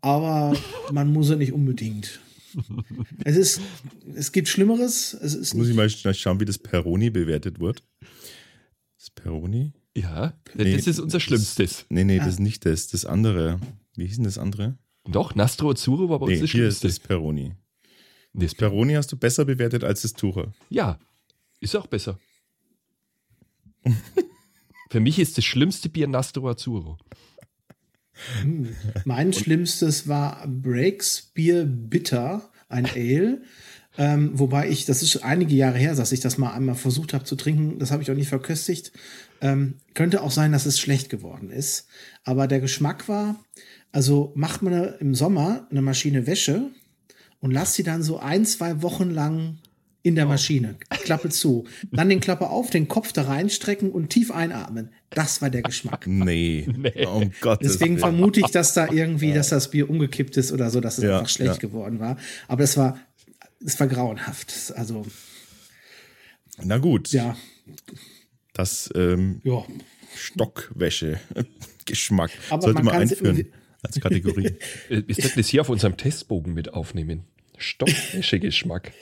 aber 0.00 0.56
man 0.92 1.12
muss 1.12 1.30
es 1.30 1.36
nicht 1.36 1.52
unbedingt. 1.52 2.20
es 3.24 3.36
ist, 3.36 3.60
es 4.14 4.32
gibt 4.32 4.48
Schlimmeres. 4.48 5.14
Es 5.14 5.34
ist 5.34 5.54
muss 5.54 5.68
ich 5.68 5.74
mal 5.74 5.88
schauen, 5.88 6.40
wie 6.40 6.44
das 6.44 6.58
Peroni 6.58 7.10
bewertet 7.10 7.60
wird. 7.60 7.82
Das 8.98 9.10
Peroni? 9.10 9.72
Ja, 9.96 10.34
nee, 10.54 10.76
das 10.76 10.86
ist 10.86 10.98
unser 10.98 11.20
Schlimmstes. 11.20 11.78
Das, 11.78 11.86
nee, 11.90 12.04
nee, 12.04 12.18
ah. 12.18 12.24
das 12.24 12.34
ist 12.34 12.40
nicht 12.40 12.64
das. 12.64 12.88
Das 12.88 13.04
andere. 13.04 13.60
Wie 13.94 14.06
hieß 14.06 14.16
denn 14.16 14.24
das 14.24 14.38
andere? 14.38 14.78
Doch, 15.04 15.34
Nastro 15.34 15.70
Azzurro 15.70 16.08
war 16.08 16.18
bei 16.20 16.26
uns 16.26 16.34
nee, 16.34 16.40
das 16.40 16.50
hier 16.50 16.60
Schlimmste. 16.60 16.86
ist 16.86 16.98
das 16.98 17.06
Peroni. 17.06 17.54
Das 18.34 18.54
Peroni 18.54 18.94
hast 18.94 19.12
du 19.12 19.16
besser 19.16 19.44
bewertet 19.44 19.84
als 19.84 20.02
das 20.02 20.14
Tucher. 20.14 20.54
Ja, 20.70 20.98
ist 21.60 21.76
auch 21.76 21.86
besser. 21.86 22.18
Für 24.90 25.00
mich 25.00 25.18
ist 25.18 25.36
das 25.36 25.44
schlimmste 25.44 25.88
Bier 25.88 26.06
Nastro 26.06 26.48
Azzurro. 26.48 26.98
Hm. 28.42 28.68
Mein 29.04 29.32
schlimmstes 29.32 30.08
war 30.08 30.46
Breaks 30.46 31.30
Bier 31.34 31.64
Bitter, 31.64 32.50
ein 32.68 32.86
Ale. 32.86 33.42
Ähm, 33.98 34.30
wobei 34.34 34.70
ich, 34.70 34.86
das 34.86 35.02
ist 35.02 35.22
einige 35.22 35.54
Jahre 35.54 35.78
her, 35.78 35.94
dass 35.94 36.12
ich 36.12 36.20
das 36.20 36.38
mal 36.38 36.52
einmal 36.52 36.74
versucht 36.74 37.12
habe 37.12 37.24
zu 37.24 37.36
trinken. 37.36 37.78
Das 37.78 37.90
habe 37.90 38.02
ich 38.02 38.10
auch 38.10 38.14
nicht 38.16 38.28
verköstigt. 38.28 38.92
Ähm, 39.40 39.74
könnte 39.94 40.22
auch 40.22 40.30
sein, 40.30 40.52
dass 40.52 40.66
es 40.66 40.80
schlecht 40.80 41.10
geworden 41.10 41.50
ist. 41.50 41.88
Aber 42.24 42.46
der 42.46 42.60
Geschmack 42.60 43.08
war, 43.08 43.36
also 43.90 44.32
macht 44.34 44.62
man 44.62 44.94
im 45.00 45.14
Sommer 45.14 45.66
eine 45.70 45.82
Maschine 45.82 46.26
Wäsche 46.26 46.70
und 47.40 47.50
lasst 47.50 47.74
sie 47.74 47.82
dann 47.82 48.02
so 48.02 48.18
ein, 48.18 48.46
zwei 48.46 48.80
Wochen 48.82 49.10
lang 49.10 49.58
in 50.02 50.16
der 50.16 50.26
Maschine. 50.26 50.74
Klappe 51.04 51.28
zu. 51.28 51.64
Dann 51.90 52.08
den 52.08 52.20
Klappe 52.20 52.48
auf, 52.50 52.70
den 52.70 52.88
Kopf 52.88 53.12
da 53.12 53.22
reinstrecken 53.22 53.90
und 53.90 54.10
tief 54.10 54.32
einatmen. 54.32 54.90
Das 55.10 55.42
war 55.42 55.50
der 55.50 55.62
Geschmack. 55.62 56.06
Nee. 56.06 56.66
nee. 56.76 57.06
Oh 57.06 57.22
Gott. 57.40 57.60
Deswegen 57.62 57.98
vermute 57.98 58.40
ich, 58.40 58.46
dass 58.46 58.74
da 58.74 58.90
irgendwie, 58.90 59.32
dass 59.32 59.50
das 59.50 59.70
Bier 59.70 59.88
umgekippt 59.88 60.36
ist 60.36 60.50
oder 60.52 60.70
so, 60.70 60.80
dass 60.80 60.98
es 60.98 61.04
ja, 61.04 61.18
einfach 61.18 61.30
schlecht 61.30 61.62
ja. 61.62 61.68
geworden 61.68 62.00
war. 62.00 62.16
Aber 62.48 62.64
es 62.64 62.76
war, 62.76 62.98
es 63.64 63.78
war 63.78 63.86
grauenhaft. 63.86 64.72
Also. 64.76 65.06
Na 66.62 66.78
gut. 66.78 67.12
Ja. 67.12 67.36
Das 68.52 68.90
ähm, 68.94 69.40
ja. 69.44 69.64
Stockwäsche-Geschmack 70.16 72.30
sollte 72.60 72.82
man 72.82 72.96
einführen 72.96 73.46
als 73.82 74.00
Kategorie. 74.00 74.56
Wir 74.88 75.14
sollten 75.14 75.38
das 75.38 75.46
hier 75.48 75.60
auf 75.60 75.68
unserem 75.68 75.96
Testbogen 75.96 76.54
mit 76.54 76.74
aufnehmen. 76.74 77.22
Stockwäsche-Geschmack. 77.56 78.92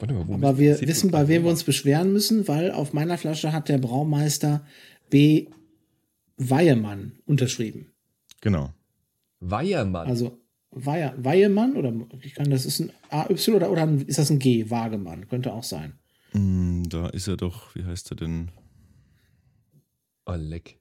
Aber 0.00 0.58
wir 0.58 0.80
wissen, 0.80 1.10
bei 1.10 1.26
wem 1.26 1.42
wir 1.44 1.50
uns 1.50 1.64
beschweren 1.64 2.12
müssen, 2.12 2.46
weil 2.46 2.70
auf 2.70 2.92
meiner 2.92 3.18
Flasche 3.18 3.52
hat 3.52 3.68
der 3.68 3.78
Braumeister 3.78 4.64
B. 5.10 5.48
Weiermann 6.36 7.12
unterschrieben. 7.26 7.92
Genau. 8.40 8.72
Weiermann. 9.40 10.06
Also 10.06 10.38
Weier, 10.70 11.14
Weiermann 11.16 11.76
oder 11.76 11.92
ich 12.22 12.34
kann, 12.34 12.50
das 12.50 12.66
ist 12.66 12.80
ein 12.80 12.92
AY 13.10 13.54
oder, 13.54 13.70
oder 13.70 13.88
ist 14.06 14.18
das 14.18 14.30
ein 14.30 14.38
G? 14.38 14.70
Wagemann, 14.70 15.26
könnte 15.28 15.52
auch 15.52 15.64
sein. 15.64 15.98
Mm, 16.34 16.84
da 16.84 17.08
ist 17.08 17.26
er 17.26 17.36
doch, 17.36 17.74
wie 17.74 17.84
heißt 17.84 18.12
er 18.12 18.16
denn? 18.16 18.50
Oh, 20.26 20.34
leck. 20.36 20.78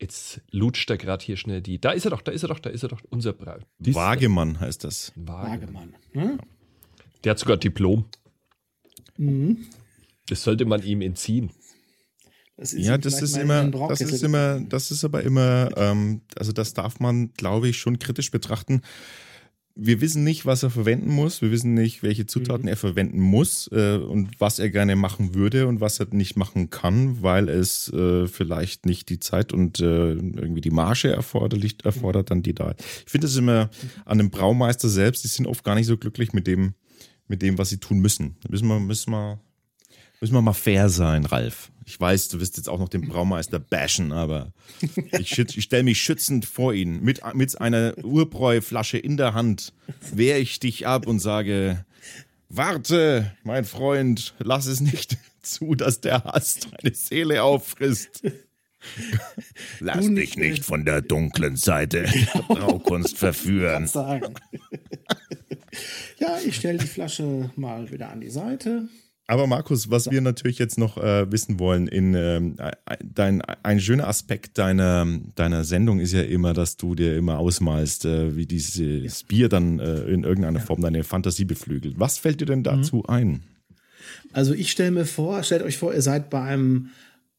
Jetzt 0.00 0.42
lutscht 0.50 0.90
er 0.90 0.98
gerade 0.98 1.24
hier 1.24 1.36
schnell 1.36 1.62
die. 1.62 1.80
Da 1.80 1.90
ist 1.92 2.04
er 2.04 2.10
doch, 2.10 2.20
da 2.20 2.30
ist 2.30 2.42
er 2.42 2.48
doch, 2.48 2.60
da 2.60 2.70
ist 2.70 2.82
er 2.82 2.90
doch, 2.90 3.00
unser 3.08 3.32
Braut. 3.32 3.66
Wagemann 3.78 4.60
heißt 4.60 4.84
das. 4.84 5.12
Wagemann. 5.16 5.94
Wagemann. 6.12 6.28
Hm? 6.30 6.38
Der 7.24 7.30
hat 7.30 7.38
sogar 7.38 7.56
Diplom. 7.56 8.04
Mhm. 9.16 9.66
Das 10.28 10.42
sollte 10.42 10.64
man 10.64 10.82
ihm 10.82 11.00
entziehen. 11.00 11.50
Das 12.56 12.72
ja, 12.72 12.98
das 12.98 13.22
ist 13.22 13.36
immer, 13.36 13.64
das 13.70 14.00
ist 14.00 14.22
immer, 14.24 14.60
das 14.60 14.90
ist 14.90 15.04
aber 15.04 15.22
immer, 15.22 15.70
ähm, 15.76 16.22
also 16.36 16.50
das 16.50 16.74
darf 16.74 16.98
man, 16.98 17.32
glaube 17.34 17.68
ich, 17.68 17.78
schon 17.78 18.00
kritisch 18.00 18.32
betrachten. 18.32 18.82
Wir 19.76 20.00
wissen 20.00 20.24
nicht, 20.24 20.44
was 20.44 20.64
er 20.64 20.70
verwenden 20.70 21.08
muss. 21.08 21.40
Wir 21.40 21.52
wissen 21.52 21.74
nicht, 21.74 22.02
welche 22.02 22.26
Zutaten 22.26 22.62
mhm. 22.62 22.70
er 22.70 22.76
verwenden 22.76 23.20
muss 23.20 23.70
äh, 23.70 23.98
und 23.98 24.40
was 24.40 24.58
er 24.58 24.70
gerne 24.70 24.96
machen 24.96 25.36
würde 25.36 25.68
und 25.68 25.80
was 25.80 26.00
er 26.00 26.08
nicht 26.10 26.36
machen 26.36 26.68
kann, 26.68 27.22
weil 27.22 27.48
es 27.48 27.92
äh, 27.92 28.26
vielleicht 28.26 28.86
nicht 28.86 29.08
die 29.08 29.20
Zeit 29.20 29.52
und 29.52 29.78
äh, 29.78 30.14
irgendwie 30.14 30.60
die 30.60 30.72
Marge 30.72 31.12
erforderlich, 31.12 31.76
erfordert, 31.84 32.32
dann 32.32 32.42
die 32.42 32.54
da. 32.54 32.74
Ich 33.06 33.12
finde 33.12 33.28
es 33.28 33.36
immer 33.36 33.70
an 34.04 34.18
dem 34.18 34.30
Braumeister 34.30 34.88
selbst, 34.88 35.22
die 35.22 35.28
sind 35.28 35.46
oft 35.46 35.62
gar 35.62 35.76
nicht 35.76 35.86
so 35.86 35.96
glücklich 35.96 36.32
mit 36.32 36.48
dem, 36.48 36.74
mit 37.28 37.42
dem, 37.42 37.58
was 37.58 37.68
sie 37.68 37.78
tun 37.78 38.00
müssen. 38.00 38.36
Da 38.42 38.48
müssen 38.50 38.66
wir, 38.68 38.80
müssen 38.80 39.10
wir, 39.10 39.38
müssen 40.20 40.34
wir 40.34 40.42
mal 40.42 40.52
fair 40.52 40.88
sein, 40.88 41.24
Ralf. 41.24 41.70
Ich 41.86 41.98
weiß, 41.98 42.28
du 42.28 42.40
wirst 42.40 42.56
jetzt 42.56 42.68
auch 42.68 42.78
noch 42.78 42.88
den 42.88 43.08
Braumeister 43.08 43.58
bashen, 43.58 44.12
aber 44.12 44.52
ich, 45.18 45.38
ich 45.38 45.64
stelle 45.64 45.84
mich 45.84 46.02
schützend 46.02 46.44
vor 46.44 46.74
ihn. 46.74 47.02
Mit, 47.02 47.22
mit 47.34 47.60
einer 47.60 47.94
Urbräuflasche 48.02 48.98
in 48.98 49.16
der 49.16 49.34
Hand 49.34 49.72
wehre 50.12 50.38
ich 50.38 50.60
dich 50.60 50.86
ab 50.86 51.06
und 51.06 51.20
sage, 51.20 51.84
warte, 52.48 53.32
mein 53.44 53.64
Freund, 53.64 54.34
lass 54.38 54.66
es 54.66 54.80
nicht 54.80 55.16
zu, 55.42 55.74
dass 55.74 56.00
der 56.00 56.24
Hass 56.24 56.60
deine 56.60 56.94
Seele 56.94 57.42
auffrisst. 57.42 58.22
Lass 59.80 60.06
dich 60.06 60.36
nicht 60.36 60.64
von 60.64 60.84
der 60.84 61.02
dunklen 61.02 61.56
Seite 61.56 62.04
der 62.04 62.42
Braukunst 62.42 63.18
verführen. 63.18 63.90
Ja, 66.18 66.38
ich 66.44 66.56
stelle 66.56 66.78
die 66.78 66.86
Flasche 66.86 67.50
mal 67.56 67.90
wieder 67.90 68.10
an 68.10 68.20
die 68.20 68.30
Seite. 68.30 68.88
Aber 69.30 69.46
Markus, 69.46 69.90
was 69.90 70.10
wir 70.10 70.22
natürlich 70.22 70.58
jetzt 70.58 70.78
noch 70.78 70.96
äh, 70.96 71.30
wissen 71.30 71.58
wollen, 71.58 71.86
in 71.86 72.14
ähm, 72.14 72.56
dein, 73.04 73.42
ein 73.42 73.78
schöner 73.78 74.08
Aspekt 74.08 74.56
deiner, 74.56 75.06
deiner 75.34 75.64
Sendung 75.64 76.00
ist 76.00 76.14
ja 76.14 76.22
immer, 76.22 76.54
dass 76.54 76.78
du 76.78 76.94
dir 76.94 77.14
immer 77.14 77.38
ausmalst, 77.38 78.06
äh, 78.06 78.36
wie 78.36 78.46
dieses 78.46 79.20
ja. 79.20 79.26
Bier 79.28 79.50
dann 79.50 79.80
äh, 79.80 80.00
in 80.04 80.24
irgendeiner 80.24 80.60
ja. 80.60 80.64
Form 80.64 80.80
deine 80.80 81.04
Fantasie 81.04 81.44
beflügelt. 81.44 82.00
Was 82.00 82.16
fällt 82.16 82.40
dir 82.40 82.46
denn 82.46 82.62
dazu 82.62 82.96
mhm. 82.96 83.14
ein? 83.14 83.42
Also 84.32 84.54
ich 84.54 84.70
stelle 84.70 84.92
mir 84.92 85.04
vor, 85.04 85.42
stellt 85.42 85.62
euch 85.62 85.76
vor, 85.76 85.92
ihr 85.92 86.00
seid 86.00 86.30
bei 86.30 86.40
einem 86.40 86.88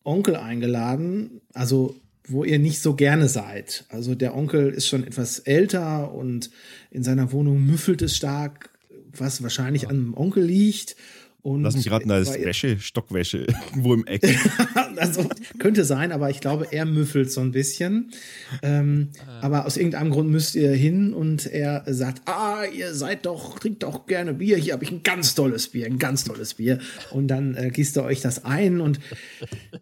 Onkel 0.03 0.35
eingeladen, 0.35 1.41
also 1.53 1.95
wo 2.31 2.43
ihr 2.43 2.59
nicht 2.59 2.81
so 2.81 2.95
gerne 2.95 3.27
seid. 3.27 3.85
Also 3.89 4.15
der 4.15 4.35
Onkel 4.35 4.69
ist 4.69 4.87
schon 4.87 5.03
etwas 5.03 5.39
älter 5.39 6.13
und 6.13 6.49
in 6.91 7.03
seiner 7.03 7.31
Wohnung 7.31 7.65
müffelt 7.65 8.01
es 8.01 8.15
stark, 8.15 8.69
was 9.11 9.43
wahrscheinlich 9.43 9.83
ja. 9.83 9.89
an 9.89 9.95
dem 9.97 10.13
Onkel 10.17 10.43
liegt. 10.43 10.95
Und 11.41 11.63
Lass 11.63 11.75
mich 11.75 11.89
raten, 11.89 12.09
da 12.09 12.17
ist 12.17 12.33
Wäsche, 12.33 12.79
Stockwäsche 12.79 13.37
irgendwo 13.69 13.93
im 13.93 14.05
Eck. 14.05 14.23
also 14.97 15.25
könnte 15.57 15.85
sein, 15.85 16.11
aber 16.11 16.29
ich 16.29 16.41
glaube, 16.41 16.67
er 16.71 16.85
müffelt 16.85 17.31
so 17.31 17.39
ein 17.39 17.51
bisschen. 17.51 18.11
Ähm, 18.61 19.09
ah. 19.25 19.39
Aber 19.43 19.65
aus 19.65 19.77
irgendeinem 19.77 20.11
Grund 20.11 20.29
müsst 20.29 20.55
ihr 20.55 20.71
hin 20.71 21.13
und 21.13 21.45
er 21.45 21.83
sagt, 21.87 22.27
ah, 22.27 22.63
ihr 22.65 22.93
seid 22.93 23.25
doch, 23.25 23.57
trinkt 23.57 23.83
doch 23.83 24.05
gerne 24.05 24.33
Bier. 24.33 24.57
Hier 24.57 24.73
habe 24.73 24.83
ich 24.83 24.91
ein 24.91 25.03
ganz 25.03 25.33
tolles 25.33 25.69
Bier, 25.69 25.85
ein 25.85 25.97
ganz 25.97 26.25
tolles 26.25 26.55
Bier. 26.55 26.79
Und 27.11 27.29
dann 27.29 27.55
äh, 27.55 27.69
gießt 27.69 27.95
er 27.97 28.03
euch 28.03 28.19
das 28.19 28.43
ein 28.43 28.81
und 28.81 28.99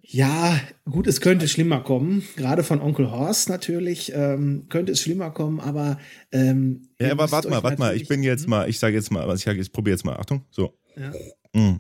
ja, 0.03 0.59
gut, 0.85 1.07
es 1.07 1.21
könnte 1.21 1.47
schlimmer 1.47 1.81
kommen. 1.81 2.23
Gerade 2.35 2.63
von 2.63 2.81
Onkel 2.81 3.09
Horst 3.09 3.49
natürlich 3.49 4.11
ähm, 4.13 4.65
könnte 4.69 4.91
es 4.91 5.01
schlimmer 5.01 5.31
kommen, 5.31 5.59
aber 5.59 5.97
ähm, 6.31 6.83
ja, 6.99 7.11
aber 7.11 7.31
warte 7.31 7.49
mal, 7.49 7.63
warte 7.63 7.79
mal, 7.79 7.95
ich 7.95 8.07
bin 8.07 8.21
jetzt 8.23 8.47
mal, 8.47 8.69
ich 8.69 8.79
sage 8.79 8.95
jetzt 8.95 9.11
mal, 9.11 9.27
was 9.27 9.39
ich 9.39 9.45
sage, 9.45 9.59
ich 9.59 9.71
probiere 9.71 9.95
jetzt 9.95 10.05
mal, 10.05 10.17
Achtung, 10.17 10.45
so. 10.49 10.77
Ja. 10.95 11.11
Mhm. 11.53 11.79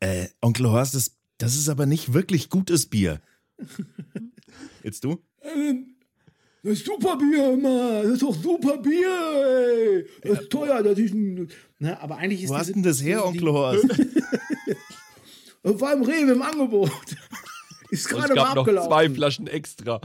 Äh, 0.00 0.28
Onkel 0.40 0.70
Horst, 0.70 0.94
das, 0.94 1.16
das 1.38 1.54
ist 1.54 1.68
aber 1.68 1.86
nicht 1.86 2.12
wirklich 2.12 2.50
gutes 2.50 2.86
Bier. 2.86 3.20
Jetzt 4.82 5.04
du? 5.04 5.22
Das 6.64 6.72
ist 6.74 6.86
super 6.86 7.16
Bier, 7.16 7.54
immer. 7.54 8.02
Das 8.02 8.12
ist 8.12 8.22
doch 8.22 8.34
super 8.34 8.78
Bier, 8.78 9.08
ey. 9.46 10.06
Das 10.22 10.40
ist 10.40 10.50
teuer, 10.50 10.82
das 10.82 10.98
ist 10.98 11.12
ein. 11.12 11.48
Na, 11.78 11.98
aber 12.00 12.16
eigentlich 12.18 12.44
ist 12.44 12.50
Wo 12.50 12.56
hast 12.56 12.72
denn 12.72 12.82
das 12.82 13.02
her, 13.02 13.26
Onkel 13.26 13.48
Horst? 13.52 13.88
War 15.62 15.92
im 15.92 16.02
Rewe 16.02 16.32
im 16.32 16.42
Angebot. 16.42 16.90
Ist 17.90 18.08
gerade 18.08 18.34
mal 18.34 18.56
abgelaufen. 18.56 18.88
Noch 18.88 18.96
zwei 18.96 19.10
Flaschen 19.10 19.46
extra. 19.46 20.00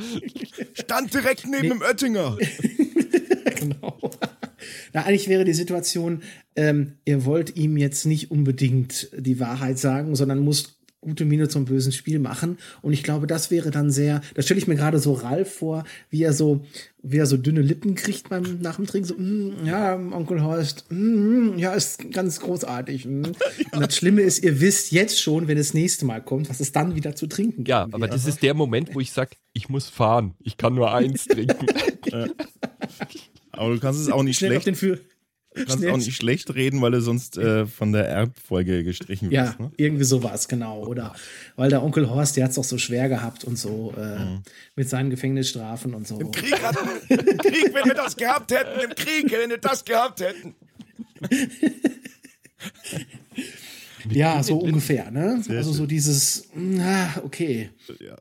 Stand 0.74 1.14
direkt 1.14 1.46
neben 1.46 1.62
nee. 1.62 1.70
dem 1.70 1.82
Oettinger. 1.82 2.38
genau. 3.56 4.12
Na, 4.94 5.04
eigentlich 5.04 5.28
wäre 5.28 5.46
die 5.46 5.54
Situation, 5.54 6.24
ähm, 6.56 6.94
ihr 7.06 7.26
wollt 7.26 7.56
ihm 7.56 7.78
jetzt 7.78 8.06
nicht 8.06 8.32
unbedingt 8.32 9.10
die 9.18 9.40
Wahrheit 9.40 9.78
sagen, 9.80 10.16
sondern 10.16 10.40
muss 10.40 10.78
gute 11.08 11.26
Miene 11.26 11.48
zum 11.48 11.66
bösen 11.66 11.92
Spiel 11.92 12.20
machen. 12.20 12.58
Und 12.82 12.94
ich 12.94 13.04
glaube, 13.04 13.28
das 13.28 13.52
wäre 13.52 13.72
dann 13.72 13.92
sehr, 13.92 14.22
da 14.34 14.42
stelle 14.42 14.60
ich 14.60 14.68
mir 14.68 14.76
gerade 14.76 15.00
so 15.00 15.14
Ralf 15.14 15.54
vor, 15.54 15.84
wie 16.10 16.24
er 16.24 16.34
so, 16.34 16.66
wie 17.02 17.18
er 17.18 17.26
so 17.26 17.38
dünne 17.38 17.62
Lippen 17.62 17.96
kriegt 17.96 18.30
beim 18.30 18.60
nach 18.62 18.78
dem 18.78 18.88
Trinken, 18.88 19.08
so, 19.08 19.16
mm, 19.16 19.66
ja, 19.66 19.96
Onkel 19.96 20.44
Horst, 20.44 20.86
mm, 20.90 21.58
ja, 21.58 21.74
ist 21.74 22.12
ganz 22.12 22.40
großartig. 22.40 23.06
Mm. 23.06 23.24
Und 23.72 23.80
das 23.80 23.96
Schlimme 23.96 24.22
ist, 24.22 24.44
ihr 24.44 24.60
wisst 24.60 24.92
jetzt 24.92 25.22
schon, 25.22 25.48
wenn 25.48 25.58
es 25.58 25.74
nächste 25.74 26.06
Mal 26.06 26.22
kommt, 26.22 26.50
was 26.50 26.60
es 26.60 26.72
dann 26.72 26.96
wieder 26.96 27.16
zu 27.16 27.28
trinken 27.28 27.58
gibt. 27.58 27.70
Ja, 27.70 27.88
aber 27.92 28.08
das 28.08 28.26
ist 28.26 28.42
der 28.42 28.54
Moment, 28.54 28.94
wo 28.96 29.00
ich 29.00 29.12
sage, 29.12 29.32
ich 29.54 29.70
muss 29.70 29.88
fahren, 29.88 30.34
ich 30.42 30.58
kann 30.58 30.74
nur 30.74 30.94
eins 30.94 31.26
trinken. 31.28 31.68
Aber 33.58 33.74
du 33.74 33.80
kannst 33.80 34.00
es 34.00 34.10
auch 34.10 34.24
nicht 34.24 34.38
schlecht. 34.38 34.68
Du 35.58 35.66
kannst 35.66 35.86
auch 35.86 35.98
nicht 35.98 36.16
schlecht 36.16 36.54
reden, 36.54 36.82
weil 36.82 36.92
du 36.92 37.02
sonst 37.02 37.38
äh, 37.38 37.66
von 37.66 37.92
der 37.92 38.08
Erbfolge 38.08 38.84
gestrichen 38.84 39.32
wirst. 39.32 39.56
Ja, 39.60 39.66
ne? 39.66 39.72
irgendwie 39.78 40.04
sowas, 40.04 40.48
genau. 40.48 40.86
Oder 40.86 41.16
weil 41.56 41.70
der 41.70 41.84
Onkel 41.84 42.10
Horst, 42.10 42.38
der 42.38 42.44
hat 42.44 42.52
es 42.52 42.56
doch 42.56 42.64
so 42.64 42.78
schwer 42.78 43.10
gehabt 43.10 43.44
und 43.44 43.58
so 43.58 43.94
äh, 43.98 44.20
mhm. 44.20 44.44
mit 44.76 44.88
seinen 44.90 45.10
Gefängnisstrafen 45.10 45.94
und 45.94 46.08
so. 46.08 46.20
Im 46.20 46.32
Krieg, 46.32 46.62
hatten, 46.62 46.88
im 47.10 47.38
Krieg, 47.38 47.74
wenn 47.74 47.86
wir 47.86 47.96
das 47.96 48.16
gehabt 48.16 48.52
hätten, 48.52 48.80
im 48.80 48.96
Krieg, 48.96 49.32
wenn 49.32 49.50
wir 49.50 49.58
das 49.58 49.84
gehabt 49.84 50.22
hätten. 50.22 50.56
ja, 54.12 54.44
so 54.44 54.60
ungefähr, 54.60 55.10
ne? 55.10 55.42
Sehr 55.42 55.58
also 55.58 55.74
so 55.74 55.86
dieses, 55.86 56.50
na, 56.54 57.10
okay. 57.24 57.72
Ja. 58.00 58.18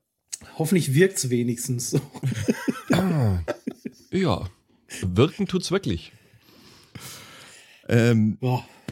Hoffentlich 0.59 0.95
wirkt 0.95 1.18
es 1.18 1.28
wenigstens 1.28 1.91
so. 1.91 2.01
ah, 2.93 3.41
ja, 4.11 4.49
wirken 5.03 5.47
tut's 5.47 5.70
wirklich. 5.70 6.12
Ähm, 7.88 8.38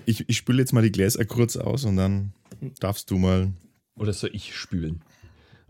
ich, 0.06 0.28
ich 0.28 0.36
spüle 0.36 0.60
jetzt 0.60 0.72
mal 0.72 0.82
die 0.82 0.92
Gläser 0.92 1.24
kurz 1.24 1.56
aus 1.56 1.84
und 1.84 1.96
dann 1.96 2.32
darfst 2.80 3.10
du 3.10 3.18
mal. 3.18 3.52
Oder 3.96 4.12
soll 4.12 4.30
ich 4.32 4.54
spülen? 4.54 5.02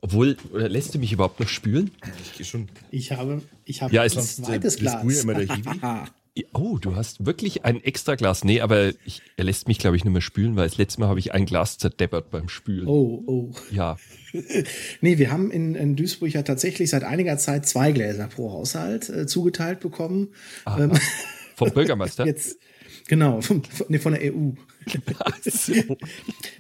Obwohl, 0.01 0.37
oder 0.53 0.69
lässt 0.69 0.95
du 0.95 0.99
mich 0.99 1.13
überhaupt 1.13 1.41
noch 1.41 1.49
spülen? 1.49 1.91
Ich 2.23 2.35
gehe 2.35 2.47
schon. 2.47 2.69
Ich 2.91 3.13
habe, 3.13 3.43
ich 3.65 3.81
habe 3.81 3.95
ja, 3.95 4.03
ein 4.03 4.11
zweites 4.11 4.77
Glas. 4.77 5.23
Immer 5.23 5.35
der 5.35 5.47
Oh, 6.53 6.79
du 6.79 6.97
hast 6.97 7.25
wirklich 7.27 7.65
ein 7.65 7.83
extra 7.83 8.17
Glas. 8.17 8.43
Nee, 8.43 8.61
aber 8.61 8.89
ich, 9.05 9.23
er 9.37 9.45
lässt 9.45 9.69
mich, 9.69 9.79
glaube 9.79 9.97
ich, 9.97 10.05
nicht 10.05 10.13
mehr 10.13 10.21
spülen, 10.21 10.57
weil 10.57 10.67
das 10.67 10.79
letzte 10.79 11.01
Mal 11.01 11.09
habe 11.09 11.21
ich 11.21 11.33
ein 11.33 11.47
Glas 11.47 11.79
zerdeppert 11.79 12.31
beim 12.31 12.49
Spülen. 12.49 12.89
Oh, 12.89 13.23
oh. 13.27 13.53
Ja. 13.71 13.97
nee, 15.01 15.19
wir 15.19 15.31
haben 15.31 15.53
in, 15.53 15.77
in 15.77 15.95
Duisburg 15.95 16.33
ja 16.33 16.43
tatsächlich 16.43 16.91
seit 16.91 17.05
einiger 17.05 17.39
Zeit 17.39 17.67
zwei 17.67 17.93
Gläser 17.93 18.27
pro 18.27 18.51
Haushalt 18.51 19.09
äh, 19.11 19.27
zugeteilt 19.27 19.79
bekommen. 19.79 20.31
Ähm, 20.67 20.93
vom 21.55 21.71
Bürgermeister? 21.71 22.27
Jetzt, 22.27 22.59
genau, 23.07 23.41
von, 23.41 23.63
nee, 23.89 24.01
von 24.01 24.15
der 24.15 24.35
EU. 24.35 24.51
so. 25.45 25.97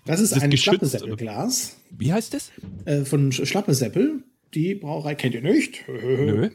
Das 0.06 0.20
ist, 0.20 0.36
ist 0.36 0.40
ein 0.40 0.56
Schlappeseppelglas. 0.56 1.76
Wie 1.90 2.12
heißt 2.12 2.32
das? 2.32 2.52
Äh, 2.84 3.04
von 3.04 3.32
Schlappeseppel. 3.32 4.22
Die 4.54 4.76
Brauerei 4.76 5.16
kennt 5.16 5.34
ihr 5.34 5.42
nicht. 5.42 5.84
Nö. 5.88 6.50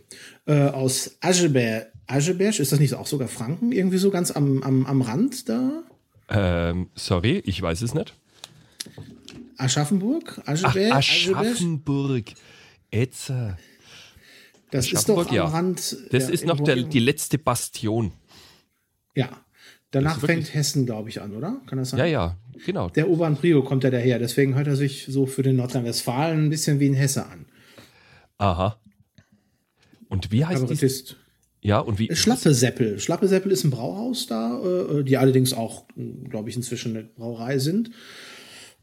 Äh, 0.45 0.53
aus 0.53 1.17
Ascheberg 1.19 1.91
Ascheberg, 2.09 2.59
ist 2.59 2.71
das 2.71 2.79
nicht 2.79 2.95
auch 2.95 3.05
sogar 3.05 3.27
Franken? 3.27 3.71
Irgendwie 3.71 3.99
so 3.99 4.09
ganz 4.09 4.31
am, 4.31 4.63
am, 4.63 4.85
am 4.87 5.01
Rand 5.01 5.47
da? 5.47 5.83
Ähm, 6.27 6.89
sorry, 6.95 7.41
ich 7.45 7.61
weiß 7.61 7.83
es 7.83 7.93
nicht. 7.93 8.15
Aschaffenburg? 9.57 10.41
Ascheberg? 10.45 10.91
Ach, 10.91 10.97
Aschaffenburg. 10.97 12.25
Etze. 12.89 13.57
Das 14.71 14.91
ist 14.91 15.07
doch 15.07 15.27
am 15.27 15.35
ja. 15.35 15.45
Rand. 15.45 15.97
Das 16.11 16.27
ja, 16.27 16.29
ist 16.33 16.45
noch 16.45 16.59
der, 16.59 16.77
die 16.77 16.99
letzte 16.99 17.37
Bastion. 17.37 18.13
Ja. 19.15 19.29
Danach 19.91 20.19
fängt 20.19 20.53
Hessen, 20.53 20.85
glaube 20.85 21.09
ich, 21.09 21.21
an, 21.21 21.35
oder? 21.35 21.61
Kann 21.65 21.77
das 21.77 21.91
sein? 21.91 21.99
Ja, 21.99 22.05
ja, 22.05 22.37
genau. 22.65 22.89
Der 22.89 23.09
Obern 23.09 23.37
Prio 23.37 23.63
kommt 23.63 23.83
ja 23.83 23.89
daher. 23.89 24.19
Deswegen 24.19 24.55
hört 24.55 24.67
er 24.67 24.75
sich 24.75 25.05
so 25.07 25.25
für 25.25 25.41
den 25.43 25.55
Nordrhein-Westfalen 25.57 26.45
ein 26.45 26.49
bisschen 26.49 26.79
wie 26.79 26.89
ein 26.89 26.93
Hesse 26.93 27.25
an. 27.25 27.45
Aha. 28.37 28.79
Und 30.07 30.31
wie 30.31 30.45
heißt 30.45 30.69
das? 30.69 31.15
Ja, 31.61 31.79
und 31.79 31.99
wie? 31.99 32.13
Schlappe 32.15 32.53
Seppel. 32.53 32.99
Schlappe 32.99 33.27
Seppel 33.27 33.51
ist 33.51 33.63
ein 33.63 33.71
Brauhaus 33.71 34.27
da, 34.27 34.61
äh, 34.61 35.03
die 35.03 35.17
allerdings 35.17 35.53
auch, 35.53 35.85
glaube 36.29 36.49
ich, 36.49 36.55
inzwischen 36.55 36.95
eine 36.95 37.05
Brauerei 37.05 37.59
sind. 37.59 37.91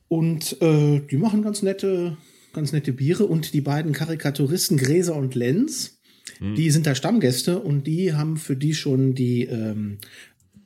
Und 0.08 0.60
äh, 0.60 1.00
die 1.10 1.16
machen 1.16 1.42
ganz 1.42 1.62
nette, 1.62 2.16
ganz 2.52 2.72
nette 2.72 2.92
Biere. 2.92 3.26
Und 3.26 3.54
die 3.54 3.60
beiden 3.60 3.92
Karikaturisten 3.92 4.76
Gräser 4.76 5.16
und 5.16 5.34
Lenz, 5.34 5.98
hm. 6.38 6.54
die 6.54 6.70
sind 6.70 6.86
da 6.86 6.94
Stammgäste 6.94 7.58
und 7.58 7.86
die 7.86 8.12
haben 8.12 8.36
für 8.36 8.56
die 8.56 8.74
schon 8.74 9.14
die 9.14 9.44
ähm, 9.44 9.98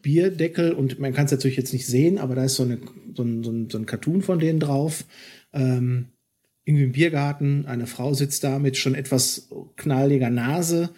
Bierdeckel 0.02 0.72
und 0.72 0.98
man 0.98 1.12
kann 1.12 1.26
es 1.26 1.30
natürlich 1.30 1.56
jetzt 1.56 1.72
nicht 1.72 1.86
sehen, 1.86 2.18
aber 2.18 2.34
da 2.34 2.44
ist 2.44 2.56
so, 2.56 2.62
eine, 2.62 2.78
so, 3.14 3.22
ein, 3.22 3.44
so, 3.44 3.50
ein, 3.50 3.68
so 3.70 3.78
ein 3.78 3.86
Cartoon 3.86 4.22
von 4.22 4.38
denen 4.38 4.60
drauf. 4.60 5.04
Ähm, 5.52 6.08
irgendwie 6.64 6.84
im 6.84 6.92
Biergarten, 6.92 7.66
eine 7.66 7.86
Frau 7.86 8.14
sitzt 8.14 8.44
da 8.44 8.58
mit 8.58 8.76
schon 8.76 8.94
etwas 8.94 9.48
knalliger 9.76 10.30
Nase 10.30 10.90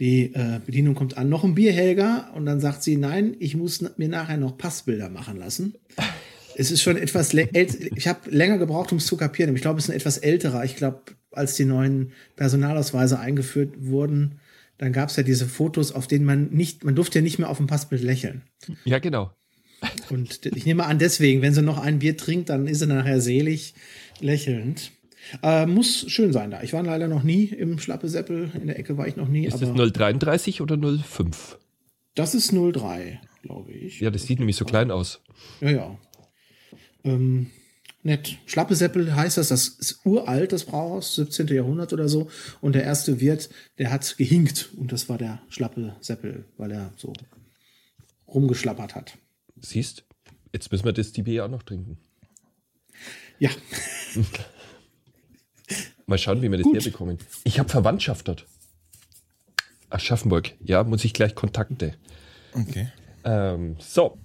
die 0.00 0.34
äh, 0.34 0.60
Bedienung 0.64 0.94
kommt 0.94 1.16
an, 1.16 1.28
noch 1.28 1.44
ein 1.44 1.54
Bier, 1.54 1.72
Helga? 1.72 2.30
Und 2.34 2.46
dann 2.46 2.58
sagt 2.58 2.82
sie, 2.82 2.96
nein, 2.96 3.36
ich 3.38 3.54
muss 3.54 3.84
mir 3.98 4.08
nachher 4.08 4.38
noch 4.38 4.56
Passbilder 4.56 5.10
machen 5.10 5.36
lassen. 5.36 5.74
Es 6.56 6.70
ist 6.70 6.82
schon 6.82 6.96
etwas, 6.96 7.32
ich 7.34 8.08
habe 8.08 8.30
länger 8.30 8.58
gebraucht, 8.58 8.90
um 8.92 8.98
es 8.98 9.06
zu 9.06 9.16
kapieren. 9.16 9.54
Ich 9.54 9.62
glaube, 9.62 9.78
es 9.78 9.84
ist 9.84 9.90
ein 9.90 9.96
etwas 9.96 10.18
älterer. 10.18 10.64
Ich 10.64 10.76
glaube, 10.76 11.02
als 11.30 11.54
die 11.54 11.64
neuen 11.64 12.12
Personalausweise 12.36 13.20
eingeführt 13.20 13.74
wurden, 13.78 14.40
dann 14.78 14.92
gab 14.92 15.10
es 15.10 15.16
ja 15.16 15.22
diese 15.22 15.46
Fotos, 15.46 15.92
auf 15.92 16.06
denen 16.06 16.24
man 16.24 16.48
nicht, 16.48 16.84
man 16.84 16.94
durfte 16.94 17.18
ja 17.18 17.22
nicht 17.22 17.38
mehr 17.38 17.50
auf 17.50 17.58
dem 17.58 17.66
Passbild 17.66 18.02
lächeln. 18.02 18.42
Ja, 18.84 18.98
genau. 18.98 19.30
Und 20.08 20.44
ich 20.46 20.66
nehme 20.66 20.86
an, 20.86 20.98
deswegen, 20.98 21.42
wenn 21.42 21.54
sie 21.54 21.62
noch 21.62 21.78
ein 21.78 21.98
Bier 21.98 22.16
trinkt, 22.16 22.48
dann 22.48 22.66
ist 22.66 22.80
sie 22.80 22.86
nachher 22.86 23.20
selig 23.20 23.74
lächelnd. 24.20 24.92
Äh, 25.42 25.66
muss 25.66 26.10
schön 26.10 26.32
sein 26.32 26.50
da. 26.50 26.62
Ich 26.62 26.72
war 26.72 26.82
leider 26.82 27.08
noch 27.08 27.22
nie 27.22 27.44
im 27.44 27.78
Schlappe 27.78 28.08
Seppel. 28.08 28.50
In 28.54 28.66
der 28.66 28.78
Ecke 28.78 28.96
war 28.96 29.06
ich 29.06 29.16
noch 29.16 29.28
nie. 29.28 29.46
Ist 29.46 29.60
das 29.60 29.72
033 29.72 30.60
oder 30.60 30.78
05? 30.78 31.58
Das 32.14 32.34
ist 32.34 32.52
03, 32.52 33.20
glaube 33.42 33.72
ich. 33.72 34.00
Ja, 34.00 34.10
das 34.10 34.24
sieht 34.24 34.38
nämlich 34.38 34.56
so 34.56 34.64
klein 34.64 34.90
aus. 34.90 35.20
Ja, 35.60 35.70
ja. 35.70 35.98
Ähm, 37.04 37.50
nett. 38.02 38.38
Schlappe 38.46 38.74
Seppel 38.74 39.14
heißt 39.14 39.38
das, 39.38 39.48
das 39.48 39.68
ist 39.68 40.04
uralt, 40.04 40.52
das 40.52 40.64
Brauhaus, 40.64 41.14
17. 41.14 41.48
Jahrhundert 41.48 41.92
oder 41.92 42.08
so. 42.08 42.28
Und 42.60 42.74
der 42.74 42.84
erste 42.84 43.20
Wirt, 43.20 43.50
der 43.78 43.90
hat 43.90 44.16
gehinkt. 44.16 44.70
Und 44.76 44.92
das 44.92 45.08
war 45.08 45.18
der 45.18 45.40
Schlappe 45.48 45.96
Seppel, 46.00 46.44
weil 46.56 46.72
er 46.72 46.92
so 46.96 47.12
rumgeschlappert 48.26 48.94
hat. 48.94 49.16
Siehst, 49.60 50.04
jetzt 50.52 50.70
müssen 50.72 50.84
wir 50.84 50.92
das 50.92 51.12
DB 51.12 51.40
auch 51.40 51.48
noch 51.48 51.62
trinken. 51.62 51.98
Ja. 53.38 53.50
Mal 56.10 56.18
schauen, 56.18 56.42
wie 56.42 56.50
wir 56.50 56.58
das 56.58 56.64
Gut. 56.64 56.74
herbekommen. 56.74 57.18
Ich 57.44 57.60
habe 57.60 57.68
Verwandtschaft 57.68 58.26
dort. 58.26 58.44
Aschaffenburg. 59.90 60.52
Ja, 60.60 60.82
muss 60.82 61.04
ich 61.04 61.14
gleich 61.14 61.36
Kontakte. 61.36 61.94
Okay. 62.52 62.88
Ähm, 63.22 63.76
so. 63.78 64.18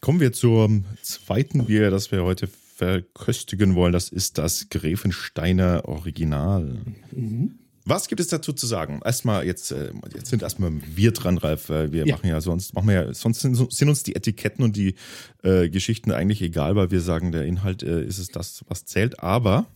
Kommen 0.00 0.20
wir 0.20 0.32
zum 0.32 0.84
zweiten 1.02 1.66
Bier, 1.66 1.90
das 1.90 2.12
wir 2.12 2.22
heute 2.22 2.48
verköstigen 2.76 3.74
wollen. 3.74 3.92
Das 3.92 4.08
ist 4.08 4.38
das 4.38 4.68
Gräfensteiner 4.68 5.82
Original. 5.86 6.80
Mhm. 7.10 7.58
Was 7.84 8.06
gibt 8.06 8.20
es 8.20 8.28
dazu 8.28 8.52
zu 8.52 8.66
sagen? 8.66 9.00
Erstmal, 9.04 9.46
jetzt, 9.46 9.72
äh, 9.72 9.92
jetzt 10.14 10.28
sind 10.28 10.42
erstmal 10.42 10.70
wir 10.94 11.10
dran, 11.10 11.38
Ralf. 11.38 11.70
Wir 11.70 12.06
ja. 12.06 12.14
machen 12.14 12.28
ja 12.28 12.40
sonst, 12.40 12.72
machen 12.74 12.86
wir 12.86 12.94
ja, 12.94 13.14
sonst 13.14 13.40
sind, 13.40 13.56
sind 13.72 13.88
uns 13.88 14.04
die 14.04 14.14
Etiketten 14.14 14.62
und 14.62 14.76
die 14.76 14.94
äh, 15.42 15.68
Geschichten 15.70 16.12
eigentlich 16.12 16.40
egal, 16.40 16.76
weil 16.76 16.92
wir 16.92 17.00
sagen, 17.00 17.32
der 17.32 17.46
Inhalt 17.46 17.82
äh, 17.82 18.04
ist 18.04 18.18
es 18.18 18.28
das, 18.28 18.64
was 18.68 18.84
zählt. 18.84 19.18
Aber 19.20 19.66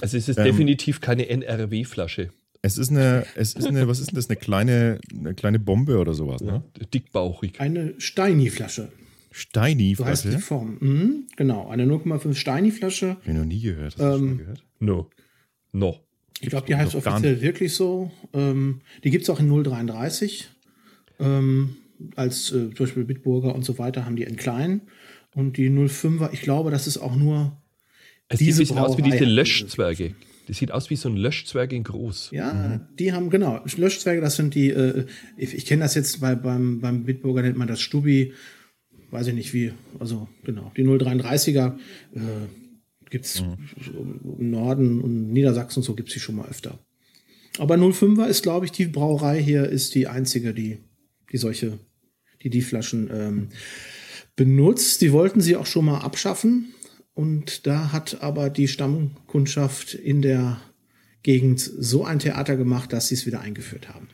also 0.00 0.16
es 0.16 0.28
ist 0.28 0.38
ähm, 0.38 0.44
definitiv 0.44 1.00
keine 1.00 1.28
NRW-Flasche. 1.28 2.30
Es 2.62 2.76
ist 2.76 2.90
eine, 2.90 3.24
es 3.36 3.54
ist 3.54 3.66
eine, 3.66 3.88
was 3.88 4.00
ist 4.00 4.10
denn 4.10 4.16
das? 4.16 4.28
Eine 4.28 4.36
kleine, 4.36 5.00
eine 5.18 5.34
kleine 5.34 5.58
Bombe 5.58 5.98
oder 5.98 6.12
sowas, 6.12 6.42
ne? 6.42 6.62
Ja, 6.78 6.86
dickbauchig. 6.92 7.58
Eine 7.58 7.94
Steini-Flasche. 7.98 8.92
Steini-Flasche? 9.30 9.96
So 9.96 10.28
heißt 10.28 10.36
die 10.36 10.42
Form. 10.42 10.76
Mhm, 10.80 11.26
genau, 11.36 11.68
eine 11.68 11.84
0,5 11.84 12.34
Steini-Flasche. 12.34 13.10
Hab 13.10 13.26
ich 13.26 13.34
noch 13.34 13.44
nie 13.44 13.60
gehört. 13.60 13.94
Hast 13.94 14.00
du 14.00 14.04
ähm, 14.04 14.18
schon 14.18 14.38
gehört? 14.38 14.64
No. 14.78 15.10
No. 15.72 16.00
Ich 16.40 16.48
glaube, 16.48 16.66
die 16.66 16.76
heißt 16.76 16.94
offiziell 16.94 17.40
wirklich 17.40 17.74
so. 17.74 18.10
Ähm, 18.32 18.80
die 19.04 19.10
gibt 19.10 19.24
es 19.24 19.30
auch 19.30 19.40
in 19.40 19.48
033. 19.48 20.48
Ähm, 21.18 21.76
als 22.16 22.50
äh, 22.50 22.74
zum 22.74 22.86
Beispiel 22.86 23.04
Bitburger 23.04 23.54
und 23.54 23.64
so 23.64 23.78
weiter 23.78 24.04
haben 24.04 24.16
die 24.16 24.22
in 24.22 24.36
klein. 24.36 24.82
Und 25.34 25.56
die 25.56 25.70
05er, 25.70 26.30
ich 26.32 26.40
glaube, 26.40 26.70
das 26.70 26.86
ist 26.86 26.98
auch 26.98 27.14
nur 27.14 27.59
es 28.30 28.38
sieht 28.38 28.54
ein 28.54 28.58
bisschen 28.58 28.78
aus 28.78 28.96
wie 28.96 29.02
diese 29.02 29.24
Löschzwerge. 29.24 30.14
Das 30.46 30.56
sieht 30.56 30.72
aus 30.72 30.88
wie 30.88 30.96
so 30.96 31.08
ein 31.08 31.16
Löschzwerg 31.16 31.72
in 31.72 31.84
groß. 31.84 32.30
Ja, 32.32 32.52
mhm. 32.52 32.96
die 32.98 33.12
haben, 33.12 33.28
genau, 33.28 33.60
Löschzwerge, 33.76 34.20
das 34.20 34.36
sind 34.36 34.54
die, 34.54 34.70
äh, 34.70 35.04
ich, 35.36 35.54
ich 35.54 35.66
kenne 35.66 35.82
das 35.82 35.94
jetzt, 35.94 36.20
weil 36.20 36.36
beim, 36.36 36.80
beim 36.80 37.04
Bitburger 37.04 37.42
nennt 37.42 37.56
man 37.56 37.68
das 37.68 37.80
Stubi, 37.80 38.32
weiß 39.10 39.28
ich 39.28 39.34
nicht 39.34 39.52
wie, 39.52 39.72
also 39.98 40.28
genau, 40.44 40.72
die 40.76 40.84
033er 40.84 41.74
äh, 42.14 42.20
gibt 43.10 43.26
es 43.26 43.42
mhm. 43.42 44.38
im 44.38 44.50
Norden 44.50 45.00
und 45.00 45.32
Niedersachsen 45.32 45.82
so 45.82 45.94
gibt 45.94 46.08
es 46.08 46.14
die 46.14 46.20
schon 46.20 46.36
mal 46.36 46.48
öfter. 46.48 46.78
Aber 47.58 47.74
05er 47.74 48.26
ist, 48.26 48.42
glaube 48.42 48.64
ich, 48.66 48.72
die 48.72 48.86
Brauerei 48.86 49.42
hier 49.42 49.68
ist 49.68 49.94
die 49.96 50.06
einzige, 50.06 50.54
die, 50.54 50.78
die 51.32 51.36
solche, 51.36 51.78
die 52.42 52.50
die 52.50 52.62
Flaschen 52.62 53.10
ähm, 53.12 53.48
benutzt. 54.36 55.02
Die 55.02 55.12
wollten 55.12 55.40
sie 55.40 55.56
auch 55.56 55.66
schon 55.66 55.84
mal 55.84 55.98
abschaffen 55.98 56.72
und 57.20 57.66
da 57.66 57.92
hat 57.92 58.22
aber 58.22 58.48
die 58.48 58.66
Stammkundschaft 58.66 59.92
in 59.92 60.22
der 60.22 60.58
Gegend 61.22 61.60
so 61.60 62.06
ein 62.06 62.18
Theater 62.18 62.56
gemacht, 62.56 62.94
dass 62.94 63.08
sie 63.08 63.14
es 63.14 63.26
wieder 63.26 63.42
eingeführt 63.42 63.90
haben. 63.90 64.08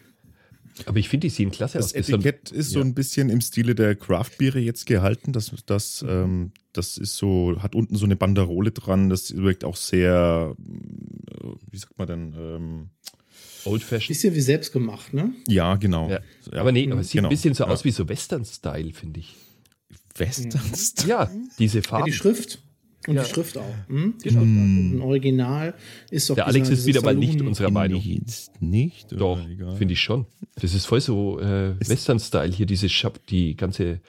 Aber 0.87 0.99
ich 0.99 1.09
finde, 1.09 1.29
die 1.29 1.31
sehen 1.31 1.53
klasse 1.53 1.79
aus. 1.79 1.93
Das 1.93 2.09
Etikett 2.09 2.51
ist 2.51 2.71
so, 2.71 2.81
ja. 2.81 2.85
ein 2.85 2.95
bisschen 2.95 3.31
im 3.31 3.41
Stile 3.41 3.77
der 3.77 3.95
Craft-Biere 3.95 4.59
jetzt 4.59 4.87
gehalten. 4.87 5.33
Das, 5.33 5.53
das, 5.67 6.05
ähm, 6.07 6.51
das 6.73 6.99
ist 6.99 7.17
so, 7.17 7.55
hat 7.61 7.77
unten 7.77 7.95
so 7.95 8.07
eine 8.07 8.17
Banderole 8.17 8.73
dran. 8.73 9.09
Das 9.09 9.37
wirkt 9.37 9.63
auch 9.63 9.77
sehr, 9.77 10.57
äh, 10.59 11.47
wie 11.71 11.79
sagt 11.79 11.97
man 11.97 12.09
denn, 12.09 12.35
ähm, 12.37 12.91
Old 13.67 13.85
Fashioned. 13.85 14.09
Bisschen 14.09 14.35
wie 14.35 14.41
selbst 14.41 14.73
gemacht, 14.73 15.15
ne? 15.15 15.33
Ja, 15.47 15.77
genau. 15.77 16.11
Ja. 16.11 16.21
Aber 16.59 16.73
nee, 16.73 16.91
aber 16.91 17.03
es 17.03 17.11
sieht 17.11 17.19
genau. 17.19 17.29
ein 17.29 17.31
bisschen 17.31 17.55
so 17.55 17.63
ja. 17.63 17.71
aus 17.71 17.85
wie 17.85 17.93
so 17.93 18.09
Western-Style, 18.09 18.93
finde 18.93 19.21
ich. 19.21 19.37
Western-Style? 20.17 21.09
Ja, 21.09 21.31
diese 21.61 21.79
Ja, 21.79 21.85
Farben. 21.85 22.07
die 22.07 22.13
Schrift. 22.13 22.59
Und 23.07 23.15
Ja. 23.17 23.23
die 23.23 23.29
Schrift 23.31 23.57
auch. 23.59 23.75
Hm? 23.89 24.15
Genau. 24.23 24.41
Ein 24.43 25.01
Original 25.01 25.75
ist 26.11 26.29
doch 26.29 26.35
Der 26.35 26.47
Alex 26.47 26.69
ist 26.71 26.87
wieder 26.87 27.03
mal 27.03 27.15
nicht 27.15 27.41
unserer 27.41 27.71
Meinung. 27.71 28.01
Jetzt 28.03 28.61
nicht? 28.61 29.13
Doch, 29.13 29.39
finde 29.77 29.95
ich 29.95 30.01
schon. 30.01 30.27
Das 30.57 30.75
ist 30.75 30.87
voll 30.87 31.01
so 31.01 31.39
äh, 31.41 31.75
Western-Style 31.81 32.53
hier, 32.53 32.67
diese 32.67 32.89
Schab 32.89 33.25
die 33.29 33.57
ganze, 33.57 34.01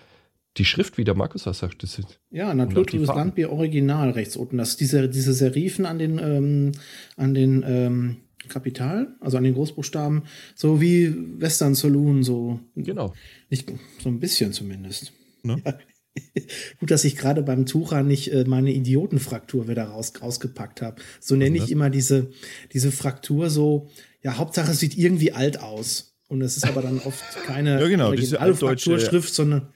die 0.58 0.66
Schrift, 0.66 0.98
wie 0.98 1.04
der 1.04 1.14
Markus 1.16 1.46
auch 1.48 1.54
sagt. 1.54 1.84
Das 1.84 2.00
ist, 2.00 2.20
Ja, 2.32 2.48
auch 2.48 2.52
die 2.52 2.58
naturtrübes. 2.58 3.08
Landbier 3.08 3.52
Original 3.52 4.12
rechts 4.12 4.36
unten. 4.36 4.58
Das 4.58 4.70
ist 4.70 4.80
diese, 4.80 5.08
diese 5.10 5.34
Serifen 5.34 5.86
an 5.86 6.00
den, 6.00 6.18
ähm, 6.20 6.72
an 7.16 7.34
den 7.34 7.64
ähm, 7.68 8.18
Kapital, 8.48 9.16
also 9.20 9.38
an 9.38 9.44
den 9.44 9.54
Großbuchstaben, 9.54 10.24
so 10.56 10.80
wie 10.82 11.14
Western 11.40 11.76
Saloon, 11.76 12.24
so 12.24 12.60
genau. 12.76 13.14
nicht 13.50 13.72
so 14.02 14.10
ein 14.10 14.20
bisschen 14.20 14.54
zumindest. 14.54 15.12
Ne? 15.44 15.62
Ja. 15.66 15.78
Gut, 16.80 16.92
dass 16.92 17.04
ich 17.04 17.16
gerade 17.16 17.42
beim 17.44 17.66
Tucher 17.66 18.04
nicht 18.04 18.32
äh, 18.32 18.44
meine 18.46 18.72
Idiotenfraktur 18.72 19.68
wieder 19.68 19.84
raus, 19.86 20.14
rausgepackt 20.22 20.82
habe. 20.82 21.02
So 21.20 21.36
nenne 21.36 21.58
ich 21.58 21.72
immer 21.72 21.90
diese, 21.90 22.30
diese 22.74 22.92
Fraktur 22.92 23.50
so, 23.50 23.90
ja, 24.24 24.38
Hauptsache 24.38 24.72
es 24.72 24.80
sieht 24.80 24.98
irgendwie 24.98 25.32
alt 25.32 25.60
aus. 25.60 26.14
Und 26.30 26.42
es 26.42 26.58
ist 26.58 26.68
aber 26.68 26.82
dann 26.82 27.00
oft 27.00 27.24
keine 27.46 27.80
Ja, 27.82 27.88
genau, 27.88 28.12
diese 28.14 28.42
altdeutsche- 28.42 28.92
Frakturschrift, 28.92 29.34
sondern 29.34 29.70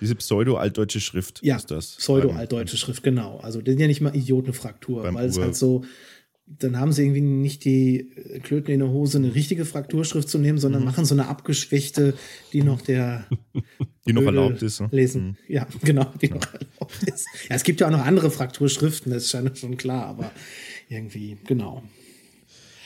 Diese 0.00 0.14
pseudo-altdeutsche 0.14 1.00
Schrift 1.00 1.40
ja, 1.42 1.56
ist 1.56 1.70
das. 1.70 1.96
Pseudo-altdeutsche 1.96 2.76
Schrift, 2.78 3.02
genau. 3.02 3.38
Also 3.40 3.60
das 3.60 3.72
sind 3.72 3.80
ja 3.80 3.86
nicht 3.86 4.00
mal 4.00 4.14
Idiotenfraktur, 4.16 5.12
weil 5.12 5.28
es 5.28 5.36
Ur- 5.36 5.44
halt 5.44 5.56
so, 5.56 5.84
dann 6.58 6.78
haben 6.78 6.92
sie 6.92 7.02
irgendwie 7.04 7.20
nicht 7.20 7.64
die 7.64 8.10
äh, 8.16 8.40
Klöten 8.40 8.72
in 8.74 8.80
der 8.80 8.88
Hose, 8.90 9.18
eine 9.18 9.34
richtige 9.34 9.64
Frakturschrift 9.64 10.28
zu 10.28 10.38
nehmen, 10.38 10.56
Mhm. 10.56 10.60
sondern 10.60 10.84
machen 10.84 11.04
so 11.04 11.14
eine 11.14 11.28
abgeschwächte, 11.28 12.14
die 12.52 12.62
noch 12.62 12.80
der 12.82 13.26
Die 14.06 14.12
noch 14.12 14.22
Öl 14.22 14.26
erlaubt 14.28 14.62
ist. 14.62 14.80
Ne? 14.80 14.88
lesen. 14.90 15.36
Ja, 15.48 15.66
genau, 15.82 16.12
die 16.20 16.28
noch 16.30 16.52
erlaubt 16.52 17.02
ist. 17.06 17.26
Ja, 17.48 17.56
es 17.56 17.62
gibt 17.62 17.80
ja 17.80 17.86
auch 17.86 17.92
noch 17.92 18.04
andere 18.04 18.30
Frakturschriften, 18.30 19.12
das 19.12 19.24
ist 19.24 19.30
schon- 19.30 19.54
schon 19.56 19.76
klar, 19.76 20.06
aber 20.06 20.32
irgendwie, 20.88 21.36
genau. 21.46 21.82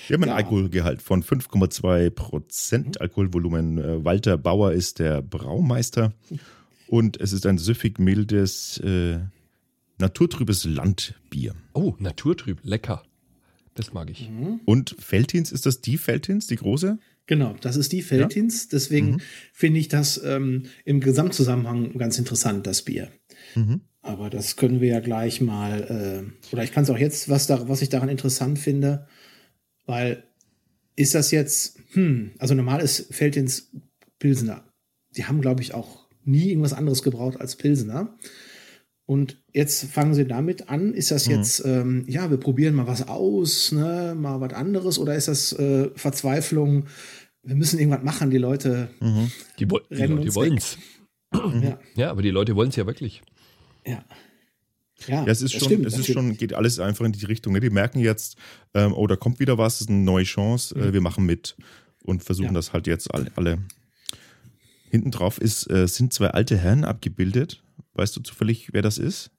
Wir 0.06 0.14
haben 0.16 0.24
einen 0.24 0.32
Ja. 0.32 0.36
Alkoholgehalt 0.36 1.00
von 1.00 1.22
5,2 1.22 2.10
Prozent 2.10 3.00
Alkoholvolumen. 3.00 3.78
Äh, 3.78 4.04
Walter 4.04 4.36
Bauer 4.36 4.72
ist 4.72 4.98
der 4.98 5.22
Braumeister 5.22 6.12
und 6.88 7.18
es 7.18 7.32
ist 7.32 7.46
ein 7.46 7.56
süffig 7.56 7.98
mildes, 7.98 8.76
äh, 8.80 9.20
naturtrübes 9.98 10.64
Landbier. 10.66 11.54
Oh, 11.72 11.94
naturtrüb, 11.98 12.58
lecker. 12.64 13.02
Das 13.74 13.92
mag 13.92 14.10
ich. 14.10 14.30
Mhm. 14.30 14.60
Und 14.64 14.96
Veltins, 14.98 15.50
ist 15.50 15.66
das 15.66 15.80
die 15.80 15.98
Veltins, 16.04 16.46
die 16.46 16.56
große? 16.56 16.98
Genau, 17.26 17.56
das 17.60 17.76
ist 17.76 17.92
die 17.92 18.08
Veltins. 18.08 18.68
Deswegen 18.68 19.20
finde 19.52 19.80
ich 19.80 19.88
das 19.88 20.22
ähm, 20.22 20.64
im 20.84 21.00
Gesamtzusammenhang 21.00 21.96
ganz 21.96 22.18
interessant, 22.18 22.66
das 22.66 22.82
Bier. 22.82 23.10
Aber 24.02 24.28
das 24.28 24.56
können 24.56 24.80
wir 24.80 24.88
ja 24.88 25.00
gleich 25.00 25.40
mal, 25.40 26.28
äh, 26.30 26.52
oder 26.52 26.62
ich 26.62 26.72
kann 26.72 26.84
es 26.84 26.90
auch 26.90 26.98
jetzt, 26.98 27.28
was, 27.28 27.46
da, 27.46 27.68
was 27.68 27.82
ich 27.82 27.88
daran 27.88 28.10
interessant 28.10 28.58
finde, 28.58 29.06
weil 29.86 30.24
ist 30.96 31.14
das 31.14 31.30
jetzt, 31.30 31.78
hm, 31.92 32.32
also 32.38 32.54
normal 32.54 32.80
ist 32.80 33.18
Veltins 33.18 33.72
Pilsener. 34.18 34.64
Die 35.16 35.24
haben, 35.24 35.40
glaube 35.40 35.62
ich, 35.62 35.74
auch 35.74 36.06
nie 36.24 36.50
irgendwas 36.50 36.72
anderes 36.72 37.02
gebraucht 37.02 37.40
als 37.40 37.56
Pilsener. 37.56 38.16
Und 39.06 39.36
jetzt 39.52 39.84
fangen 39.92 40.14
sie 40.14 40.26
damit 40.26 40.70
an. 40.70 40.94
Ist 40.94 41.10
das 41.10 41.26
jetzt, 41.26 41.62
ähm, 41.66 42.04
ja, 42.08 42.30
wir 42.30 42.38
probieren 42.38 42.74
mal 42.74 42.86
was 42.86 43.06
aus, 43.06 43.70
ne, 43.72 44.14
mal 44.18 44.40
was 44.40 44.54
anderes, 44.54 44.98
oder 44.98 45.14
ist 45.14 45.28
das 45.28 45.52
äh, 45.52 45.90
Verzweiflung? 45.94 46.86
Wir 47.42 47.54
müssen 47.54 47.78
irgendwas 47.78 48.02
machen, 48.02 48.30
die 48.30 48.38
Leute. 48.38 48.88
Die, 49.58 49.70
woll- 49.70 49.82
die 49.90 49.94
Rennen 49.96 50.12
Leute 50.16 50.26
uns 50.28 50.34
wollen 50.34 50.56
es. 50.56 50.78
Ja, 51.34 51.78
Ja, 51.96 52.10
aber 52.10 52.22
die 52.22 52.30
Leute 52.30 52.56
wollen 52.56 52.70
es 52.70 52.76
ja 52.76 52.86
wirklich. 52.86 53.22
ja. 53.86 54.02
Ja, 55.08 55.24
Ja, 55.26 55.32
es 55.32 55.42
ist 55.42 55.52
das 55.54 55.60
schon, 55.60 55.68
stimmt, 55.72 55.86
es 55.86 55.98
ist 55.98 56.10
schon, 56.12 56.36
geht 56.36 56.54
alles 56.54 56.78
einfach 56.78 57.04
in 57.04 57.10
die 57.12 57.24
Richtung. 57.26 57.52
Ne? 57.52 57.58
Die 57.60 57.68
merken 57.68 57.98
jetzt, 57.98 58.36
ähm, 58.74 58.94
oh, 58.94 59.06
da 59.08 59.16
kommt 59.16 59.40
wieder 59.40 59.58
was, 59.58 59.74
es 59.74 59.80
ist 59.82 59.88
eine 59.90 59.98
neue 59.98 60.22
Chance, 60.24 60.74
äh, 60.76 60.92
wir 60.92 61.00
machen 61.00 61.26
mit 61.26 61.56
und 62.04 62.22
versuchen 62.22 62.46
Ja. 62.46 62.52
das 62.54 62.72
halt 62.72 62.86
jetzt 62.86 63.12
alle. 63.12 63.30
alle. 63.34 63.58
Hinten 64.88 65.10
drauf 65.10 65.38
ist, 65.38 65.68
äh, 65.68 65.88
sind 65.88 66.12
zwei 66.12 66.28
alte 66.28 66.56
Herren 66.56 66.84
abgebildet. 66.84 67.63
Weißt 67.94 68.16
du 68.16 68.20
zufällig, 68.20 68.68
wer 68.72 68.82
das 68.82 68.98
ist? 68.98 69.30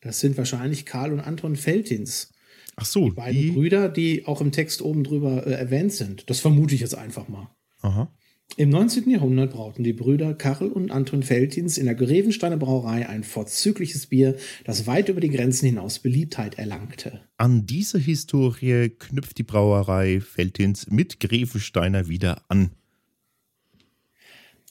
Das 0.00 0.20
sind 0.20 0.36
wahrscheinlich 0.38 0.86
Karl 0.86 1.12
und 1.12 1.20
Anton 1.20 1.56
Feltins. 1.56 2.32
Ach 2.76 2.86
so, 2.86 3.12
Beide 3.14 3.38
die. 3.38 3.50
Brüder, 3.50 3.88
die 3.88 4.26
auch 4.26 4.40
im 4.40 4.52
Text 4.52 4.80
oben 4.80 5.04
drüber 5.04 5.46
äh, 5.46 5.52
erwähnt 5.52 5.92
sind. 5.92 6.30
Das 6.30 6.40
vermute 6.40 6.74
ich 6.74 6.80
jetzt 6.80 6.94
einfach 6.94 7.28
mal. 7.28 7.54
Aha. 7.82 8.12
Im 8.56 8.68
19. 8.68 9.08
Jahrhundert 9.08 9.52
brauten 9.52 9.84
die 9.84 9.92
Brüder 9.92 10.34
Karl 10.34 10.68
und 10.68 10.90
Anton 10.90 11.22
Feltins 11.22 11.78
in 11.78 11.86
der 11.86 11.94
Grevensteiner 11.94 12.56
Brauerei 12.56 13.08
ein 13.08 13.22
vorzügliches 13.22 14.08
Bier, 14.08 14.36
das 14.64 14.86
weit 14.86 15.08
über 15.08 15.20
die 15.20 15.30
Grenzen 15.30 15.66
hinaus 15.66 16.00
Beliebtheit 16.00 16.58
erlangte. 16.58 17.20
An 17.36 17.66
diese 17.66 17.98
Historie 17.98 18.90
knüpft 18.98 19.38
die 19.38 19.44
Brauerei 19.44 20.20
Veltins 20.34 20.88
mit 20.90 21.20
Grevensteiner 21.20 22.08
wieder 22.08 22.42
an. 22.48 22.72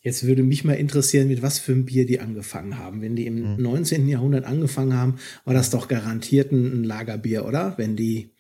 Jetzt 0.01 0.25
würde 0.25 0.43
mich 0.43 0.63
mal 0.63 0.73
interessieren, 0.73 1.27
mit 1.27 1.41
was 1.41 1.59
für 1.59 1.73
einem 1.73 1.85
Bier 1.85 2.05
die 2.05 2.19
angefangen 2.21 2.77
haben. 2.77 3.01
Wenn 3.01 3.15
die 3.15 3.25
im 3.25 3.61
19. 3.61 4.07
Jahrhundert 4.07 4.45
angefangen 4.45 4.93
haben, 4.93 5.15
war 5.43 5.53
das 5.53 5.69
doch 5.71 5.87
garantiert 5.89 6.51
ein 6.51 6.83
Lagerbier, 6.85 7.45
oder? 7.45 7.73
Wenn 7.77 7.97
die, 7.97 8.31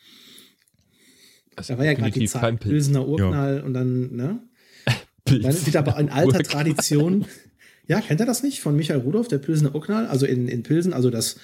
Also 1.55 1.73
da 1.73 1.79
war 1.79 1.85
ja 1.85 1.93
gerade 1.93 2.11
die 2.17 2.27
Zeit. 2.27 2.59
Pilsener 2.61 3.05
Urknall 3.07 3.61
und 3.61 3.73
dann, 3.73 4.15
ne? 4.15 4.39
Dann 5.25 5.65
wird 5.65 5.75
aber 5.75 5.99
in 5.99 6.09
alter 6.09 6.37
Urknall. 6.37 6.43
Tradition. 6.43 7.25
Ja, 7.87 8.01
kennt 8.01 8.21
ihr 8.21 8.25
das 8.25 8.41
nicht? 8.41 8.61
Von 8.61 8.75
Michael 8.75 9.01
Rudolph, 9.01 9.27
der 9.27 9.39
Pilsener 9.39 9.75
Urknall, 9.75 10.07
also 10.07 10.25
in, 10.25 10.47
in 10.47 10.63
Pilsen, 10.63 10.93
also 10.93 11.09
das, 11.09 11.35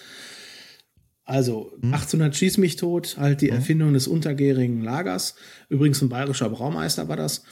also 1.26 1.74
1800 1.82 2.36
schieß 2.36 2.58
mich 2.60 2.78
tot, 2.78 3.18
halt 3.20 3.42
die 3.42 3.50
Erfindung 3.50 3.94
des 3.94 4.08
untergärigen 4.08 4.82
Lagers. 4.82 5.36
Übrigens 5.70 6.02
ein 6.02 6.10
bayerischer 6.10 6.50
Braumeister 6.50 7.08
war 7.10 7.18
das. 7.18 7.44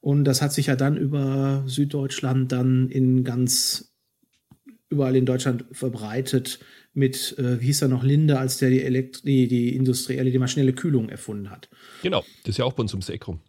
Und 0.00 0.24
das 0.24 0.42
hat 0.42 0.52
sich 0.52 0.66
ja 0.66 0.76
dann 0.76 0.96
über 0.96 1.64
Süddeutschland 1.66 2.52
dann 2.52 2.88
in 2.88 3.24
ganz 3.24 3.92
überall 4.90 5.16
in 5.16 5.26
Deutschland 5.26 5.64
verbreitet 5.72 6.60
mit, 6.94 7.36
äh, 7.38 7.60
wie 7.60 7.66
hieß 7.66 7.82
er 7.82 7.88
noch, 7.88 8.02
Linde, 8.02 8.38
als 8.38 8.58
der 8.58 8.70
die, 8.70 8.82
Elekt 8.82 9.24
die, 9.26 9.48
die 9.48 9.76
industrielle, 9.76 10.30
die 10.30 10.38
maschinelle 10.38 10.72
Kühlung 10.72 11.08
erfunden 11.08 11.50
hat. 11.50 11.68
Genau, 12.02 12.24
das 12.44 12.50
ist 12.50 12.58
ja 12.58 12.64
auch 12.64 12.72
bei 12.72 12.82
uns 12.82 12.92
ums 12.94 13.08
Eck 13.08 13.28
rum. 13.28 13.40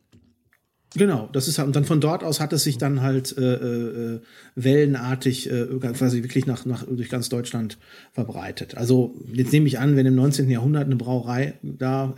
Genau, 0.95 1.29
das 1.31 1.47
ist 1.47 1.59
halt, 1.59 1.67
und 1.67 1.75
dann 1.75 1.85
von 1.85 2.01
dort 2.01 2.23
aus 2.23 2.39
hat 2.39 2.51
es 2.51 2.63
sich 2.63 2.79
dann 2.79 3.01
halt 3.01 3.37
äh, 3.37 3.53
äh, 3.53 4.21
wellenartig 4.55 5.49
äh, 5.49 5.67
quasi 5.79 6.23
wirklich 6.23 6.47
nach, 6.47 6.65
nach, 6.65 6.83
durch 6.83 7.09
ganz 7.09 7.29
Deutschland 7.29 7.77
verbreitet. 8.11 8.75
Also 8.75 9.15
jetzt 9.31 9.53
nehme 9.53 9.67
ich 9.67 9.77
an, 9.77 9.95
wenn 9.95 10.07
im 10.07 10.15
19. 10.15 10.49
Jahrhundert 10.49 10.85
eine 10.85 10.95
Brauerei 10.95 11.59
da 11.61 12.15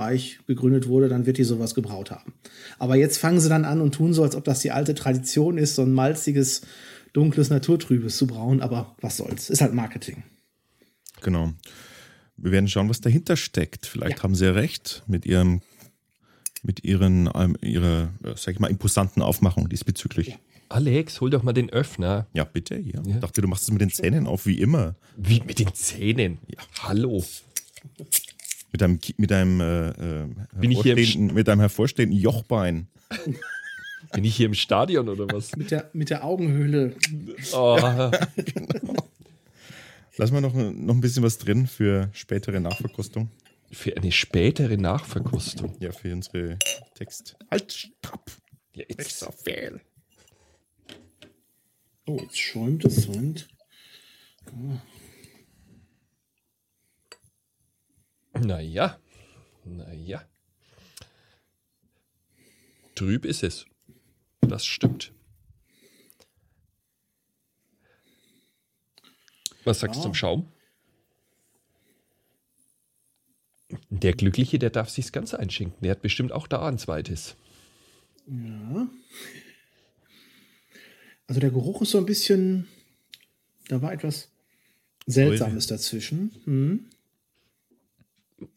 erfolgreich 0.00 0.40
gegründet 0.46 0.88
wurde, 0.88 1.08
dann 1.08 1.26
wird 1.26 1.38
die 1.38 1.44
sowas 1.44 1.74
gebraut 1.74 2.10
haben. 2.10 2.32
Aber 2.78 2.96
jetzt 2.96 3.18
fangen 3.18 3.40
sie 3.40 3.48
dann 3.48 3.64
an 3.64 3.80
und 3.80 3.94
tun 3.94 4.12
so, 4.14 4.22
als 4.22 4.34
ob 4.36 4.44
das 4.44 4.60
die 4.60 4.70
alte 4.70 4.94
Tradition 4.94 5.58
ist, 5.58 5.74
so 5.74 5.82
ein 5.82 5.92
malziges, 5.92 6.62
dunkles, 7.12 7.50
naturtrübes 7.50 8.16
zu 8.16 8.26
brauen. 8.26 8.60
Aber 8.62 8.96
was 9.00 9.16
soll's, 9.18 9.50
ist 9.50 9.60
halt 9.60 9.74
Marketing. 9.74 10.22
Genau. 11.22 11.52
Wir 12.36 12.52
werden 12.52 12.68
schauen, 12.68 12.88
was 12.88 13.00
dahinter 13.00 13.36
steckt. 13.36 13.86
Vielleicht 13.86 14.18
Ja. 14.18 14.22
haben 14.22 14.34
sie 14.34 14.46
ja 14.46 14.52
recht 14.52 15.02
mit 15.06 15.26
ihrem, 15.26 15.60
mit 16.62 16.84
ihren, 16.84 17.28
ähm, 17.34 17.56
ihrer, 17.62 18.10
äh, 18.24 18.32
sag 18.36 18.54
ich 18.54 18.60
mal, 18.60 18.70
imposanten 18.70 19.22
Aufmachung 19.22 19.68
diesbezüglich. 19.68 20.28
Ja. 20.28 20.34
Ja, 20.34 20.76
Alex, 20.76 21.20
hol 21.20 21.30
doch 21.30 21.42
mal 21.42 21.52
den 21.52 21.68
Öffner. 21.70 22.28
bitte. 22.52 22.76
Ja. 22.76 23.00
Ja. 23.04 23.14
Ich 23.16 23.20
dachte, 23.20 23.40
du 23.42 23.48
machst 23.48 23.64
es 23.64 23.72
mit 23.72 23.80
den 23.80 23.90
Zähnen 23.90 24.26
auf, 24.28 24.46
wie 24.46 24.60
immer. 24.60 24.94
Wie 25.16 25.40
mit 25.40 25.58
den 25.58 25.74
Zähnen. 25.74 26.38
Hallo. 26.80 27.24
Mit 28.72 28.80
deinem, 28.80 28.98
mit 29.16 29.30
deinem, 29.30 29.60
äh, 29.60 29.88
äh, 29.88 30.28
Bin 30.60 30.70
ich 30.70 30.82
hier 30.82 30.94
mit 31.32 31.48
deinem 31.48 31.60
hervorstehenden 31.60 32.18
Jochbein. 32.18 32.88
Bin 34.12 34.24
ich 34.24 34.36
hier 34.36 34.46
im 34.46 34.54
Stadion 34.54 35.08
oder 35.08 35.26
was? 35.28 35.54
Mit 35.56 35.70
der, 35.70 35.90
mit 35.92 36.10
der 36.10 36.24
Augenhöhle. 36.24 36.96
Oh, 37.52 37.78
Lass 40.16 40.32
mal 40.32 40.40
noch, 40.40 40.54
noch 40.54 40.94
ein 40.94 41.00
bisschen 41.00 41.22
was 41.22 41.38
drin 41.38 41.66
für 41.66 42.10
spätere 42.12 42.60
Nachverkostung. 42.60 43.30
für 43.70 43.96
eine 43.96 44.12
spätere 44.12 44.76
Nachverkostung. 44.76 45.76
Ja, 45.80 45.92
für 45.92 46.12
unsere 46.12 46.58
Text. 46.94 47.36
Halt, 47.50 47.72
stopp! 47.72 48.30
Ja, 48.74 48.84
jetzt, 48.88 49.18
so 49.18 49.30
viel. 49.44 49.80
Oh, 52.06 52.18
jetzt 52.20 52.38
schäumt 52.38 52.84
es. 52.84 53.08
Moment. 53.08 53.48
Naja, 58.40 58.98
naja. 59.64 60.26
Trüb 62.94 63.24
ist 63.24 63.42
es. 63.42 63.66
Das 64.40 64.66
stimmt. 64.66 65.12
Was 69.64 69.80
sagst 69.80 69.96
du 69.96 70.00
Ja. 70.00 70.02
zum 70.04 70.14
Schaum? 70.14 70.52
Der 73.90 74.14
Glückliche, 74.14 74.58
der 74.58 74.70
darf 74.70 74.90
sich's 74.90 75.12
ganz 75.12 75.32
einschenken. 75.34 75.76
Der 75.82 75.92
hat 75.92 76.02
bestimmt 76.02 76.32
auch 76.32 76.46
da 76.48 76.66
ein 76.66 76.78
zweites. 76.78 77.36
Ja. 78.26 78.88
Also 81.28 81.40
der 81.40 81.50
Geruch 81.50 81.82
ist 81.82 81.90
so 81.90 81.98
ein 81.98 82.06
bisschen, 82.06 82.66
da 83.68 83.80
war 83.80 83.92
etwas 83.92 84.28
Seltsames 85.06 85.68
dazwischen. 85.68 86.32
Hm. 86.44 86.90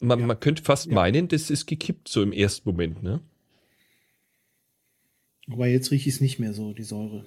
Man, 0.00 0.20
ja. 0.20 0.26
man, 0.26 0.40
könnte 0.40 0.62
fast 0.62 0.86
ja. 0.86 0.94
meinen, 0.94 1.28
das 1.28 1.50
ist 1.50 1.66
gekippt 1.66 2.08
so 2.08 2.22
im 2.22 2.32
ersten 2.32 2.68
Moment, 2.68 3.02
ne? 3.02 3.20
Aber 5.50 5.66
jetzt 5.66 5.90
rieche 5.90 6.08
ich 6.08 6.14
es 6.16 6.20
nicht 6.20 6.38
mehr 6.38 6.54
so, 6.54 6.72
die 6.72 6.84
Säure. 6.84 7.24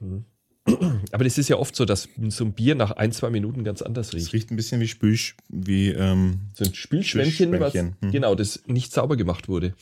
Mhm. 0.00 0.24
Aber 1.12 1.24
das 1.24 1.38
ist 1.38 1.48
ja 1.48 1.56
oft 1.56 1.74
so, 1.74 1.84
dass 1.84 2.08
so 2.28 2.44
ein 2.44 2.52
Bier 2.52 2.74
nach 2.74 2.90
ein, 2.92 3.12
zwei 3.12 3.30
Minuten 3.30 3.64
ganz 3.64 3.80
anders 3.80 4.12
riecht. 4.12 4.26
Es 4.26 4.32
riecht 4.32 4.50
ein 4.50 4.56
bisschen 4.56 4.80
wie 4.80 4.88
Spül, 4.88 5.18
wie 5.48 5.88
ähm, 5.88 6.40
so 6.54 6.64
ein 6.64 6.74
Spülschwämmchen, 6.74 7.58
was 7.58 7.74
hm. 7.74 7.94
genau, 8.00 8.34
das 8.34 8.64
nicht 8.66 8.92
sauber 8.92 9.16
gemacht 9.16 9.48
wurde. 9.48 9.74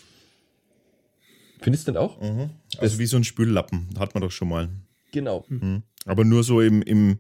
Findest 1.61 1.89
du 1.89 1.93
denn 1.93 2.01
auch? 2.01 2.21
Mhm. 2.21 2.51
Also 2.79 2.99
wie 2.99 3.07
so 3.07 3.17
ein 3.17 3.25
Spüllappen, 3.25 3.89
hat 3.99 4.15
man 4.15 4.21
doch 4.21 4.31
schon 4.31 4.49
mal. 4.49 4.69
Genau. 5.13 5.45
Mhm. 5.49 5.83
Aber 6.05 6.25
nur 6.25 6.45
so 6.45 6.61
im, 6.61 6.83
im 6.83 7.19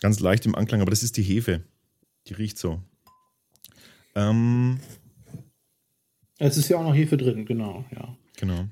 ganz 0.00 0.20
leicht 0.20 0.46
im 0.46 0.54
Anklang, 0.54 0.80
aber 0.80 0.90
das 0.90 1.02
ist 1.02 1.16
die 1.16 1.22
Hefe. 1.22 1.62
Die 2.26 2.34
riecht 2.34 2.58
so. 2.58 2.82
Ähm, 4.14 4.80
es 6.38 6.56
ist 6.56 6.68
ja 6.68 6.78
auch 6.78 6.82
noch 6.82 6.94
Hefe 6.94 7.16
drin, 7.16 7.44
genau, 7.44 7.84
ja. 7.94 8.16
Genau. 8.36 8.66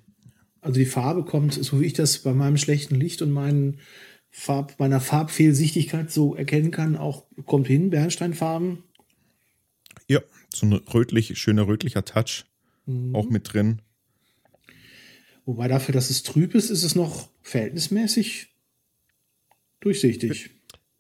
Also 0.61 0.81
die 0.81 0.87
Farbe 0.87 1.25
kommt, 1.25 1.53
so 1.55 1.81
wie 1.81 1.87
ich 1.87 1.93
das 1.93 2.19
bei 2.19 2.33
meinem 2.33 2.57
schlechten 2.57 2.95
Licht 2.95 3.23
und 3.23 3.31
meinen 3.31 3.81
Farb, 4.31 4.79
meiner 4.79 5.01
Farbfehlsichtigkeit 5.01 6.11
so 6.11 6.35
erkennen 6.35 6.71
kann, 6.71 6.97
auch 6.97 7.27
kommt 7.47 7.67
hin, 7.67 7.91
Bernsteinfarben. 7.91 8.83
Ja, 10.09 10.21
so 10.55 10.67
ein 10.67 10.73
rötlich, 10.73 11.39
schöner 11.39 11.67
rötlicher 11.67 12.05
Touch 12.05 12.45
mhm. 12.87 13.15
auch 13.15 13.29
mit 13.29 13.53
drin. 13.53 13.83
Wobei 15.45 15.69
dafür, 15.69 15.93
dass 15.93 16.11
es 16.11 16.23
trüb 16.23 16.55
ist, 16.55 16.71
ist 16.71 16.83
es 16.83 16.95
noch 16.95 17.29
verhältnismäßig 17.43 18.49
durchsichtig. 19.81 20.51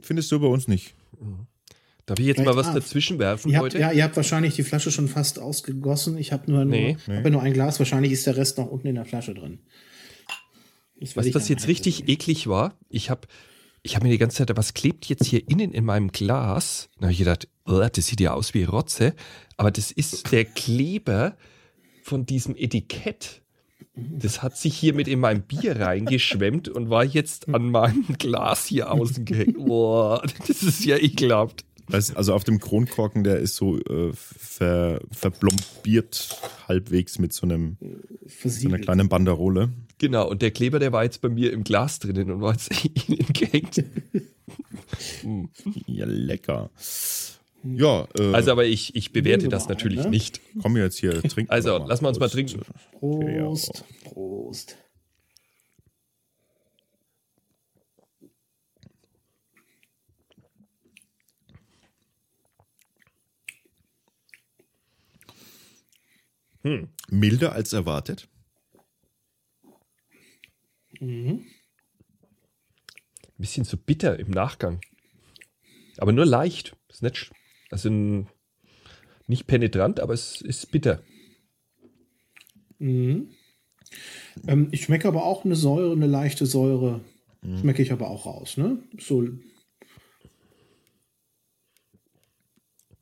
Findest 0.01 0.31
du 0.33 0.41
bei 0.41 0.47
uns 0.47 0.69
nicht? 0.69 0.95
Darf 2.09 2.19
ich 2.19 2.25
jetzt 2.25 2.37
Vielleicht 2.37 2.57
mal 2.57 2.57
was 2.57 2.73
dazwischen 2.73 3.19
werfen 3.19 3.51
ihr 3.51 3.59
habt, 3.59 3.65
heute? 3.65 3.79
Ja, 3.79 3.93
ihr 3.93 4.03
habt 4.03 4.17
wahrscheinlich 4.17 4.55
die 4.55 4.63
Flasche 4.63 4.91
schon 4.91 5.09
fast 5.09 5.39
ausgegossen. 5.39 6.17
Ich 6.17 6.33
habe 6.33 6.51
nur, 6.51 6.65
nee, 6.65 6.93
nur, 7.07 7.17
nee. 7.17 7.23
Hab 7.23 7.31
nur 7.31 7.43
ein 7.43 7.53
Glas. 7.53 7.79
Wahrscheinlich 7.79 8.13
ist 8.13 8.27
der 8.27 8.39
Rest 8.39 8.57
noch 8.57 8.67
unten 8.67 8.87
in 8.87 8.95
der 8.95 9.05
Flasche 9.05 9.35
drin. 9.35 9.59
Das 10.99 11.17
was 11.19 11.31
das 11.31 11.51
jetzt 11.51 11.69
richtig 11.69 11.99
sehen. 11.99 12.09
eklig 12.09 12.47
war, 12.47 12.79
ich 12.89 13.11
habe 13.11 13.29
ich 13.83 13.95
hab 13.95 14.03
mir 14.03 14.09
die 14.09 14.17
ganze 14.17 14.39
Zeit, 14.39 14.57
was 14.57 14.73
klebt 14.73 15.05
jetzt 15.05 15.27
hier 15.27 15.47
innen 15.51 15.71
in 15.73 15.85
meinem 15.85 16.11
Glas? 16.11 16.89
Da 16.97 17.03
habe 17.03 17.13
ich 17.13 17.19
gedacht, 17.19 17.47
oh, 17.67 17.87
das 17.93 18.07
sieht 18.07 18.21
ja 18.21 18.33
aus 18.33 18.55
wie 18.55 18.65
Rotze. 18.65 19.15
Aber 19.59 19.71
das 19.71 19.93
ist 19.93 20.33
der 20.33 20.47
Kleber 20.47 21.37
von 22.03 22.25
diesem 22.25 22.57
Etikett. 22.57 23.43
Das 23.95 24.43
hat 24.43 24.57
sich 24.57 24.75
hier 24.77 24.95
mit 24.95 25.09
in 25.09 25.21
mein 25.21 25.43
Bier 25.43 25.79
reingeschwemmt 25.79 26.69
und 26.71 26.89
war 26.89 27.05
jetzt 27.05 27.49
an 27.53 27.71
meinem 27.71 28.17
Glas 28.19 28.67
hier 28.67 28.91
außen 28.91 29.27
gehängt. 29.27 29.59
Boah, 29.59 30.23
das 30.47 30.63
ist 30.63 30.87
ja 30.87 30.97
ekelhaft. 30.97 31.65
Also 31.91 32.35
auf 32.35 32.45
dem 32.45 32.61
Kronkorken, 32.61 33.25
der 33.25 33.39
ist 33.39 33.57
so 33.57 33.79
äh, 33.79 34.13
ver, 34.13 35.01
verblombiert 35.11 36.37
halbwegs 36.67 37.19
mit 37.19 37.33
so 37.33 37.47
einem 37.47 37.77
so 38.27 38.69
einer 38.69 38.79
kleinen 38.79 39.09
Banderole. 39.09 39.71
Genau, 39.99 40.29
und 40.29 40.43
der 40.43 40.51
Kleber, 40.51 40.79
der 40.79 40.93
war 40.93 41.05
jetzt 41.05 41.21
bei 41.21 41.29
mir 41.29 41.53
im 41.53 41.65
Glas 41.65 41.99
drinnen 41.99 42.31
und 42.31 42.41
war 42.41 42.53
jetzt 42.53 42.71
innen 43.09 43.27
gehängt. 43.33 43.85
ja, 45.87 46.05
lecker. 46.07 46.71
Ja, 47.65 48.07
äh, 48.19 48.33
also 48.33 48.53
aber 48.53 48.67
ich, 48.67 48.95
ich 48.95 49.13
bewerte 49.13 49.49
das 49.49 49.69
natürlich 49.69 50.05
ne? 50.05 50.11
nicht. 50.11 50.41
Komm 50.63 50.77
jetzt 50.77 50.99
hier, 50.99 51.21
trinken. 51.23 51.51
Also, 51.51 51.85
lass 51.87 52.01
mal 52.01 52.11
uns 52.11 52.21
mal 52.21 52.29
trinken. 52.29 52.61
Prost. 53.01 53.85
Prost. 54.05 54.77
Hm. 66.63 66.89
Milder 67.09 67.53
als 67.53 67.73
erwartet. 67.73 68.29
Mhm. 71.01 71.45
Ein 73.23 73.39
bisschen 73.39 73.65
zu 73.65 73.77
bitter 73.77 74.19
im 74.19 74.31
Nachgang. 74.31 74.81
Aber 75.99 76.13
nur 76.13 76.27
leicht. 76.27 76.77
Ist 76.89 77.03
nicht, 77.03 77.31
also 77.71 77.91
nicht 79.27 79.47
penetrant, 79.47 80.01
aber 80.01 80.15
es 80.15 80.41
ist 80.41 80.71
bitter. 80.71 81.03
Mhm. 82.79 83.31
Ähm, 84.47 84.69
ich 84.73 84.85
schmecke 84.85 85.09
aber 85.09 85.25
auch 85.25 85.45
eine 85.45 85.57
Säure, 85.57 85.93
eine 85.93 86.07
leichte 86.07 86.47
Säure. 86.47 87.05
Mhm. 87.43 87.59
Schmecke 87.59 87.83
ich 87.83 87.93
aber 87.93 88.09
auch 88.09 88.27
raus. 88.27 88.57
Ne? 88.57 88.83
So. 88.99 89.29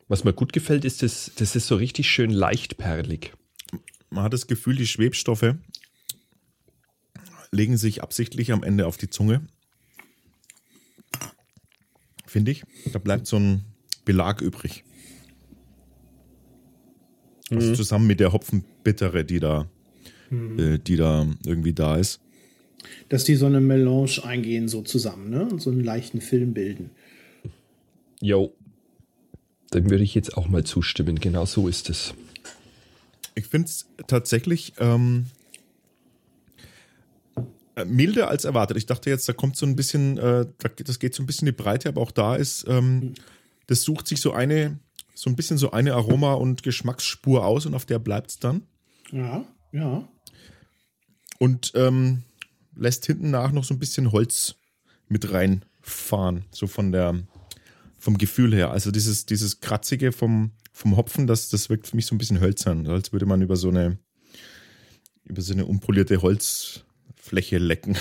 Was 0.08 0.24
mir 0.24 0.32
gut 0.32 0.52
gefällt, 0.52 0.84
ist, 0.84 1.02
das, 1.02 1.32
das 1.36 1.56
ist 1.56 1.66
so 1.66 1.76
richtig 1.76 2.08
schön 2.08 2.30
leichtperlig 2.30 3.32
man 4.10 4.24
hat 4.24 4.32
das 4.32 4.46
Gefühl, 4.46 4.76
die 4.76 4.86
Schwebstoffe 4.86 5.54
legen 7.50 7.76
sich 7.76 8.02
absichtlich 8.02 8.52
am 8.52 8.62
Ende 8.62 8.86
auf 8.86 8.96
die 8.96 9.10
Zunge. 9.10 9.46
Finde 12.26 12.50
ich. 12.50 12.64
Da 12.92 12.98
bleibt 12.98 13.26
so 13.26 13.38
ein 13.38 13.64
Belag 14.04 14.40
übrig. 14.40 14.84
Also 17.50 17.70
mhm. 17.70 17.74
zusammen 17.74 18.06
mit 18.06 18.20
der 18.20 18.32
Hopfenbittere, 18.32 19.24
die 19.24 19.40
da, 19.40 19.70
mhm. 20.30 20.58
äh, 20.58 20.78
die 20.78 20.96
da 20.96 21.26
irgendwie 21.44 21.72
da 21.72 21.96
ist. 21.96 22.20
Dass 23.08 23.24
die 23.24 23.36
so 23.36 23.46
eine 23.46 23.60
Melange 23.60 24.22
eingehen, 24.24 24.68
so 24.68 24.82
zusammen, 24.82 25.30
ne? 25.30 25.46
Und 25.46 25.60
so 25.60 25.70
einen 25.70 25.82
leichten 25.82 26.20
Film 26.20 26.54
bilden. 26.54 26.90
Jo. 28.20 28.52
Dem 29.72 29.90
würde 29.90 30.04
ich 30.04 30.14
jetzt 30.14 30.36
auch 30.36 30.48
mal 30.48 30.64
zustimmen. 30.64 31.18
Genau 31.18 31.44
so 31.44 31.68
ist 31.68 31.90
es. 31.90 32.14
Ich 33.36 33.46
finde 33.46 33.68
es 33.68 33.86
tatsächlich 34.06 34.72
ähm, 34.78 35.26
äh, 37.76 37.84
milder 37.84 38.28
als 38.28 38.46
erwartet. 38.46 38.78
Ich 38.78 38.86
dachte 38.86 39.10
jetzt, 39.10 39.28
da 39.28 39.34
kommt 39.34 39.56
so 39.56 39.66
ein 39.66 39.76
bisschen, 39.76 40.16
äh, 40.16 40.46
das 40.82 40.98
geht 40.98 41.14
so 41.14 41.22
ein 41.22 41.26
bisschen 41.26 41.46
in 41.46 41.54
die 41.54 41.62
Breite, 41.62 41.90
aber 41.90 42.00
auch 42.00 42.10
da 42.10 42.34
ist, 42.34 42.64
ähm, 42.66 43.12
das 43.66 43.82
sucht 43.82 44.08
sich 44.08 44.20
so 44.22 44.32
eine, 44.32 44.78
so 45.14 45.28
ein 45.28 45.36
bisschen 45.36 45.58
so 45.58 45.70
eine 45.70 45.94
Aroma- 45.94 46.34
und 46.34 46.62
Geschmacksspur 46.62 47.44
aus 47.44 47.66
und 47.66 47.74
auf 47.74 47.84
der 47.84 47.98
bleibt 47.98 48.30
es 48.30 48.38
dann. 48.38 48.62
Ja, 49.12 49.44
ja. 49.72 50.08
Und 51.38 51.72
ähm, 51.74 52.22
lässt 52.74 53.04
hinten 53.04 53.30
nach 53.30 53.52
noch 53.52 53.64
so 53.64 53.74
ein 53.74 53.78
bisschen 53.78 54.10
Holz 54.10 54.54
mit 55.08 55.30
reinfahren, 55.30 56.46
so 56.50 56.66
von 56.66 56.92
der, 56.92 57.14
vom 57.98 58.16
Gefühl 58.16 58.54
her. 58.54 58.70
Also 58.70 58.90
dieses, 58.90 59.26
dieses 59.26 59.60
Kratzige 59.60 60.12
vom, 60.12 60.52
vom 60.76 60.98
Hopfen, 60.98 61.26
das, 61.26 61.48
das 61.48 61.70
wirkt 61.70 61.86
für 61.86 61.96
mich 61.96 62.04
so 62.04 62.14
ein 62.14 62.18
bisschen 62.18 62.38
hölzern, 62.38 62.86
als 62.86 63.10
würde 63.10 63.24
man 63.24 63.40
über 63.40 63.56
so 63.56 63.70
eine, 63.70 63.96
über 65.24 65.40
so 65.40 65.54
eine 65.54 65.64
unpolierte 65.64 66.20
Holzfläche 66.20 67.56
lecken. 67.56 67.96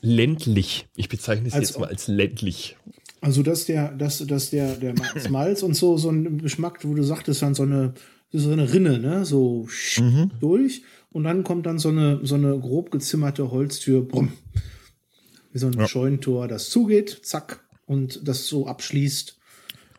Ländlich. 0.00 0.88
Ich 0.96 1.10
bezeichne 1.10 1.48
es 1.48 1.52
als 1.52 1.68
jetzt 1.68 1.78
mal 1.78 1.88
als 1.88 2.08
ländlich. 2.08 2.78
Also, 3.20 3.42
dass 3.42 3.66
der, 3.66 3.92
dass, 3.92 4.26
dass 4.26 4.48
der, 4.48 4.76
der 4.76 4.94
Malz 5.30 5.62
und 5.62 5.74
so, 5.74 5.98
so 5.98 6.08
ein 6.08 6.38
Geschmack, 6.38 6.78
wo 6.84 6.94
du 6.94 7.02
sagtest, 7.02 7.42
dann 7.42 7.54
so 7.54 7.64
eine, 7.64 7.92
so 8.32 8.50
eine 8.50 8.72
Rinne, 8.72 8.98
ne, 8.98 9.26
so 9.26 9.68
mhm. 9.98 10.30
durch. 10.40 10.84
Und 11.10 11.24
dann 11.24 11.44
kommt 11.44 11.66
dann 11.66 11.78
so 11.78 11.90
eine, 11.90 12.18
so 12.22 12.36
eine 12.36 12.58
grob 12.58 12.90
gezimmerte 12.90 13.50
Holztür, 13.50 14.08
brumm, 14.08 14.32
wie 15.52 15.58
so 15.58 15.66
ein 15.66 15.74
ja. 15.74 15.86
Scheunentor, 15.86 16.48
das 16.48 16.70
zugeht, 16.70 17.20
zack, 17.24 17.62
und 17.84 18.26
das 18.26 18.46
so 18.46 18.66
abschließt 18.66 19.35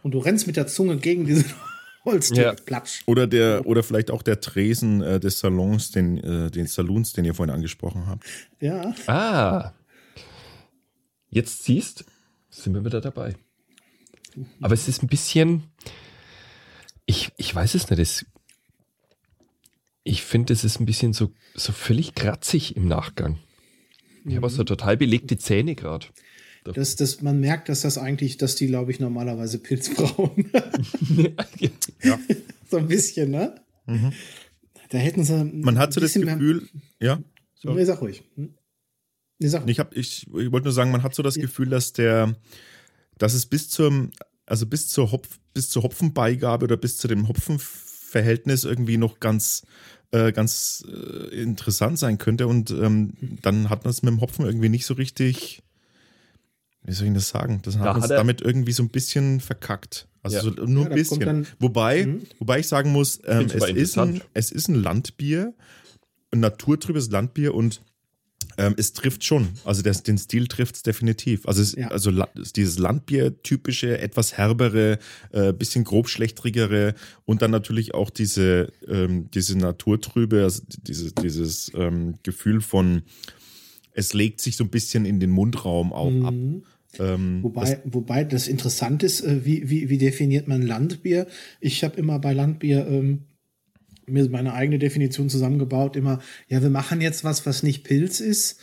und 0.03 0.11
du 0.11 0.19
rennst 0.19 0.47
mit 0.47 0.57
der 0.57 0.67
Zunge 0.67 0.97
gegen 0.97 1.25
diese 1.25 1.45
Holztür. 2.05 2.37
Ja. 2.43 2.53
Platsch. 2.53 3.01
Oder 3.05 3.27
der, 3.27 3.65
oder 3.65 3.83
vielleicht 3.83 4.11
auch 4.11 4.21
der 4.21 4.39
Tresen 4.39 5.01
äh, 5.01 5.19
des 5.19 5.39
Salons, 5.39 5.91
den, 5.91 6.17
äh, 6.17 6.49
den 6.49 6.67
Saloons, 6.67 7.13
den 7.13 7.25
ihr 7.25 7.33
vorhin 7.33 7.53
angesprochen 7.53 8.07
habt. 8.07 8.25
Ja. 8.59 8.93
Ah. 9.07 9.73
Jetzt 11.29 11.63
siehst, 11.63 12.05
sind 12.49 12.73
wir 12.73 12.85
wieder 12.85 13.01
dabei. 13.01 13.35
Aber 14.61 14.73
es 14.73 14.87
ist 14.87 15.03
ein 15.03 15.07
bisschen, 15.07 15.63
ich, 17.05 17.31
ich 17.37 17.53
weiß 17.53 17.75
es 17.75 17.89
nicht, 17.89 17.99
es, 17.99 18.25
ich 20.03 20.23
finde, 20.23 20.53
es 20.53 20.63
ist 20.63 20.79
ein 20.79 20.85
bisschen 20.85 21.13
so, 21.13 21.31
so 21.55 21.73
völlig 21.73 22.15
kratzig 22.15 22.75
im 22.75 22.87
Nachgang. 22.87 23.39
Ich 24.25 24.35
habe 24.35 24.47
auch 24.47 24.51
so 24.51 24.63
total 24.63 24.97
belegte 24.97 25.37
Zähne 25.37 25.75
gerade. 25.75 26.07
Das, 26.73 26.95
das, 26.95 27.21
man 27.21 27.39
merkt, 27.39 27.69
dass 27.69 27.81
das 27.81 27.97
eigentlich, 27.97 28.37
dass 28.37 28.55
die, 28.55 28.67
glaube 28.67 28.91
ich, 28.91 28.99
normalerweise 28.99 29.59
Pilz 29.59 29.93
brauchen. 29.93 30.51
ja. 32.03 32.19
so 32.69 32.77
ein 32.77 32.87
bisschen, 32.87 33.31
ne? 33.31 33.55
Mhm. 33.85 34.13
Da 34.89 34.97
hätten 34.97 35.23
sie. 35.23 35.43
Man 35.43 35.77
hat 35.77 35.93
so 35.93 35.99
das 35.99 36.13
Gefühl, 36.13 36.67
ja. 36.99 37.21
So. 37.55 37.73
Nee, 37.73 37.85
sag 37.85 38.01
ruhig. 38.01 38.23
Hm? 38.35 38.53
Nee, 39.39 39.47
sag 39.47 39.63
ruhig. 39.63 39.79
Ich, 39.91 39.97
ich, 39.97 40.27
ich 40.27 40.51
wollte 40.51 40.65
nur 40.65 40.73
sagen, 40.73 40.91
man 40.91 41.03
hat 41.03 41.13
so 41.15 41.23
das 41.23 41.35
Gefühl, 41.35 41.69
dass 41.69 41.93
der, 41.93 42.35
dass 43.17 43.33
es 43.33 43.45
bis 43.45 43.69
zum 43.69 44.11
also 44.47 44.65
bis 44.65 44.87
zur, 44.87 45.11
Hopf, 45.11 45.39
bis 45.53 45.69
zur 45.69 45.83
Hopfenbeigabe 45.83 46.63
oder 46.63 46.77
bis 46.77 46.97
zu 46.97 47.07
dem 47.07 47.27
Hopfenverhältnis 47.27 48.63
irgendwie 48.63 48.97
noch 48.97 49.19
ganz, 49.19 49.63
äh, 50.11 50.31
ganz 50.31 50.85
äh, 50.87 51.35
interessant 51.35 51.99
sein 51.99 52.17
könnte. 52.17 52.47
Und 52.47 52.71
ähm, 52.71 53.13
dann 53.41 53.69
hat 53.69 53.83
man 53.83 53.91
es 53.91 54.01
mit 54.01 54.11
dem 54.11 54.21
Hopfen 54.21 54.45
irgendwie 54.45 54.69
nicht 54.69 54.85
so 54.85 54.95
richtig, 54.95 55.61
wie 56.83 56.93
soll 56.93 57.07
ich 57.07 57.13
das 57.13 57.29
sagen? 57.29 57.61
Das 57.63 57.77
da 57.77 57.97
es 57.97 58.07
damit 58.07 58.41
irgendwie 58.41 58.71
so 58.71 58.83
ein 58.83 58.89
bisschen 58.89 59.39
verkackt. 59.41 60.07
Also 60.23 60.37
ja. 60.37 60.43
so, 60.43 60.49
nur 60.65 60.85
ja, 60.85 60.89
ein 60.89 60.95
bisschen. 60.95 61.47
Wobei, 61.59 62.05
mhm. 62.05 62.23
wobei 62.39 62.59
ich 62.59 62.67
sagen 62.67 62.91
muss, 62.91 63.19
ähm, 63.25 63.47
es, 63.53 63.63
ist 63.63 63.97
ein, 63.97 64.21
es 64.33 64.51
ist 64.51 64.67
ein 64.67 64.75
Landbier, 64.75 65.53
ein 66.31 66.39
naturtrübes 66.39 67.09
Landbier 67.09 67.53
und 67.53 67.81
ähm, 68.57 68.73
es 68.77 68.93
trifft 68.93 69.23
schon. 69.23 69.49
Also 69.65 69.81
das, 69.81 70.03
den 70.03 70.17
Stil 70.17 70.47
trifft 70.47 70.75
es 70.77 70.83
definitiv. 70.83 71.47
Also, 71.47 71.61
es, 71.61 71.75
ja. 71.75 71.89
also 71.89 72.11
dieses 72.55 72.79
Landbier-typische, 72.79 73.99
etwas 73.99 74.37
herbere, 74.37 74.99
äh, 75.31 75.53
bisschen 75.53 75.83
grobschlechtrigere 75.83 76.95
und 77.25 77.41
dann 77.41 77.51
natürlich 77.51 77.93
auch 77.93 78.09
diese, 78.09 78.71
ähm, 78.87 79.29
diese 79.31 79.57
Naturtrübe, 79.57 80.43
also 80.43 80.63
dieses, 80.67 81.13
dieses 81.15 81.71
ähm, 81.75 82.15
Gefühl 82.23 82.61
von, 82.61 83.03
es 83.97 84.13
legt 84.13 84.41
sich 84.41 84.55
so 84.55 84.63
ein 84.63 84.69
bisschen 84.69 85.05
in 85.05 85.19
den 85.19 85.31
Mundraum 85.31 85.91
auch 85.91 86.11
mhm. 86.11 86.25
ab. 86.25 86.33
Ähm, 86.99 87.43
wobei, 87.43 87.61
das, 87.61 87.79
wobei 87.85 88.23
das 88.23 88.47
interessant 88.47 89.03
ist, 89.03 89.21
äh, 89.21 89.43
wie, 89.43 89.69
wie, 89.69 89.89
wie 89.89 89.97
definiert 89.97 90.47
man 90.47 90.61
Landbier? 90.61 91.27
Ich 91.59 91.83
habe 91.83 91.97
immer 91.97 92.19
bei 92.19 92.33
Landbier 92.33 92.87
ähm, 92.87 93.23
mir 94.05 94.29
meine 94.29 94.53
eigene 94.53 94.79
Definition 94.79 95.29
zusammengebaut, 95.29 95.95
immer, 95.95 96.19
ja, 96.47 96.61
wir 96.61 96.69
machen 96.69 97.01
jetzt 97.01 97.23
was, 97.23 97.45
was 97.45 97.63
nicht 97.63 97.83
Pilz 97.83 98.19
ist, 98.19 98.59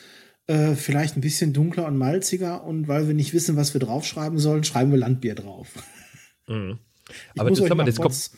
äh, 0.47 0.75
vielleicht 0.75 1.17
ein 1.17 1.21
bisschen 1.21 1.53
dunkler 1.53 1.87
und 1.87 1.99
malziger 1.99 2.65
und 2.65 2.89
weil 2.89 3.09
wir 3.09 3.15
nicht 3.15 3.35
wissen, 3.35 3.57
was 3.57 3.75
wir 3.75 3.81
draufschreiben 3.81 4.39
sollen, 4.39 4.65
schreiben 4.65 4.93
wir 4.93 4.99
Landbier 4.99 5.35
drauf. 5.35 5.69
Mhm. 6.49 6.79
Aber 7.37 7.51
das, 7.51 7.61
mal, 7.61 7.85
das, 7.85 7.97
kommt, 7.97 8.31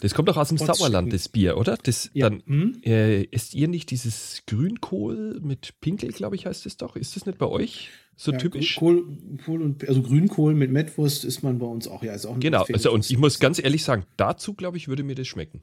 das 0.00 0.14
kommt 0.14 0.28
doch 0.28 0.36
aus 0.36 0.48
dem 0.48 0.58
Sauerland, 0.58 1.12
das 1.12 1.28
Bier, 1.28 1.56
oder? 1.56 1.76
Das, 1.82 2.10
ja. 2.12 2.30
Dann 2.30 2.42
mhm. 2.46 2.80
äh, 2.84 3.22
isst 3.24 3.54
ihr 3.54 3.68
nicht 3.68 3.90
dieses 3.90 4.42
Grünkohl 4.46 5.40
mit 5.42 5.74
Pinkel, 5.80 6.10
glaube 6.10 6.36
ich, 6.36 6.46
heißt 6.46 6.66
es 6.66 6.76
doch? 6.76 6.96
Ist 6.96 7.16
das 7.16 7.26
nicht 7.26 7.38
bei 7.38 7.46
euch? 7.46 7.90
So 8.16 8.32
ja, 8.32 8.38
typisch. 8.38 8.76
Kohl, 8.76 9.04
Kohl 9.44 9.62
und, 9.62 9.86
also 9.88 10.02
Grünkohl 10.02 10.54
mit 10.54 10.70
Mettwurst 10.70 11.24
ist 11.24 11.42
man 11.42 11.58
bei 11.58 11.66
uns 11.66 11.86
auch, 11.88 12.02
ja. 12.02 12.14
Ist 12.14 12.26
auch 12.26 12.38
genau, 12.38 12.64
also 12.72 12.92
und 12.92 13.08
ich 13.08 13.18
muss 13.18 13.38
ganz 13.38 13.58
ehrlich 13.58 13.84
sagen, 13.84 14.04
dazu, 14.16 14.54
glaube 14.54 14.76
ich, 14.76 14.88
würde 14.88 15.02
mir 15.02 15.14
das 15.14 15.28
schmecken. 15.28 15.62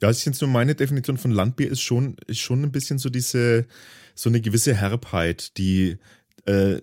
Ja, 0.00 0.10
ich 0.10 0.18
finde 0.18 0.38
so 0.38 0.46
meine 0.46 0.74
Definition 0.74 1.18
von 1.18 1.30
Landbier 1.30 1.70
ist 1.70 1.80
schon, 1.80 2.16
ist 2.26 2.40
schon 2.40 2.62
ein 2.62 2.72
bisschen 2.72 2.98
so 2.98 3.10
diese, 3.10 3.66
so 4.14 4.28
eine 4.28 4.40
gewisse 4.40 4.74
Herbheit, 4.74 5.56
die, 5.58 5.98
äh, 6.46 6.80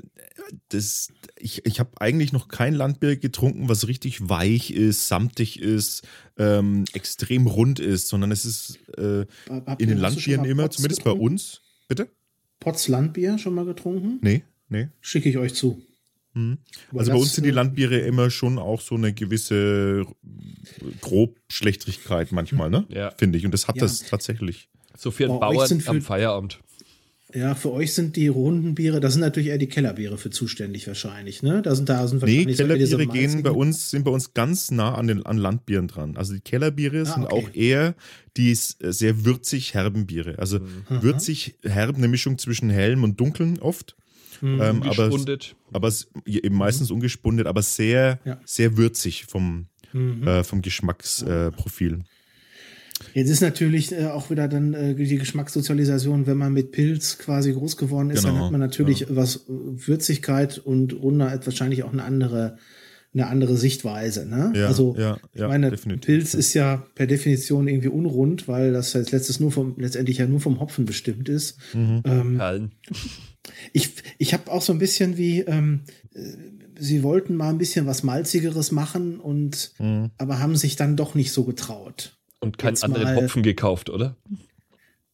das, 0.69 1.09
ich, 1.37 1.65
ich 1.65 1.79
habe 1.79 1.91
eigentlich 1.99 2.33
noch 2.33 2.47
kein 2.47 2.73
Landbier 2.73 3.15
getrunken, 3.15 3.69
was 3.69 3.87
richtig 3.87 4.29
weich 4.29 4.71
ist, 4.71 5.07
samtig 5.07 5.59
ist, 5.59 6.07
ähm, 6.37 6.85
extrem 6.93 7.47
rund 7.47 7.79
ist, 7.79 8.07
sondern 8.07 8.31
es 8.31 8.45
ist 8.45 8.79
äh, 8.97 9.25
in 9.77 9.89
den 9.89 9.97
Landbieren 9.97 10.45
immer, 10.45 10.63
Potz 10.63 10.77
zumindest 10.77 11.01
getrunken? 11.01 11.19
bei 11.19 11.25
uns. 11.25 11.61
Bitte? 11.87 12.09
Potz 12.59 12.87
Landbier 12.87 13.37
schon 13.37 13.55
mal 13.55 13.65
getrunken? 13.65 14.19
Nee, 14.21 14.43
nee. 14.69 14.89
Schicke 15.01 15.29
ich 15.29 15.37
euch 15.37 15.53
zu. 15.53 15.81
Mhm. 16.33 16.59
Also 16.95 17.11
bei 17.11 17.17
uns 17.17 17.33
sind 17.35 17.43
die 17.43 17.49
äh, 17.49 17.53
Landbiere 17.53 17.99
immer 17.99 18.29
schon 18.29 18.57
auch 18.57 18.81
so 18.81 18.95
eine 18.95 19.13
gewisse 19.13 20.05
Grobschlechtrigkeit 21.01 22.31
manchmal, 22.31 22.69
ne? 22.69 22.85
Ja. 22.89 23.11
Finde 23.17 23.37
ich. 23.37 23.45
Und 23.45 23.51
das 23.51 23.67
hat 23.67 23.75
ja. 23.75 23.81
das 23.81 24.03
tatsächlich. 24.03 24.69
So 24.97 25.11
für 25.11 25.25
einen 25.25 25.39
Bauern 25.39 25.83
am 25.85 26.01
Feierabend. 26.01 26.59
Ja, 27.33 27.55
für 27.55 27.71
euch 27.71 27.93
sind 27.93 28.15
die 28.15 28.27
runden 28.27 28.75
Biere, 28.75 28.99
das 28.99 29.13
sind 29.13 29.21
natürlich 29.21 29.49
eher 29.49 29.57
die 29.57 29.67
Kellerbiere 29.67 30.17
für 30.17 30.29
zuständig 30.29 30.87
wahrscheinlich, 30.87 31.43
ne? 31.43 31.61
Da 31.61 31.75
sind, 31.75 31.87
da 31.87 32.05
sind 32.07 32.21
nee, 32.23 32.45
Kellerbiere 32.45 33.07
gehen 33.07 33.41
bei 33.43 33.51
uns, 33.51 33.89
sind 33.89 34.03
bei 34.03 34.11
uns 34.11 34.33
ganz 34.33 34.71
nah 34.71 34.95
an 34.95 35.07
den 35.07 35.25
an 35.25 35.37
Landbieren 35.37 35.87
dran. 35.87 36.17
Also 36.17 36.33
die 36.33 36.41
Kellerbiere 36.41 37.01
ah, 37.01 37.05
sind 37.05 37.25
okay. 37.25 37.33
auch 37.33 37.55
eher 37.55 37.95
die 38.37 38.53
sehr 38.55 39.25
würzig 39.25 39.73
herben 39.73 40.07
Biere. 40.07 40.39
Also 40.39 40.59
mhm. 40.59 41.01
würzig 41.01 41.55
herb, 41.63 41.95
eine 41.95 42.07
Mischung 42.07 42.37
zwischen 42.37 42.69
hellem 42.69 43.03
und 43.03 43.19
dunkeln 43.19 43.59
oft. 43.59 43.95
Mhm, 44.41 44.61
ähm, 44.61 44.83
aber, 44.83 45.11
aber 45.71 45.87
es, 45.87 46.09
eben 46.25 46.55
meistens 46.55 46.89
mhm. 46.89 46.95
ungespundet, 46.95 47.47
aber 47.47 47.61
sehr, 47.61 48.19
ja. 48.25 48.39
sehr 48.45 48.77
würzig 48.77 49.25
vom, 49.25 49.67
mhm. 49.93 50.27
äh, 50.27 50.43
vom 50.43 50.61
Geschmacksprofil. 50.61 51.93
Äh, 51.93 52.03
Jetzt 53.13 53.29
ist 53.29 53.41
natürlich 53.41 53.91
äh, 53.91 54.07
auch 54.07 54.29
wieder 54.29 54.47
dann 54.47 54.73
äh, 54.73 54.95
die 54.95 55.17
Geschmackssozialisation, 55.17 56.27
wenn 56.27 56.37
man 56.37 56.53
mit 56.53 56.71
Pilz 56.71 57.17
quasi 57.17 57.53
groß 57.53 57.77
geworden 57.77 58.09
ist, 58.09 58.23
genau, 58.23 58.33
dann 58.33 58.43
hat 58.43 58.51
man 58.51 58.61
natürlich 58.61 59.01
ja. 59.01 59.07
was 59.09 59.37
äh, 59.37 59.41
Würzigkeit 59.47 60.57
und 60.57 60.93
runter 60.93 61.39
wahrscheinlich 61.45 61.83
auch 61.83 61.93
eine 61.93 62.03
andere 62.03 62.57
eine 63.13 63.27
andere 63.27 63.57
Sichtweise. 63.57 64.25
Ne? 64.25 64.53
Ja, 64.55 64.67
also 64.67 64.95
ja, 64.97 65.17
ich 65.33 65.41
meine, 65.41 65.69
definitiv. 65.69 66.05
Pilz 66.05 66.33
ist 66.33 66.53
ja 66.53 66.85
per 66.95 67.07
Definition 67.07 67.67
irgendwie 67.67 67.89
unrund, 67.89 68.47
weil 68.47 68.71
das 68.71 68.95
als 68.95 69.11
letztes 69.11 69.39
nur 69.39 69.51
vom 69.51 69.75
letztendlich 69.77 70.19
ja 70.19 70.27
nur 70.27 70.39
vom 70.39 70.59
Hopfen 70.61 70.85
bestimmt 70.85 71.27
ist. 71.27 71.57
Mhm. 71.73 72.03
Ähm, 72.05 72.71
ich 73.73 73.91
ich 74.17 74.33
habe 74.33 74.49
auch 74.49 74.61
so 74.61 74.71
ein 74.71 74.79
bisschen 74.79 75.17
wie 75.17 75.41
ähm, 75.41 75.81
äh, 76.13 76.21
sie 76.79 77.03
wollten 77.03 77.35
mal 77.35 77.49
ein 77.49 77.57
bisschen 77.57 77.85
was 77.85 78.03
malzigeres 78.03 78.71
machen 78.71 79.19
und 79.19 79.73
mhm. 79.77 80.11
aber 80.17 80.39
haben 80.39 80.55
sich 80.55 80.77
dann 80.77 80.95
doch 80.95 81.13
nicht 81.13 81.31
so 81.31 81.43
getraut. 81.43 82.17
Und 82.41 82.57
keinen 82.57 82.81
anderen 82.81 83.15
Hopfen 83.15 83.43
gekauft, 83.43 83.89
oder? 83.89 84.17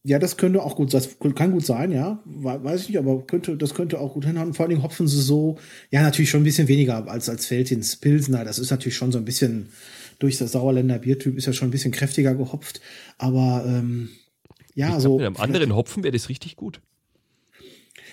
Ja, 0.02 0.18
das 0.18 0.38
könnte 0.38 0.62
auch 0.62 0.76
gut 0.76 0.90
sein. 0.90 1.02
Das 1.02 1.34
kann 1.34 1.52
gut 1.52 1.66
sein, 1.66 1.92
ja. 1.92 2.22
Weiß 2.24 2.82
ich 2.82 2.88
nicht, 2.88 2.98
aber 2.98 3.26
könnte, 3.26 3.56
das 3.56 3.74
könnte 3.74 4.00
auch 4.00 4.14
gut 4.14 4.24
hinhauen. 4.24 4.54
Vor 4.54 4.64
allen 4.64 4.70
Dingen 4.70 4.82
hopfen 4.82 5.06
sie 5.06 5.20
so, 5.20 5.58
ja, 5.90 6.02
natürlich 6.02 6.30
schon 6.30 6.40
ein 6.40 6.44
bisschen 6.44 6.66
weniger 6.66 7.06
als, 7.08 7.28
als 7.28 7.44
Feldins 7.44 7.96
Pilsner. 7.96 8.44
Das 8.44 8.58
ist 8.58 8.70
natürlich 8.70 8.96
schon 8.96 9.12
so 9.12 9.18
ein 9.18 9.26
bisschen, 9.26 9.68
durch 10.18 10.38
das 10.38 10.52
Sauerländer 10.52 10.98
Biertyp 10.98 11.36
ist 11.36 11.46
ja 11.46 11.52
schon 11.52 11.68
ein 11.68 11.72
bisschen 11.72 11.92
kräftiger 11.92 12.34
gehopft. 12.34 12.80
Aber, 13.18 13.64
ähm, 13.66 14.08
ja, 14.74 14.96
ich 14.96 15.02
so. 15.02 15.18
Mit 15.18 15.26
einem 15.26 15.36
anderen 15.36 15.74
Hopfen 15.74 16.02
wäre 16.02 16.12
das 16.12 16.30
richtig 16.30 16.56
gut. 16.56 16.80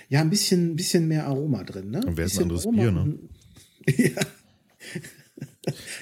Ja, 0.09 0.20
ein 0.20 0.30
bisschen, 0.30 0.76
bisschen 0.76 1.07
mehr 1.07 1.28
Aroma 1.28 1.63
drin, 1.63 1.91
ne? 1.91 2.01
Dann 2.01 2.18
wäre 2.18 2.28
es 2.28 2.38
ein 2.38 2.43
anderes 2.43 2.66
Aroma 2.66 2.82
Bier, 2.82 2.91
ne? 2.91 3.20
ja. 3.97 4.22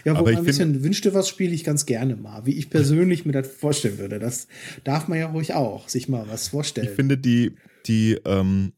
Ja, 0.05 0.19
wo 0.19 0.23
man 0.23 0.37
ein 0.37 0.43
bisschen 0.43 0.83
wünschte, 0.83 1.13
was 1.13 1.29
spiele 1.29 1.53
ich 1.53 1.63
ganz 1.63 1.85
gerne 1.85 2.15
mal, 2.15 2.45
wie 2.45 2.53
ich 2.53 2.69
persönlich 2.69 3.25
mir 3.25 3.31
das 3.31 3.47
vorstellen 3.47 3.97
würde. 3.97 4.19
Das 4.19 4.47
darf 4.83 5.07
man 5.07 5.19
ja 5.19 5.27
ruhig 5.27 5.53
auch, 5.53 5.89
sich 5.89 6.09
mal 6.09 6.27
was 6.27 6.49
vorstellen. 6.49 6.87
Ich 6.89 6.95
finde 6.95 7.17
die, 7.17 7.55
die, 7.85 8.19
ähm, 8.25 8.73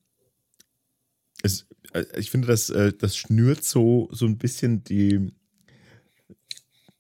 es, 1.44 1.68
äh, 1.94 2.06
ich 2.18 2.32
finde, 2.32 2.48
das, 2.48 2.70
äh, 2.70 2.94
das 2.98 3.16
schnürt 3.16 3.64
so, 3.64 4.10
so 4.12 4.26
ein 4.26 4.38
bisschen 4.38 4.84
die, 4.84 5.32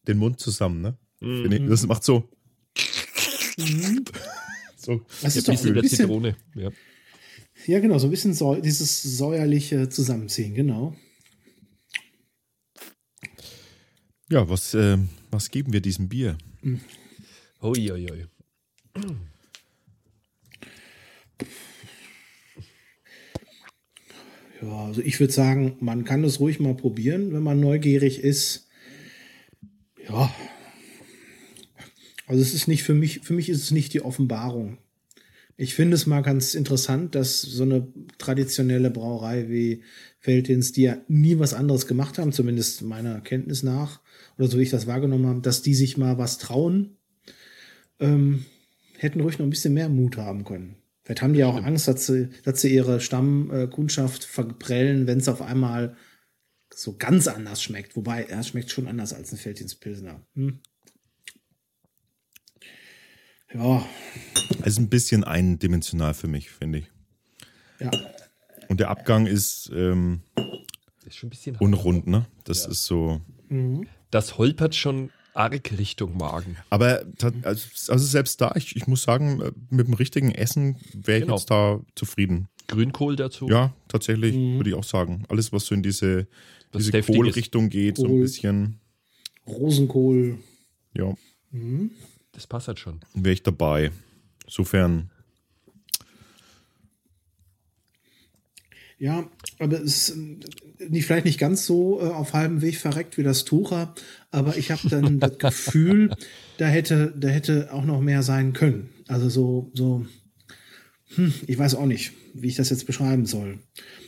den 0.08 0.18
Mund 0.18 0.40
zusammen, 0.40 0.82
ne? 0.82 0.98
Mhm. 1.20 1.70
Das 1.70 1.86
macht 1.88 2.04
so. 2.04 2.30
Mhm. 3.58 4.06
so. 4.78 5.02
Das 5.22 5.36
ist 5.36 5.48
doch 5.48 5.58
so 5.58 5.70
ein 5.70 5.74
bisschen, 5.74 5.98
Zitrone. 5.98 6.36
Ja. 6.56 6.70
ja, 7.66 7.80
genau, 7.80 7.98
so 7.98 8.08
ein 8.08 8.12
bisschen 8.12 8.34
so, 8.34 8.56
dieses 8.56 9.02
säuerliche 9.02 9.90
Zusammenziehen, 9.90 10.54
genau. 10.54 10.96
Ja, 14.30 14.50
was, 14.50 14.74
äh, 14.74 14.98
was 15.30 15.52
geben 15.52 15.72
wir 15.72 15.82
diesem 15.82 16.10
Bier? 16.10 16.38
Ui, 17.62 17.92
ui, 17.92 18.12
ui. 18.12 18.26
Ja, 24.62 24.86
also 24.86 25.02
ich 25.02 25.20
würde 25.20 25.34
sagen, 25.34 25.78
man 25.80 26.06
kann 26.06 26.24
es 26.24 26.40
ruhig 26.40 26.60
mal 26.60 26.76
probieren, 26.76 27.34
wenn 27.34 27.44
man 27.44 27.60
neugierig 27.60 28.20
ist. 28.24 28.68
Ja. 30.08 30.34
Also 32.26 32.42
es 32.42 32.56
ist 32.56 32.68
nicht 32.68 32.82
für 32.82 32.96
mich, 32.96 33.20
für 33.20 33.34
mich 33.34 33.50
ist 33.50 33.62
es 33.62 33.70
nicht 33.70 33.94
die 33.94 34.02
Offenbarung. 34.02 34.80
Ich 35.58 35.76
finde 35.76 35.96
es 35.96 36.08
mal 36.08 36.22
ganz 36.22 36.56
interessant, 36.56 37.16
dass 37.16 37.42
so 37.42 37.64
eine 37.64 37.88
traditionelle 38.18 38.90
Brauerei 38.90 39.50
wie 39.50 39.84
Feldins, 40.20 40.72
die 40.72 40.82
ja 40.84 40.98
nie 41.08 41.38
was 41.38 41.54
anderes 41.54 41.86
gemacht 41.86 42.18
haben, 42.18 42.34
zumindest 42.34 42.82
meiner 42.82 43.22
Kenntnis 43.22 43.62
nach, 43.62 44.02
oder 44.38 44.48
so 44.48 44.58
wie 44.58 44.64
ich 44.64 44.70
das 44.70 44.88
wahrgenommen 44.88 45.28
habe, 45.28 45.42
dass 45.42 45.62
die 45.62 45.76
sich 45.76 45.98
mal 45.98 46.18
was 46.18 46.38
trauen, 46.38 46.98
ähm, 48.00 48.46
hätten 48.98 49.22
ruhig 49.22 49.40
noch 49.40 49.46
ein 49.46 49.50
bisschen 49.50 49.74
mehr 49.74 49.90
Mut 49.90 50.18
haben 50.18 50.44
können. 50.44 50.76
Vielleicht 51.04 51.22
haben 51.22 51.34
die 51.34 51.44
auch 51.44 51.62
Angst, 51.64 51.88
dass 51.88 52.08
sie, 52.08 52.30
dass 52.44 52.62
sie 52.62 52.74
ihre 52.74 53.00
Stammkundschaft 53.00 54.24
verprellen, 54.24 55.06
wenn 55.06 55.20
es 55.20 55.30
auf 55.30 55.42
einmal 55.42 55.96
so 56.74 56.98
ganz 56.98 57.28
anders 57.28 57.62
schmeckt. 57.62 57.96
Wobei, 57.96 58.24
er 58.24 58.44
schmeckt 58.44 58.72
schon 58.72 58.88
anders 58.88 59.14
als 59.14 59.32
ein 59.32 59.38
Felddienstpilsner. 59.38 60.26
Hm? 60.34 60.60
Ja. 63.54 63.88
Es 64.62 64.74
ist 64.74 64.80
ein 64.80 64.90
bisschen 64.90 65.24
eindimensional 65.24 66.14
für 66.14 66.28
mich, 66.28 66.50
finde 66.50 66.80
ich. 66.80 66.92
Ja. 67.80 67.92
Und 68.68 68.80
der 68.80 68.90
Abgang 68.90 69.28
ist, 69.28 69.72
ähm, 69.74 70.22
ist 71.06 71.18
schon 71.18 71.28
ein 71.28 71.30
bisschen 71.30 71.56
unrund, 71.58 72.08
ne? 72.08 72.26
Das 72.44 72.64
ja. 72.64 72.72
ist 72.72 72.86
so. 72.86 73.22
Mhm 73.50 73.88
das 74.16 74.38
holpert 74.38 74.76
schon 74.76 75.10
arg 75.34 75.78
Richtung 75.78 76.16
Magen. 76.18 76.56
Aber 76.70 77.04
also, 77.44 77.92
also 77.92 78.06
selbst 78.06 78.40
da, 78.40 78.54
ich, 78.56 78.78
ich 78.78 78.88
muss 78.88 79.04
sagen, 79.04 79.44
mit 79.70 79.88
dem 79.88 79.94
richtigen 79.94 80.32
Essen 80.32 80.78
wäre 80.94 81.18
ich 81.18 81.24
genau. 81.26 81.36
jetzt 81.36 81.52
da 81.52 81.82
zufrieden. 81.96 82.48
Grünkohl 82.68 83.18
dazu? 83.18 83.50
Ja, 83.50 83.74
tatsächlich, 83.90 84.34
mhm. 84.34 84.56
würde 84.56 84.70
ich 84.70 84.76
auch 84.76 84.86
sagen. 84.86 85.26
Alles, 85.28 85.52
was 85.52 85.66
so 85.66 85.76
in 85.76 85.84
diese, 85.84 86.28
diese 86.74 87.02
Kohlrichtung 87.02 87.70
geht, 87.70 87.98
Kohl, 87.98 88.08
so 88.08 88.14
ein 88.14 88.22
bisschen. 88.22 88.80
Rosenkohl. 89.46 90.40
Ja. 90.94 91.14
Mhm. 91.52 91.92
Das 92.32 92.48
passt 92.48 92.70
halt 92.70 92.80
schon. 92.80 93.02
Wäre 93.14 93.34
ich 93.34 93.44
dabei. 93.44 93.92
Insofern. 94.46 95.12
Ja, 98.98 99.30
aber 99.60 99.82
es 99.82 100.10
ist 100.10 100.18
äh, 100.18 100.90
nicht, 100.90 101.06
vielleicht 101.06 101.26
nicht 101.26 101.40
ganz 101.40 101.66
so 101.66 102.00
äh, 102.00 102.06
auf 102.06 102.34
halbem 102.34 102.62
Weg 102.62 102.78
verreckt 102.78 103.18
wie 103.18 103.24
das 103.24 103.44
Tucher, 103.44 103.94
aber 104.32 104.58
ich 104.58 104.72
habe 104.72 104.88
dann 104.90 105.20
das 105.20 105.38
Gefühl, 105.40 106.16
da 106.58 106.68
hätte, 106.68 107.14
da 107.18 107.28
hätte 107.28 107.74
auch 107.74 107.84
noch 107.84 108.02
mehr 108.02 108.24
sein 108.24 108.54
können. 108.54 108.90
Also 109.08 109.30
so, 109.30 109.72
so, 109.74 110.06
hm, 111.16 111.34
ich 111.46 111.58
weiß 111.58 111.76
auch 111.76 111.86
nicht, 111.86 112.14
wie 112.34 112.48
ich 112.48 112.56
das 112.56 112.70
jetzt 112.70 112.88
beschreiben 112.88 113.26
soll. 113.26 113.60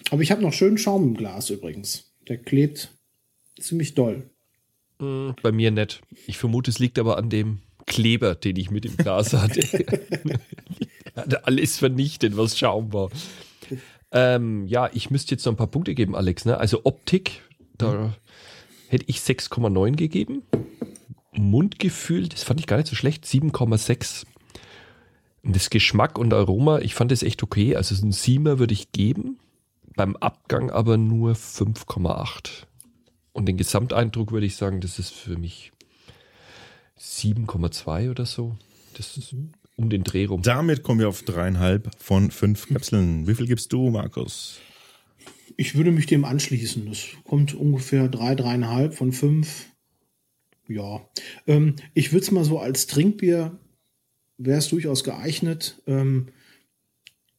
Aber 0.09 0.21
ich 0.21 0.31
habe 0.31 0.41
noch 0.41 0.53
schön 0.53 0.77
Schaum 0.77 1.03
im 1.03 1.13
Glas 1.15 1.49
übrigens. 1.49 2.11
Der 2.27 2.37
klebt 2.37 2.91
ziemlich 3.59 3.93
doll. 3.93 4.29
Hm, 4.99 5.35
bei 5.41 5.51
mir 5.51 5.71
nicht. 5.71 6.01
Ich 6.27 6.37
vermute, 6.37 6.71
es 6.71 6.79
liegt 6.79 6.97
aber 6.97 7.17
an 7.17 7.29
dem 7.29 7.59
Kleber, 7.85 8.35
den 8.35 8.55
ich 8.55 8.71
mit 8.71 8.85
im 8.85 8.95
Glas 8.97 9.33
hatte. 9.33 9.61
hatte 11.15 11.45
alles 11.45 11.77
vernichtet, 11.77 12.37
was 12.37 12.57
Schaum 12.57 12.93
war. 12.93 13.09
Ähm, 14.11 14.67
ja, 14.67 14.89
ich 14.93 15.09
müsste 15.09 15.31
jetzt 15.31 15.45
noch 15.45 15.53
ein 15.53 15.57
paar 15.57 15.67
Punkte 15.67 15.93
geben, 15.93 16.15
Alex. 16.15 16.45
Ne? 16.45 16.57
Also 16.57 16.81
Optik, 16.85 17.41
da 17.77 18.13
hätte 18.87 19.05
ich 19.07 19.19
6,9 19.19 19.95
gegeben. 19.95 20.43
Mundgefühl, 21.33 22.29
das 22.29 22.43
fand 22.43 22.59
ich 22.59 22.67
gar 22.67 22.77
nicht 22.77 22.87
so 22.87 22.95
schlecht, 22.95 23.25
7,6. 23.25 24.25
Das 25.43 25.69
Geschmack 25.69 26.17
und 26.17 26.33
Aroma, 26.33 26.79
ich 26.79 26.95
fand 26.95 27.11
das 27.11 27.23
echt 27.23 27.43
okay. 27.43 27.75
Also 27.75 27.95
ein 28.03 28.11
Siemer 28.11 28.59
würde 28.59 28.73
ich 28.73 28.91
geben, 28.91 29.39
beim 29.95 30.15
Abgang 30.17 30.71
aber 30.71 30.97
nur 30.97 31.33
5,8. 31.33 32.65
Und 33.33 33.45
den 33.45 33.57
Gesamteindruck 33.57 34.31
würde 34.31 34.47
ich 34.47 34.55
sagen, 34.55 34.81
das 34.81 34.99
ist 34.99 35.13
für 35.13 35.37
mich 35.37 35.71
7,2 36.99 38.09
oder 38.09 38.25
so. 38.25 38.55
Das 38.95 39.15
ist 39.15 39.35
um 39.77 39.89
den 39.89 40.03
Dreh 40.03 40.25
rum. 40.25 40.41
Damit 40.41 40.83
kommen 40.83 40.99
wir 40.99 41.07
auf 41.07 41.23
dreieinhalb 41.23 41.91
von 41.99 42.31
fünf 42.31 42.67
Kapseln. 42.67 43.27
Wie 43.27 43.35
viel 43.35 43.47
gibst 43.47 43.71
du, 43.71 43.89
Markus? 43.89 44.59
Ich 45.55 45.75
würde 45.75 45.91
mich 45.91 46.07
dem 46.07 46.25
anschließen. 46.25 46.87
Das 46.87 47.05
kommt 47.23 47.53
ungefähr 47.53 48.09
drei, 48.09 48.35
dreieinhalb 48.35 48.93
von 48.93 49.13
fünf. 49.13 49.67
Ja. 50.67 51.07
Ähm, 51.45 51.75
ich 51.93 52.11
würde 52.11 52.23
es 52.23 52.31
mal 52.31 52.43
so 52.43 52.59
als 52.59 52.87
Trinkbier, 52.87 53.57
wäre 54.37 54.57
es 54.57 54.67
durchaus 54.67 55.03
geeignet. 55.03 55.81
Ähm, 55.87 56.27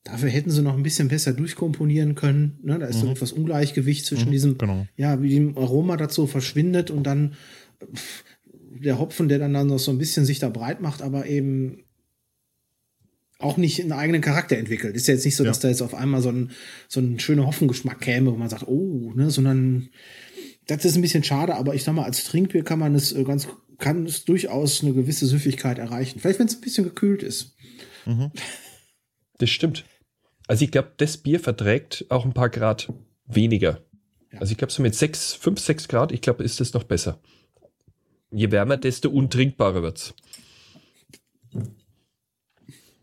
dafür 0.04 0.30
hätten 0.30 0.50
sie 0.50 0.62
noch 0.62 0.74
ein 0.74 0.82
bisschen 0.82 1.08
besser 1.08 1.32
durchkomponieren 1.32 2.14
können. 2.14 2.58
Ne? 2.62 2.78
Da 2.78 2.86
ist 2.86 2.96
mhm. 2.96 3.00
so 3.00 3.10
etwas 3.10 3.32
Ungleichgewicht 3.32 4.06
zwischen 4.06 4.28
mhm, 4.28 4.32
diesem, 4.32 4.58
genau. 4.58 4.86
ja, 4.96 5.20
wie 5.20 5.34
dem 5.34 5.58
Aroma 5.58 5.96
dazu 5.96 6.26
verschwindet 6.26 6.90
und 6.90 7.02
dann 7.02 7.34
pff, 7.94 8.24
der 8.80 8.98
Hopfen, 8.98 9.28
der 9.28 9.40
dann, 9.40 9.52
dann 9.52 9.66
noch 9.66 9.78
so 9.78 9.90
ein 9.90 9.98
bisschen 9.98 10.24
sich 10.24 10.38
da 10.38 10.48
breit 10.48 10.80
macht, 10.80 11.02
aber 11.02 11.26
eben 11.26 11.84
auch 13.38 13.56
nicht 13.56 13.80
einen 13.80 13.92
eigenen 13.92 14.20
Charakter 14.20 14.56
entwickelt. 14.56 14.96
Ist 14.96 15.06
ja 15.06 15.14
jetzt 15.14 15.24
nicht 15.24 15.36
so, 15.36 15.44
dass 15.44 15.60
da 15.60 15.68
jetzt 15.68 15.82
auf 15.82 15.94
einmal 15.94 16.22
so 16.22 16.30
ein, 16.30 16.50
so 16.88 17.00
ein 17.00 17.20
schöner 17.20 17.46
Hopfengeschmack 17.46 18.00
käme, 18.00 18.32
wo 18.32 18.36
man 18.36 18.48
sagt, 18.48 18.66
oh, 18.66 19.12
ne, 19.14 19.30
sondern 19.30 19.90
das 20.66 20.84
ist 20.84 20.96
ein 20.96 21.02
bisschen 21.02 21.24
schade, 21.24 21.54
aber 21.54 21.74
ich 21.74 21.84
sag 21.84 21.94
mal, 21.94 22.04
als 22.04 22.24
Trinkbier 22.24 22.64
kann 22.64 22.78
man 22.78 22.94
es 22.94 23.12
äh, 23.12 23.22
ganz, 23.24 23.48
kann 23.78 24.06
es 24.06 24.24
durchaus 24.24 24.82
eine 24.82 24.92
gewisse 24.92 25.26
Süffigkeit 25.26 25.78
erreichen. 25.78 26.18
Vielleicht, 26.18 26.40
wenn 26.40 26.48
es 26.48 26.56
ein 26.56 26.60
bisschen 26.60 26.84
gekühlt 26.84 27.22
ist. 27.22 27.54
Mhm. 28.06 28.32
Das 29.38 29.50
stimmt. 29.50 29.84
Also 30.48 30.64
ich 30.64 30.72
glaube, 30.72 30.92
das 30.96 31.16
Bier 31.16 31.38
verträgt 31.38 32.06
auch 32.08 32.24
ein 32.24 32.34
paar 32.34 32.50
Grad 32.50 32.92
weniger. 33.26 33.82
Ja. 34.32 34.40
Also 34.40 34.50
ich 34.50 34.58
glaube, 34.58 34.72
so 34.72 34.82
mit 34.82 34.94
sechs, 34.94 35.34
fünf, 35.34 35.60
sechs 35.60 35.86
Grad, 35.86 36.10
ich 36.10 36.22
glaube, 36.22 36.42
ist 36.42 36.58
das 36.60 36.72
noch 36.72 36.84
besser. 36.84 37.20
Je 38.30 38.50
wärmer, 38.50 38.76
desto 38.76 39.10
untrinkbarer 39.10 39.82
wird's. 39.82 40.14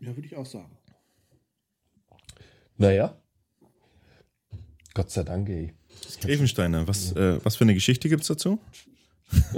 Ja, 0.06 0.14
würde 0.14 0.28
ich 0.28 0.36
auch 0.36 0.46
sagen. 0.46 0.78
Naja. 2.76 3.20
Gott 4.94 5.10
sei 5.10 5.24
Dank, 5.24 5.48
ey. 5.48 5.74
Grevensteiner, 6.20 6.86
was, 6.86 7.10
äh, 7.12 7.44
was 7.44 7.56
für 7.56 7.64
eine 7.64 7.74
Geschichte 7.74 8.08
gibt 8.08 8.22
es 8.22 8.28
dazu? 8.28 8.60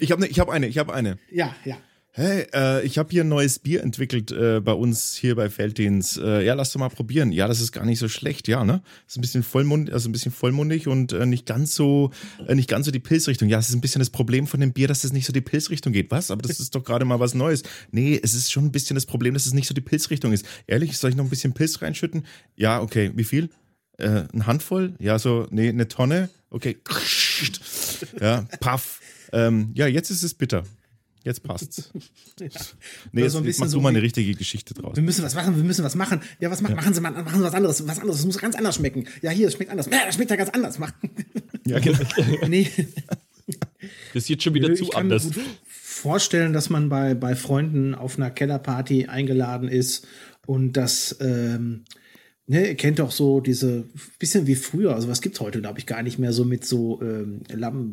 ich 0.00 0.12
habe 0.12 0.20
ne, 0.20 0.28
hab 0.28 0.50
eine, 0.50 0.66
ich 0.66 0.76
habe 0.76 0.92
eine. 0.92 1.18
Ja, 1.30 1.54
ja. 1.64 1.78
Hey, 2.12 2.44
äh, 2.52 2.84
ich 2.84 2.98
habe 2.98 3.10
hier 3.12 3.22
ein 3.22 3.28
neues 3.28 3.60
Bier 3.60 3.84
entwickelt 3.84 4.32
äh, 4.32 4.60
bei 4.60 4.72
uns 4.72 5.14
hier 5.14 5.36
bei 5.36 5.48
Feldins. 5.48 6.16
Äh, 6.16 6.44
ja, 6.44 6.54
lass 6.54 6.72
doch 6.72 6.80
mal 6.80 6.88
probieren. 6.88 7.30
Ja, 7.30 7.46
das 7.46 7.60
ist 7.60 7.70
gar 7.70 7.86
nicht 7.86 8.00
so 8.00 8.08
schlecht, 8.08 8.48
ja, 8.48 8.64
ne? 8.64 8.82
Ist 9.06 9.16
ein 9.16 9.20
bisschen 9.20 9.44
vollmundig, 9.44 9.94
also 9.94 10.08
ein 10.08 10.12
bisschen 10.12 10.32
vollmundig 10.32 10.88
und 10.88 11.12
äh, 11.12 11.24
nicht 11.24 11.46
ganz 11.46 11.76
so, 11.76 12.10
äh, 12.48 12.56
nicht 12.56 12.68
ganz 12.68 12.86
so 12.86 12.90
die 12.90 12.98
Pilzrichtung. 12.98 13.48
Ja, 13.48 13.60
es 13.60 13.68
ist 13.68 13.76
ein 13.76 13.80
bisschen 13.80 14.00
das 14.00 14.10
Problem 14.10 14.48
von 14.48 14.58
dem 14.58 14.72
Bier, 14.72 14.88
dass 14.88 15.04
es 15.04 15.12
nicht 15.12 15.24
so 15.24 15.32
die 15.32 15.40
Pilzrichtung 15.40 15.92
geht. 15.92 16.10
Was? 16.10 16.32
Aber 16.32 16.42
das 16.42 16.58
ist 16.58 16.74
doch 16.74 16.82
gerade 16.82 17.04
mal 17.04 17.20
was 17.20 17.34
Neues. 17.34 17.62
Nee, 17.92 18.18
es 18.20 18.34
ist 18.34 18.50
schon 18.50 18.64
ein 18.64 18.72
bisschen 18.72 18.96
das 18.96 19.06
Problem, 19.06 19.34
dass 19.34 19.46
es 19.46 19.54
nicht 19.54 19.68
so 19.68 19.74
die 19.74 19.80
Pilzrichtung 19.80 20.32
ist. 20.32 20.44
Ehrlich, 20.66 20.98
soll 20.98 21.10
ich 21.10 21.16
noch 21.16 21.24
ein 21.24 21.30
bisschen 21.30 21.52
Pilz 21.52 21.80
reinschütten? 21.80 22.24
Ja, 22.56 22.80
okay. 22.82 23.12
Wie 23.14 23.24
viel? 23.24 23.50
Äh, 23.98 24.24
eine 24.32 24.46
Handvoll? 24.46 24.94
Ja, 24.98 25.20
so, 25.20 25.46
nee, 25.52 25.68
eine 25.68 25.86
Tonne? 25.86 26.28
Okay. 26.50 26.76
Ja, 28.20 28.46
paff. 28.60 29.00
Ähm, 29.32 29.70
ja, 29.74 29.86
jetzt 29.86 30.10
ist 30.10 30.22
es 30.22 30.34
bitter. 30.34 30.64
Jetzt 31.24 31.42
passt's. 31.42 31.90
ja. 32.40 32.48
Nee, 33.12 33.22
jetzt, 33.22 33.32
so 33.32 33.40
jetzt 33.40 33.60
machst 33.60 33.72
so 33.72 33.78
du 33.78 33.82
mal 33.82 33.90
eine 33.90 34.02
richtige 34.02 34.34
Geschichte 34.34 34.74
draus. 34.74 34.96
Wir 34.96 35.02
müssen 35.02 35.22
was 35.22 35.34
machen, 35.34 35.56
wir 35.56 35.64
müssen 35.64 35.84
was 35.84 35.94
machen. 35.94 36.20
Ja, 36.40 36.50
was 36.50 36.62
machen, 36.62 36.72
ja. 36.72 36.76
machen 36.76 36.94
Sie 36.94 37.00
mal, 37.00 37.10
machen 37.10 37.38
Sie 37.38 37.44
was 37.44 37.54
anderes, 37.54 37.86
was 37.86 37.98
anderes. 37.98 38.20
Es 38.20 38.26
muss 38.26 38.38
ganz 38.38 38.54
anders 38.54 38.76
schmecken. 38.76 39.06
Ja, 39.20 39.30
hier, 39.30 39.48
es 39.48 39.54
schmeckt 39.54 39.70
anders. 39.70 39.86
Ja, 39.86 40.06
das 40.06 40.14
schmeckt 40.14 40.30
ja 40.30 40.36
ganz 40.36 40.50
anders. 40.50 40.78
ja, 41.66 41.78
genau. 41.78 41.98
nee. 42.48 42.70
Das 44.14 44.24
ist 44.24 44.28
jetzt 44.28 44.44
schon 44.44 44.54
wieder 44.54 44.70
ich 44.70 44.78
zu 44.78 44.92
anders. 44.92 45.24
Mir 45.24 45.32
gut 45.32 45.44
vorstellen, 46.00 46.54
dass 46.54 46.70
man 46.70 46.88
bei, 46.88 47.14
bei 47.14 47.36
Freunden 47.36 47.94
auf 47.94 48.16
einer 48.16 48.30
Kellerparty 48.30 49.06
eingeladen 49.06 49.68
ist 49.68 50.06
und 50.46 50.72
das 50.72 51.16
ähm, 51.20 51.84
Ne, 52.50 52.66
ihr 52.66 52.74
kennt 52.74 52.98
doch 52.98 53.12
so 53.12 53.38
diese, 53.38 53.84
bisschen 54.18 54.48
wie 54.48 54.56
früher, 54.56 54.96
also 54.96 55.06
was 55.06 55.20
gibt's 55.20 55.38
heute, 55.38 55.60
glaube 55.60 55.78
ich, 55.78 55.86
gar 55.86 56.02
nicht 56.02 56.18
mehr 56.18 56.32
so 56.32 56.44
mit 56.44 56.64
so 56.64 57.00
ähm, 57.00 57.42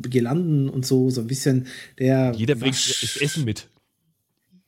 Girlanden 0.02 0.68
und 0.68 0.84
so, 0.84 1.10
so 1.10 1.20
ein 1.20 1.28
bisschen 1.28 1.68
der. 2.00 2.32
Jeder 2.36 2.56
bringt 2.56 2.74
das 2.74 3.18
Essen 3.20 3.44
mit. 3.44 3.68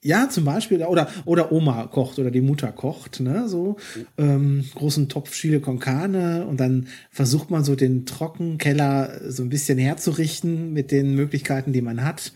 Ja, 0.00 0.28
zum 0.28 0.44
Beispiel, 0.44 0.84
oder, 0.84 1.08
oder 1.24 1.50
Oma 1.50 1.88
kocht 1.88 2.20
oder 2.20 2.30
die 2.30 2.40
Mutter 2.40 2.70
kocht, 2.70 3.18
ne, 3.18 3.48
so, 3.48 3.78
ähm, 4.16 4.64
großen 4.76 5.08
Topf 5.08 5.32
Chile 5.32 5.58
con 5.58 5.80
Carne 5.80 6.46
und 6.46 6.60
dann 6.60 6.86
versucht 7.10 7.50
man 7.50 7.64
so 7.64 7.74
den 7.74 8.06
Trockenkeller 8.06 9.28
so 9.28 9.42
ein 9.42 9.48
bisschen 9.48 9.76
herzurichten 9.76 10.72
mit 10.72 10.92
den 10.92 11.16
Möglichkeiten, 11.16 11.72
die 11.72 11.82
man 11.82 12.04
hat. 12.04 12.32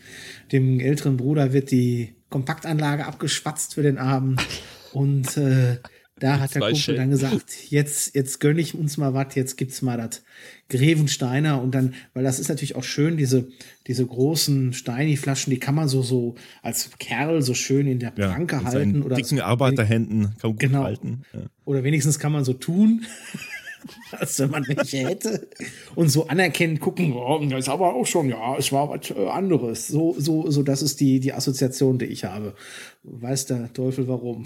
Dem 0.51 0.81
älteren 0.81 1.15
Bruder 1.15 1.53
wird 1.53 1.71
die 1.71 2.15
Kompaktanlage 2.29 3.05
abgeschwatzt 3.05 3.75
für 3.75 3.81
den 3.81 3.97
Abend 3.97 4.45
und 4.91 5.37
äh, 5.37 5.77
da 6.17 6.39
hat 6.39 6.55
der 6.55 6.61
Kumpel 6.61 6.77
Schellen. 6.77 6.97
dann 6.97 7.09
gesagt, 7.09 7.69
jetzt, 7.69 8.15
jetzt 8.15 8.39
gönne 8.39 8.61
ich 8.61 8.73
uns 8.73 8.95
mal 8.97 9.13
was, 9.13 9.35
jetzt 9.35 9.57
gibt's 9.57 9.81
mal 9.81 9.97
das 9.97 10.23
Grevensteiner 10.69 11.61
und 11.61 11.75
dann, 11.75 11.93
weil 12.13 12.23
das 12.23 12.39
ist 12.39 12.47
natürlich 12.47 12.77
auch 12.77 12.83
schön, 12.83 13.17
diese, 13.17 13.49
diese 13.87 14.05
großen 14.05 14.71
Steini-Flaschen, 14.71 15.51
die 15.51 15.59
kann 15.59 15.75
man 15.75 15.89
so, 15.89 16.01
so 16.01 16.35
als 16.61 16.89
Kerl 16.99 17.41
so 17.41 17.53
schön 17.53 17.85
in 17.85 17.99
der 17.99 18.11
Pranke 18.11 18.55
ja, 18.55 18.63
halten. 18.63 19.03
Oder 19.03 19.17
dicken 19.17 19.41
Arbeiterhänden 19.41 20.35
kann 20.39 20.51
man 20.51 20.57
genau. 20.57 20.83
halten. 20.83 21.23
Ja. 21.33 21.41
Oder 21.65 21.83
wenigstens 21.83 22.17
kann 22.17 22.31
man 22.31 22.45
so 22.45 22.53
tun. 22.53 23.05
als 24.11 24.39
wenn 24.39 24.49
man 24.49 24.67
welche 24.67 24.97
hätte. 24.97 25.47
Und 25.93 26.09
so 26.09 26.27
anerkennen, 26.27 26.79
gucken, 26.79 27.13
oh, 27.13 27.45
das 27.47 27.59
ist 27.59 27.69
aber 27.69 27.93
auch 27.93 28.05
schon, 28.05 28.29
ja, 28.29 28.57
es 28.57 28.71
war 28.71 28.89
was 28.89 29.11
äh, 29.11 29.27
anderes. 29.27 29.87
So, 29.87 30.15
so, 30.17 30.49
so, 30.49 30.63
das 30.63 30.81
ist 30.81 30.99
die, 30.99 31.19
die 31.19 31.33
Assoziation, 31.33 31.99
die 31.99 32.05
ich 32.05 32.23
habe. 32.25 32.55
Weiß 33.03 33.45
der 33.45 33.71
Teufel 33.73 34.07
warum. 34.07 34.45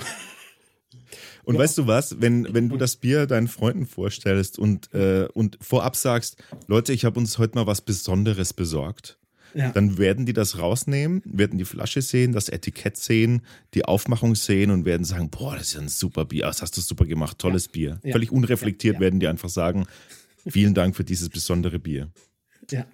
Und 1.49 1.55
ja. 1.55 1.61
weißt 1.61 1.79
du 1.79 1.87
was, 1.87 2.21
wenn, 2.21 2.53
wenn 2.53 2.69
du 2.69 2.77
das 2.77 2.95
Bier 2.95 3.25
deinen 3.25 3.47
Freunden 3.47 3.87
vorstellst 3.87 4.59
und, 4.59 4.93
äh, 4.93 5.27
und 5.33 5.57
vorab 5.59 5.95
sagst, 5.95 6.43
Leute, 6.67 6.93
ich 6.93 7.05
habe 7.05 7.19
uns 7.19 7.39
heute 7.39 7.55
mal 7.55 7.65
was 7.65 7.81
Besonderes 7.81 8.53
besorgt, 8.53 9.17
ja. 9.55 9.71
dann 9.71 9.97
werden 9.97 10.27
die 10.27 10.33
das 10.33 10.59
rausnehmen, 10.59 11.23
werden 11.25 11.57
die 11.57 11.65
Flasche 11.65 12.03
sehen, 12.03 12.33
das 12.33 12.49
Etikett 12.49 12.97
sehen, 12.97 13.41
die 13.73 13.83
Aufmachung 13.83 14.35
sehen 14.35 14.69
und 14.69 14.85
werden 14.85 15.05
sagen, 15.05 15.31
boah, 15.31 15.55
das 15.55 15.69
ist 15.69 15.73
ja 15.73 15.81
ein 15.81 15.89
super 15.89 16.25
Bier, 16.25 16.43
das 16.43 16.61
hast 16.61 16.77
du 16.77 16.81
super 16.81 17.05
gemacht, 17.05 17.39
tolles 17.39 17.65
ja. 17.65 17.71
Bier. 17.71 17.99
Völlig 18.11 18.31
unreflektiert 18.31 18.99
werden 18.99 19.19
die 19.19 19.25
einfach 19.25 19.49
sagen, 19.49 19.87
vielen 20.47 20.75
Dank 20.75 20.95
für 20.95 21.03
dieses 21.03 21.29
besondere 21.29 21.79
Bier. 21.79 22.11
Ja. 22.69 22.85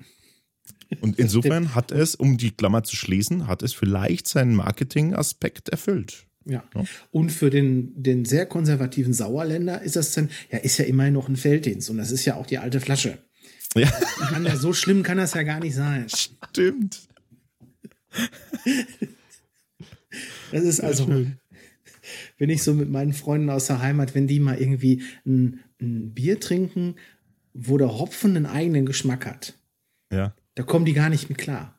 Und 1.02 1.20
insofern 1.20 1.76
hat 1.76 1.92
es, 1.92 2.16
um 2.16 2.38
die 2.38 2.52
Klammer 2.52 2.84
zu 2.84 2.96
schließen, 2.96 3.48
hat 3.48 3.64
es 3.64 3.74
vielleicht 3.74 4.30
seinen 4.30 4.56
Marketing-Aspekt 4.56 5.68
erfüllt. 5.68 6.25
Ja. 6.46 6.64
ja. 6.76 6.84
Und 7.12 7.32
für 7.32 7.50
den, 7.50 8.02
den 8.02 8.26
sehr 8.26 8.46
konservativen 8.46 9.14
Sauerländer 9.14 9.82
ist 9.82 9.96
das 9.96 10.12
dann, 10.12 10.30
ja, 10.52 10.60
ist 10.60 10.78
ja 10.78 10.86
immerhin 10.86 11.14
noch 11.14 11.28
ein 11.28 11.36
Felddienst 11.36 11.90
und 11.90 11.98
das 11.98 12.12
ist 12.12 12.26
ja 12.26 12.36
auch 12.36 12.46
die 12.46 12.60
alte 12.60 12.80
Flasche. 12.80 13.18
Ja. 13.76 13.92
Ja 14.44 14.56
so 14.56 14.74
schlimm 14.74 15.04
kann 15.04 15.18
das 15.18 15.34
ja 15.34 15.44
gar 15.44 15.60
nicht 15.60 15.76
sein. 15.76 16.08
Stimmt. 16.10 17.08
Das 20.52 20.64
ist 20.64 20.80
also. 20.80 21.26
wenn 22.38 22.50
ich 22.50 22.64
so 22.64 22.74
mit 22.74 22.90
meinen 22.90 23.14
Freunden 23.14 23.50
aus 23.50 23.68
der 23.68 23.82
Heimat, 23.82 24.16
wenn 24.16 24.28
die 24.28 24.40
mal 24.40 24.58
irgendwie 24.58 25.04
ein, 25.26 25.60
ein 25.82 26.14
Bier 26.14 26.40
trinken, 26.40 26.96
wo 27.54 27.78
der 27.78 27.98
Hopfen 27.98 28.36
einen 28.36 28.46
eigenen 28.46 28.86
Geschmack 28.86 29.26
hat. 29.26 29.58
Ja. 30.12 30.36
Da 30.56 30.64
kommen 30.64 30.86
die 30.86 30.94
gar 30.94 31.10
nicht 31.10 31.30
mit 31.30 31.38
klar. 31.38 31.78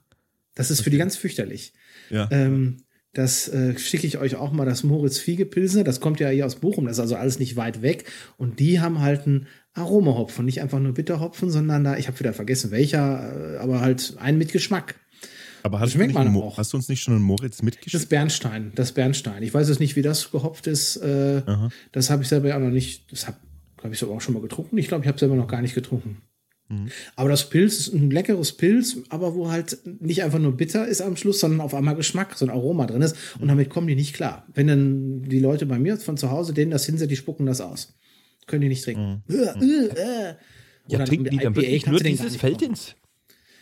Das 0.55 0.71
ist 0.71 0.81
okay. 0.81 0.85
für 0.85 0.91
die 0.91 0.99
ganz 0.99 1.17
fürchterlich. 1.17 1.73
Ja. 2.11 2.29
Ähm, 2.31 2.79
das 3.17 3.49
äh, 3.49 3.79
schicke 3.79 4.07
ich 4.07 4.19
euch 4.19 4.37
auch 4.37 4.53
mal, 4.53 4.67
das 4.67 4.83
Moritz 4.83 5.19
Fiegepilsner. 5.19 5.85
Das 5.85 6.01
kommt 6.01 6.21
ja 6.21 6.29
hier 6.29 6.45
aus 6.45 6.57
Bochum, 6.57 6.85
das 6.85 6.97
ist 6.97 7.01
also 7.01 7.17
alles 7.17 7.39
nicht 7.39 7.57
weit 7.57 7.81
weg. 7.81 8.05
Und 8.37 8.61
die 8.61 8.81
haben 8.81 9.01
halt 9.01 9.27
einen 9.27 9.47
Aromahopfen, 9.73 10.45
nicht 10.45 10.61
einfach 10.61 10.81
nur 10.81 10.93
Bitterhopfen, 10.93 11.51
sondern 11.51 11.85
da, 11.85 11.97
ich 11.97 12.09
habe 12.09 12.19
wieder 12.21 12.35
vergessen 12.35 12.71
welcher, 12.71 13.55
äh, 13.55 13.57
aber 13.57 13.81
halt 13.81 14.17
einen 14.19 14.37
mit 14.37 14.53
Geschmack. 14.53 14.97
Aber 15.62 15.81
hast, 15.81 15.95
du, 15.95 15.99
nicht 15.99 16.14
auch. 16.14 16.59
hast 16.59 16.75
du 16.75 16.77
uns 16.77 16.89
nicht 16.89 17.03
schon 17.03 17.14
einen 17.14 17.25
Moritz 17.25 17.62
mitgeschickt? 17.62 17.95
Das 17.95 18.07
Bernstein, 18.07 18.73
das 18.75 18.93
Bernstein. 18.93 19.43
Ich 19.43 19.53
weiß 19.53 19.69
jetzt 19.69 19.81
nicht, 19.81 19.97
wie 19.97 20.03
das 20.03 20.31
gehopft 20.31 20.67
ist. 20.67 20.97
Äh, 20.99 21.43
das 21.91 22.11
habe 22.11 22.23
ich 22.23 22.29
selber 22.29 22.49
ja 22.49 22.57
auch 22.57 22.61
noch 22.61 22.71
nicht, 22.71 23.11
das 23.11 23.27
habe 23.27 23.39
hab 23.83 23.91
ich 23.91 23.99
sogar 23.99 24.17
auch 24.17 24.21
schon 24.21 24.35
mal 24.35 24.43
getrunken. 24.43 24.79
Ich 24.79 24.89
glaube, 24.89 25.05
ich 25.05 25.09
habe 25.09 25.19
selber 25.19 25.35
noch 25.35 25.49
gar 25.49 25.62
nicht 25.62 25.75
getrunken. 25.75 26.23
Mhm. 26.69 26.89
Aber 27.14 27.29
das 27.29 27.49
Pilz 27.49 27.79
ist 27.79 27.95
ein 27.95 28.11
leckeres 28.11 28.53
Pilz, 28.53 28.99
aber 29.09 29.35
wo 29.35 29.51
halt 29.51 29.79
nicht 30.01 30.23
einfach 30.23 30.39
nur 30.39 30.57
bitter 30.57 30.87
ist 30.87 31.01
am 31.01 31.17
Schluss, 31.17 31.41
sondern 31.41 31.61
auf 31.61 31.75
einmal 31.75 31.95
Geschmack, 31.95 32.35
so 32.37 32.45
ein 32.45 32.51
Aroma 32.51 32.87
drin 32.87 33.03
ist. 33.03 33.17
Und 33.39 33.49
damit 33.49 33.71
kommen 33.71 33.87
die 33.87 33.95
nicht 33.95 34.14
klar. 34.14 34.47
Wenn 34.53 34.67
dann 34.67 35.23
die 35.23 35.41
Leute 35.41 35.67
bei 35.67 35.79
mir 35.79 35.97
von 35.97 36.17
zu 36.17 36.31
Hause 36.31 36.55
denen 36.55 36.71
das 36.71 36.87
hinsetzt, 36.87 37.11
die 37.11 37.17
spucken 37.17 37.47
das 37.47 37.61
aus. 37.61 37.95
Können 38.47 38.62
die 38.62 38.69
nicht 38.69 38.85
trinken. 38.85 39.23
Mhm. 39.29 39.35
Äh, 39.35 39.64
äh, 39.64 40.31
äh. 40.31 40.35
Ja, 40.89 41.05
trinken 41.05 41.31
die 41.31 41.39
dann 41.39 41.55
wirklich 41.57 41.87
nur 41.87 42.01
dieses 42.01 42.37
Feldins? 42.37 42.95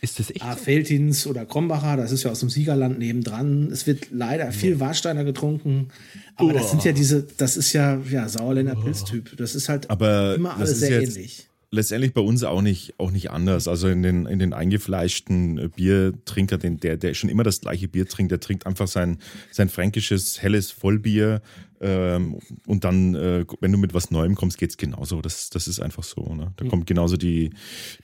Ist 0.01 0.19
das 0.19 0.29
echt? 0.29 0.43
Ah, 0.43 0.55
Feldins 0.55 1.25
oder 1.25 1.45
Krombacher, 1.45 1.97
das 1.97 2.11
ist 2.11 2.23
ja 2.23 2.31
aus 2.31 2.39
dem 2.39 2.49
Siegerland 2.49 2.99
nebendran. 2.99 3.71
Es 3.71 3.87
wird 3.87 4.11
leider 4.11 4.51
viel 4.51 4.79
Warsteiner 4.79 5.23
getrunken. 5.23 5.87
Aber 6.35 6.49
oh. 6.49 6.53
das 6.53 6.69
sind 6.69 6.83
ja 6.83 6.91
diese, 6.91 7.25
das 7.37 7.57
ist 7.57 7.73
ja, 7.73 7.99
ja, 8.11 8.29
Sauerländer 8.29 8.75
Pilztyp. 8.75 9.35
Das 9.37 9.55
ist 9.55 9.69
halt 9.69 9.89
aber 9.89 10.35
immer 10.35 10.57
alles 10.57 10.79
sehr 10.79 11.01
ähnlich 11.01 11.47
letztendlich 11.71 12.13
bei 12.13 12.21
uns 12.21 12.43
auch 12.43 12.61
nicht, 12.61 12.95
auch 12.99 13.11
nicht 13.11 13.31
anders. 13.31 13.67
Also 13.67 13.87
in 13.87 14.03
den, 14.03 14.25
in 14.25 14.39
den 14.39 14.53
eingefleischten 14.53 15.57
äh, 15.57 15.69
Biertrinker, 15.69 16.57
den, 16.57 16.79
der, 16.79 16.97
der 16.97 17.13
schon 17.13 17.29
immer 17.29 17.43
das 17.43 17.61
gleiche 17.61 17.87
Bier 17.87 18.07
trinkt, 18.07 18.31
der 18.31 18.39
trinkt 18.39 18.65
einfach 18.65 18.87
sein, 18.87 19.17
sein 19.51 19.69
fränkisches, 19.69 20.41
helles 20.41 20.71
Vollbier. 20.71 21.41
Ähm, 21.85 22.39
und 22.65 22.83
dann, 22.83 23.13
äh, 23.13 23.45
wenn 23.61 23.71
du 23.71 23.77
mit 23.77 23.93
was 23.93 24.09
Neuem 24.09 24.33
kommst, 24.33 24.57
geht 24.57 24.71
es 24.71 24.77
genauso. 24.77 25.21
Das, 25.21 25.51
das 25.51 25.67
ist 25.67 25.79
einfach 25.79 26.03
so. 26.03 26.33
Ne? 26.33 26.51
Da 26.57 26.65
mhm. 26.65 26.69
kommt 26.69 26.87
genauso 26.87 27.15
die, 27.15 27.51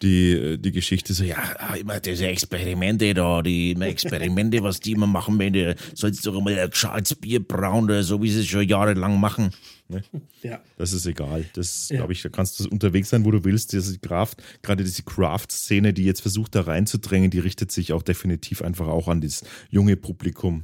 die, 0.03 0.59
die 0.59 0.71
Geschichte 0.71 1.13
so, 1.13 1.23
ja, 1.23 1.37
ah, 1.57 1.73
immer 1.73 1.99
diese 1.99 2.27
Experimente 2.27 3.11
da, 3.15 3.41
die 3.41 3.71
Experimente, 3.71 4.61
was 4.61 4.81
die 4.81 4.91
immer 4.91 5.07
machen, 5.07 5.39
wenn 5.39 5.53
du 5.53 5.75
sollst 5.95 6.23
doch 6.27 6.37
immer 6.37 6.69
Charles 6.69 7.15
Bier 7.15 7.39
brauen, 7.39 8.03
so 8.03 8.21
wie 8.21 8.29
sie 8.29 8.41
es 8.41 8.47
schon 8.47 8.67
jahrelang 8.67 9.19
machen. 9.19 9.49
Ne? 9.89 10.03
Ja. 10.43 10.59
Das 10.75 10.91
ist 10.91 11.05
egal. 11.05 11.45
Das, 11.53 11.89
ja. 11.89 11.97
glaube 11.97 12.13
ich, 12.13 12.23
da 12.23 12.29
kannst 12.29 12.59
du 12.59 12.67
unterwegs 12.67 13.09
sein, 13.09 13.25
wo 13.25 13.29
du 13.29 13.43
willst. 13.43 13.73
Diese 13.73 13.99
Craft, 13.99 14.37
gerade 14.63 14.83
diese 14.83 15.03
Craft-Szene, 15.03 15.93
die 15.93 16.03
jetzt 16.03 16.21
versucht, 16.21 16.55
da 16.55 16.61
reinzudrängen, 16.61 17.29
die 17.29 17.37
richtet 17.37 17.71
sich 17.71 17.93
auch 17.93 18.01
definitiv 18.01 18.63
einfach 18.63 18.87
auch 18.87 19.07
an 19.07 19.21
das 19.21 19.43
junge 19.69 19.97
Publikum. 19.97 20.63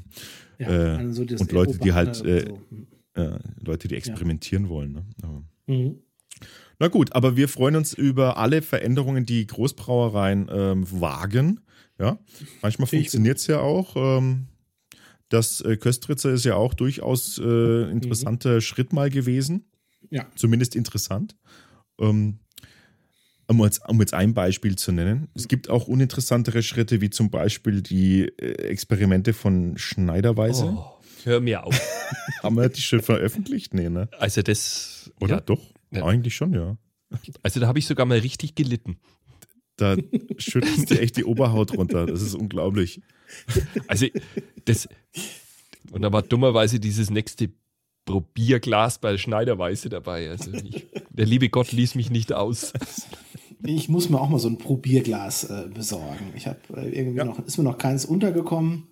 Ja, 0.57 0.95
äh, 0.95 0.97
also 0.97 1.21
und 1.21 1.51
Leute, 1.51 1.77
die 1.77 1.93
halt, 1.93 2.25
äh, 2.25 2.47
so. 2.47 2.61
Äh, 3.17 3.39
Leute, 3.63 3.87
die 3.87 3.95
experimentieren 3.95 4.65
ja. 4.65 4.69
wollen. 4.69 4.91
Ne? 4.93 5.43
Mhm. 5.67 5.95
Na 6.79 6.87
gut, 6.87 7.13
aber 7.13 7.35
wir 7.35 7.49
freuen 7.49 7.75
uns 7.75 7.93
über 7.93 8.37
alle 8.37 8.61
Veränderungen, 8.61 9.25
die 9.25 9.47
Großbrauereien 9.47 10.49
ähm, 10.51 11.01
wagen. 11.01 11.61
Ja, 11.99 12.19
manchmal 12.61 12.87
funktioniert 12.87 13.39
es 13.39 13.47
ja 13.47 13.59
auch. 13.59 13.95
Ähm, 13.95 14.47
das 15.29 15.61
äh, 15.61 15.77
Köstritzer 15.77 16.31
ist 16.31 16.45
ja 16.45 16.55
auch 16.55 16.75
durchaus 16.75 17.39
äh, 17.39 17.89
interessanter 17.89 18.55
mhm. 18.55 18.61
Schritt 18.61 18.93
mal 18.93 19.09
gewesen. 19.09 19.65
Ja. 20.09 20.27
Zumindest 20.35 20.75
interessant. 20.75 21.35
Ähm, 21.99 22.39
um 23.47 23.63
jetzt, 23.63 23.81
um 23.87 23.99
jetzt 23.99 24.13
ein 24.13 24.33
Beispiel 24.33 24.75
zu 24.75 24.91
nennen. 24.91 25.29
Es 25.33 25.47
gibt 25.47 25.69
auch 25.69 25.87
uninteressantere 25.87 26.61
Schritte, 26.61 27.01
wie 27.01 27.09
zum 27.09 27.29
Beispiel 27.29 27.81
die 27.81 28.23
äh, 28.23 28.51
Experimente 28.69 29.33
von 29.33 29.77
Schneiderweise. 29.77 30.65
Oh, 30.65 30.96
hör 31.23 31.39
mir 31.39 31.63
auf. 31.63 31.79
Haben 32.43 32.55
wir 32.55 32.69
die 32.69 32.81
schon 32.81 33.01
veröffentlicht? 33.01 33.73
Nee, 33.73 33.89
ne? 33.89 34.09
Also 34.17 34.41
das. 34.41 35.11
Oder 35.19 35.35
ja, 35.35 35.41
doch? 35.41 35.61
Ja. 35.91 36.05
Eigentlich 36.05 36.35
schon, 36.35 36.53
ja. 36.53 36.77
Also 37.41 37.59
da 37.59 37.67
habe 37.67 37.79
ich 37.79 37.87
sogar 37.87 38.05
mal 38.05 38.19
richtig 38.19 38.55
gelitten. 38.55 38.97
Da 39.77 39.95
schüttelst 40.37 40.91
du 40.91 40.99
echt 40.99 41.17
die 41.17 41.23
Oberhaut 41.23 41.77
runter. 41.77 42.05
Das 42.05 42.21
ist 42.21 42.35
unglaublich. 42.35 43.01
Also, 43.87 44.07
das. 44.65 44.89
Und 45.91 46.01
da 46.01 46.11
war 46.11 46.23
dummerweise 46.23 46.79
dieses 46.79 47.09
nächste 47.09 47.49
Probierglas 48.05 48.99
bei 48.99 49.17
Schneiderweise 49.17 49.89
dabei. 49.89 50.29
Also 50.31 50.51
ich, 50.51 50.87
der 51.09 51.25
liebe 51.25 51.49
Gott 51.49 51.71
ließ 51.71 51.95
mich 51.95 52.09
nicht 52.09 52.33
aus. 52.33 52.73
Ich 53.63 53.89
muss 53.89 54.09
mir 54.09 54.19
auch 54.19 54.29
mal 54.29 54.39
so 54.39 54.47
ein 54.47 54.57
Probierglas 54.57 55.43
äh, 55.45 55.67
besorgen. 55.73 56.31
Ich 56.35 56.47
habe 56.47 56.59
äh, 56.75 56.89
irgendwie 56.89 57.17
ja. 57.17 57.25
noch, 57.25 57.39
ist 57.45 57.57
mir 57.57 57.63
noch 57.63 57.77
keins 57.77 58.05
untergekommen. 58.05 58.87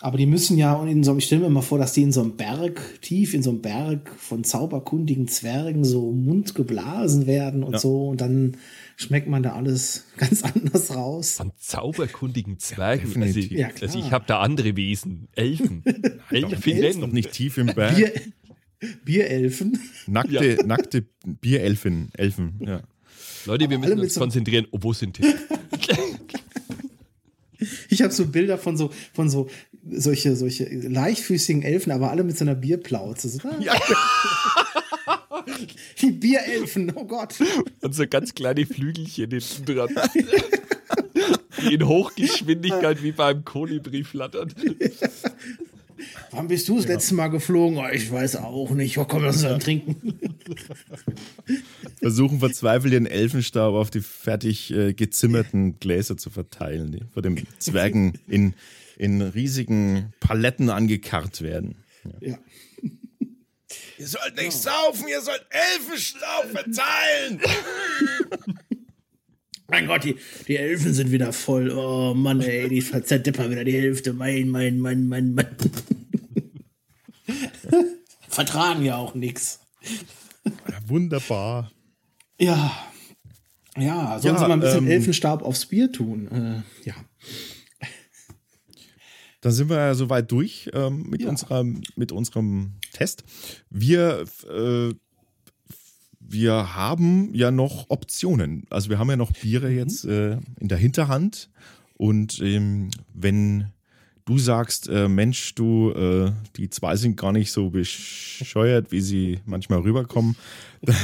Aber 0.00 0.18
die 0.18 0.26
müssen 0.26 0.58
ja 0.58 0.82
in 0.84 1.04
so 1.04 1.16
ich 1.16 1.24
stelle 1.24 1.42
mir 1.42 1.50
mal 1.50 1.62
vor, 1.62 1.78
dass 1.78 1.92
die 1.92 2.02
in 2.02 2.12
so 2.12 2.20
einem 2.20 2.36
Berg, 2.36 3.00
tief 3.00 3.34
in 3.34 3.42
so 3.42 3.50
einem 3.50 3.62
Berg 3.62 4.10
von 4.18 4.44
zauberkundigen 4.44 5.28
Zwergen 5.28 5.84
so 5.84 6.10
mundgeblasen 6.10 7.26
werden 7.26 7.62
und 7.62 7.74
ja. 7.74 7.78
so. 7.78 8.08
Und 8.08 8.20
dann 8.20 8.56
schmeckt 8.96 9.28
man 9.28 9.42
da 9.42 9.54
alles 9.54 10.06
ganz 10.16 10.42
anders 10.42 10.94
raus. 10.94 11.36
Von 11.36 11.52
zauberkundigen 11.58 12.58
Zwergen. 12.58 13.12
Ja, 13.14 13.22
also, 13.22 13.40
ja, 13.40 13.68
also 13.80 13.98
ich 13.98 14.12
habe 14.12 14.24
da 14.26 14.40
andere 14.40 14.76
Wesen. 14.76 15.28
Elfen. 15.32 15.82
Elfen 16.30 17.00
noch 17.00 17.12
nicht 17.12 17.32
tief 17.32 17.58
im 17.58 17.66
Berg. 17.74 17.96
Bier, 17.96 18.12
Bierelfen. 19.04 19.78
Nackte, 20.06 20.56
ja. 20.58 20.66
nackte 20.66 21.06
Bierelfen. 21.24 22.10
Elfen, 22.14 22.60
ja. 22.60 22.82
Leute, 23.46 23.68
wir 23.70 23.78
müssen 23.78 24.00
uns 24.00 24.14
konzentrieren. 24.14 24.66
Oh, 24.70 24.78
wo 24.80 24.92
sind 24.92 25.18
die? 25.18 25.24
Ich 27.88 28.02
habe 28.02 28.12
so 28.12 28.26
Bilder 28.26 28.58
von 28.58 28.76
so, 28.76 28.90
von 29.12 29.28
so 29.28 29.48
solche, 29.90 30.36
solche 30.36 30.64
leichtfüßigen 30.64 31.62
Elfen, 31.62 31.92
aber 31.92 32.10
alle 32.10 32.24
mit 32.24 32.36
so 32.36 32.44
einer 32.44 32.54
Bierplauze. 32.54 33.28
So, 33.28 33.40
ja. 33.60 33.74
Die 36.00 36.10
Bierelfen, 36.10 36.92
oh 36.94 37.04
Gott. 37.04 37.34
Und 37.80 37.94
so 37.94 38.06
ganz 38.06 38.34
kleine 38.34 38.66
Flügelchen 38.66 39.30
hinten 39.30 39.64
dran. 39.64 39.90
Die 41.60 41.74
in 41.74 41.86
Hochgeschwindigkeit 41.86 43.02
wie 43.02 43.12
beim 43.12 43.44
Kolibri 43.44 44.04
flattern. 44.04 44.52
Wann 46.30 46.48
bist 46.48 46.68
du 46.68 46.76
das 46.76 46.84
genau. 46.84 46.94
letzte 46.96 47.14
Mal 47.14 47.28
geflogen? 47.28 47.78
Oh, 47.78 47.88
ich 47.92 48.10
weiß 48.10 48.36
auch 48.36 48.70
nicht. 48.70 48.98
Oh, 48.98 49.04
komm, 49.04 49.22
lass 49.22 49.36
uns 49.36 49.44
dann 49.44 49.60
trinken. 49.60 50.18
Versuchen 52.00 52.40
verzweifelt 52.40 52.92
den 52.92 53.06
Elfenstaub 53.06 53.74
auf 53.74 53.90
die 53.90 54.00
fertig 54.00 54.72
äh, 54.72 54.92
gezimmerten 54.94 55.78
Gläser 55.78 56.16
zu 56.16 56.30
verteilen, 56.30 56.92
die 56.92 57.02
vor 57.12 57.22
dem 57.22 57.36
Zwergen 57.58 58.18
in, 58.26 58.54
in 58.96 59.22
riesigen 59.22 60.12
Paletten 60.20 60.70
angekarrt 60.70 61.42
werden. 61.42 61.76
Ja. 62.20 62.28
ja. 62.30 62.38
Ihr 63.98 64.06
sollt 64.06 64.36
nicht 64.36 64.44
ja. 64.44 64.50
saufen, 64.50 65.08
ihr 65.08 65.20
sollt 65.20 65.46
Elfenstaub 65.50 66.50
verteilen. 66.50 67.40
mein 69.68 69.86
Gott, 69.86 70.04
die, 70.04 70.16
die 70.46 70.56
Elfen 70.56 70.92
sind 70.92 71.10
wieder 71.10 71.32
voll. 71.32 71.70
Oh 71.70 72.14
Mann, 72.14 72.40
ey, 72.40 72.68
die 72.68 72.80
zerdippern 72.80 73.50
wieder 73.50 73.64
die 73.64 73.72
Hälfte. 73.72 74.12
Mein, 74.12 74.48
mein, 74.48 74.78
mein, 74.78 75.08
mein, 75.08 75.34
mein. 75.34 75.56
Vertragen 78.28 78.84
ja 78.84 78.96
auch 78.96 79.14
nichts. 79.14 79.60
Ja, 80.44 80.78
wunderbar. 80.86 81.72
Ja. 82.38 82.72
Ja, 83.76 84.18
sollen 84.20 84.34
ja, 84.34 84.40
sie 84.40 84.48
mal 84.48 84.52
ein 84.52 84.60
bisschen 84.60 84.86
ähm, 84.86 84.90
Elfenstab 84.90 85.42
aufs 85.42 85.66
Bier 85.66 85.90
tun? 85.90 86.28
Äh, 86.28 86.88
ja. 86.88 86.94
Dann 89.40 89.52
sind 89.52 89.68
wir 89.68 89.76
ja 89.76 89.94
soweit 89.94 90.30
durch 90.30 90.70
ähm, 90.72 91.06
mit, 91.10 91.22
ja. 91.22 91.28
unserer, 91.28 91.64
mit 91.96 92.12
unserem 92.12 92.74
Test. 92.92 93.24
Wir, 93.68 94.24
äh, 94.48 94.94
wir 96.26 96.74
haben 96.74 97.34
ja 97.34 97.50
noch 97.50 97.86
Optionen. 97.90 98.64
Also 98.70 98.90
wir 98.90 98.98
haben 98.98 99.10
ja 99.10 99.16
noch 99.16 99.32
Biere 99.32 99.70
mhm. 99.70 99.76
jetzt 99.76 100.04
äh, 100.04 100.38
in 100.58 100.68
der 100.68 100.78
Hinterhand. 100.78 101.50
Und 101.96 102.40
ähm, 102.40 102.90
wenn 103.12 103.66
du 104.24 104.38
sagst, 104.38 104.88
äh, 104.88 105.08
Mensch, 105.08 105.54
du, 105.54 105.90
äh, 105.90 106.32
die 106.56 106.70
zwei 106.70 106.96
sind 106.96 107.16
gar 107.16 107.32
nicht 107.32 107.52
so 107.52 107.70
bescheuert, 107.70 108.90
wie 108.90 109.00
sie 109.00 109.40
manchmal 109.44 109.80
rüberkommen, 109.80 110.36
dann 110.82 110.94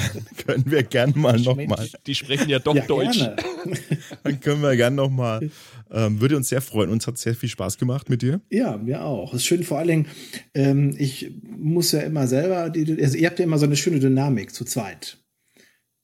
können 0.46 0.70
wir 0.70 0.82
gerne 0.82 1.14
mal 1.16 1.38
nochmal. 1.38 1.88
Die 2.06 2.14
sprechen 2.14 2.48
ja 2.48 2.58
doch 2.58 2.74
ja, 2.74 2.86
Deutsch. 2.86 3.18
Gerne. 3.18 3.36
Dann 4.24 4.40
können 4.40 4.62
wir 4.62 4.76
gerne 4.76 4.96
nochmal. 4.96 5.50
Ähm, 5.90 6.20
würde 6.20 6.36
uns 6.36 6.50
sehr 6.50 6.60
freuen. 6.60 6.90
Uns 6.90 7.06
hat 7.06 7.16
sehr 7.16 7.34
viel 7.34 7.48
Spaß 7.48 7.78
gemacht 7.78 8.10
mit 8.10 8.20
dir. 8.20 8.40
Ja, 8.50 8.76
mir 8.76 9.02
auch. 9.02 9.32
Ist 9.32 9.46
schön, 9.46 9.64
vor 9.64 9.78
allen 9.78 9.88
Dingen, 9.88 10.06
ähm, 10.54 10.94
ich 10.98 11.32
muss 11.42 11.92
ja 11.92 12.00
immer 12.00 12.26
selber, 12.26 12.68
die, 12.68 13.02
also 13.02 13.16
ihr 13.16 13.26
habt 13.26 13.38
ja 13.38 13.44
immer 13.44 13.58
so 13.58 13.64
eine 13.64 13.76
schöne 13.76 14.00
Dynamik 14.00 14.54
zu 14.54 14.64
zweit. 14.64 15.18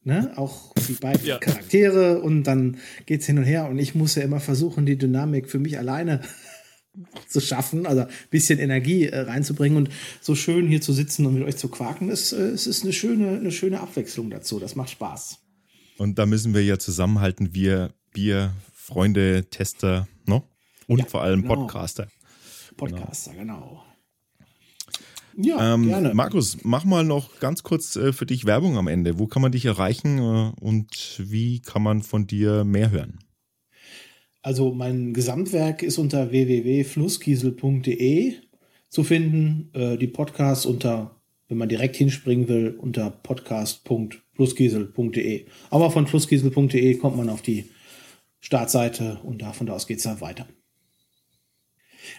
Ne? 0.03 0.33
Auch 0.37 0.73
die 0.89 0.93
beiden 0.93 1.27
ja. 1.27 1.39
Charaktere 1.39 2.21
und 2.21 2.45
dann 2.45 2.77
geht 3.07 3.23
es 3.23 3.27
hin 3.27 3.39
und 3.39 3.45
her 3.45 3.69
und 3.69 3.79
ich 3.79 3.95
muss 3.95 4.15
ja 4.15 4.23
immer 4.23 4.39
versuchen, 4.39 4.87
die 4.87 4.97
Dynamik 4.97 5.51
für 5.51 5.59
mich 5.59 5.79
alleine 5.79 6.21
zu 7.29 7.41
schaffen, 7.41 7.87
also 7.87 8.03
ein 8.03 8.09
bisschen 8.31 8.59
Energie 8.59 9.05
äh, 9.05 9.21
reinzubringen 9.21 9.77
und 9.77 9.91
so 10.21 10.35
schön 10.35 10.69
hier 10.69 10.81
zu 10.81 10.93
sitzen 10.93 11.27
und 11.27 11.35
mit 11.35 11.45
euch 11.45 11.57
zu 11.57 11.69
quaken, 11.69 12.11
ist, 12.11 12.33
äh, 12.33 12.49
es 12.49 12.67
ist 12.67 12.85
eine 12.85 12.93
schöne, 12.93 13.37
eine 13.39 13.53
schöne 13.53 13.81
Abwechslung 13.81 14.31
dazu. 14.31 14.59
Das 14.59 14.77
macht 14.77 14.91
Spaß. 14.91 15.39
Und 15.99 16.19
da 16.19 16.27
müssen 16.27 16.55
wir 16.55 16.65
ja 16.65 16.79
zusammenhalten, 16.79 17.55
wir 17.55 17.91
Bierfreunde, 18.13 19.47
Tester, 19.51 20.09
ne? 20.27 20.43
Und 20.87 21.01
ja, 21.01 21.07
vor 21.07 21.23
allem 21.23 21.43
genau. 21.43 21.55
Podcaster. 21.55 22.09
Podcaster, 22.77 23.33
genau. 23.35 23.61
genau. 23.61 23.83
Ja, 25.39 25.75
ähm, 25.75 25.87
gerne. 25.87 26.15
Markus, 26.15 26.59
mach 26.63 26.85
mal 26.85 27.05
noch 27.05 27.41
ganz 27.41 27.63
kurz 27.63 27.97
äh, 27.97 28.13
für 28.13 28.25
dich 28.25 28.47
Werbung 28.47 28.79
am 28.79 28.89
Ende. 28.89 29.19
Wo 29.19 29.27
kann 29.27 29.43
man 29.43 29.53
dich 29.53 29.67
erreichen 29.67 30.19
äh, 30.19 30.53
und 30.61 31.17
wie 31.19 31.61
kann 31.61 31.83
man 31.83 32.03
von 32.03 32.27
dir 32.27 32.65
mehr 32.65 32.91
hören? 32.91 33.19
Also 34.47 34.73
mein 34.73 35.13
Gesamtwerk 35.13 35.83
ist 35.83 35.99
unter 35.99 36.31
www.flusskiesel.de 36.31 38.35
zu 38.89 39.03
finden. 39.03 39.71
Äh, 39.73 39.97
die 39.97 40.07
Podcasts 40.07 40.67
unter, 40.67 41.17
wenn 41.49 41.59
man 41.59 41.69
direkt 41.69 41.97
hinspringen 41.97 42.47
will, 42.47 42.77
unter 42.79 43.11
podcast.flusskiesel.de. 43.11 45.47
Aber 45.71 45.91
von 45.91 46.07
flusskiesel.de 46.07 46.95
kommt 46.99 47.17
man 47.17 47.29
auf 47.29 47.43
die 47.43 47.65
Startseite 48.39 49.19
und 49.25 49.43
da 49.43 49.53
von 49.53 49.67
da 49.67 49.73
aus 49.73 49.89
geht 49.89 49.99
es 49.99 50.05
dann 50.05 50.21
weiter. 50.21 50.47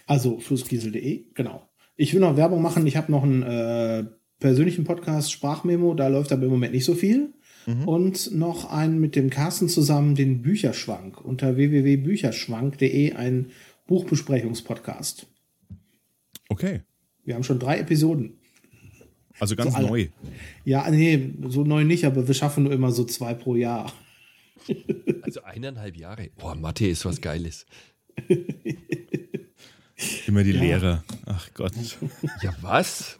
Also 0.06 0.38
flusskiesel.de, 0.38 1.28
genau. 1.32 1.62
Ich 1.96 2.12
will 2.12 2.20
noch 2.20 2.36
Werbung 2.36 2.60
machen. 2.60 2.86
Ich 2.86 2.98
habe 2.98 3.10
noch 3.10 3.22
einen 3.22 3.42
äh, 3.42 4.04
persönlichen 4.38 4.84
Podcast, 4.84 5.32
Sprachmemo. 5.32 5.94
Da 5.94 6.08
läuft 6.08 6.30
aber 6.32 6.44
im 6.44 6.50
Moment 6.50 6.74
nicht 6.74 6.84
so 6.84 6.94
viel. 6.94 7.32
Mhm. 7.68 7.86
Und 7.86 8.34
noch 8.34 8.70
einen 8.70 8.98
mit 8.98 9.14
dem 9.14 9.28
Carsten 9.28 9.68
zusammen, 9.68 10.14
den 10.14 10.40
Bücherschwank. 10.40 11.20
Unter 11.22 11.56
www.bücherschwank.de 11.56 13.12
ein 13.12 13.50
Buchbesprechungspodcast. 13.86 15.26
Okay. 16.48 16.80
Wir 17.24 17.34
haben 17.34 17.44
schon 17.44 17.58
drei 17.58 17.78
Episoden. 17.78 18.38
Also 19.38 19.54
ganz 19.54 19.76
so 19.76 19.82
neu. 19.82 20.08
Ja, 20.64 20.90
nee, 20.90 21.34
so 21.46 21.62
neu 21.62 21.84
nicht, 21.84 22.06
aber 22.06 22.26
wir 22.26 22.34
schaffen 22.34 22.64
nur 22.64 22.72
immer 22.72 22.90
so 22.90 23.04
zwei 23.04 23.34
pro 23.34 23.54
Jahr. 23.54 23.92
Also 25.20 25.42
eineinhalb 25.42 25.96
Jahre. 25.98 26.30
Boah, 26.38 26.54
Mathe 26.54 26.88
ist 26.88 27.04
was 27.04 27.20
Geiles. 27.20 27.66
Immer 30.26 30.44
die 30.44 30.52
ja. 30.52 30.60
Lehrer. 30.60 31.04
Ach 31.26 31.48
Gott. 31.54 31.72
Ja, 32.42 32.54
was? 32.60 33.18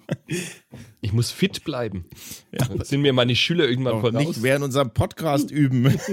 Ich 1.00 1.12
muss 1.12 1.30
fit 1.30 1.64
bleiben. 1.64 2.04
Ja. 2.52 2.84
Sind 2.84 3.02
mir 3.02 3.12
meine 3.12 3.34
Schüler 3.34 3.68
irgendwann 3.68 3.94
Auch 3.94 4.00
voraus. 4.00 4.26
Nicht 4.26 4.42
während 4.42 4.64
unserem 4.64 4.90
Podcast 4.90 5.50
üben. 5.50 5.92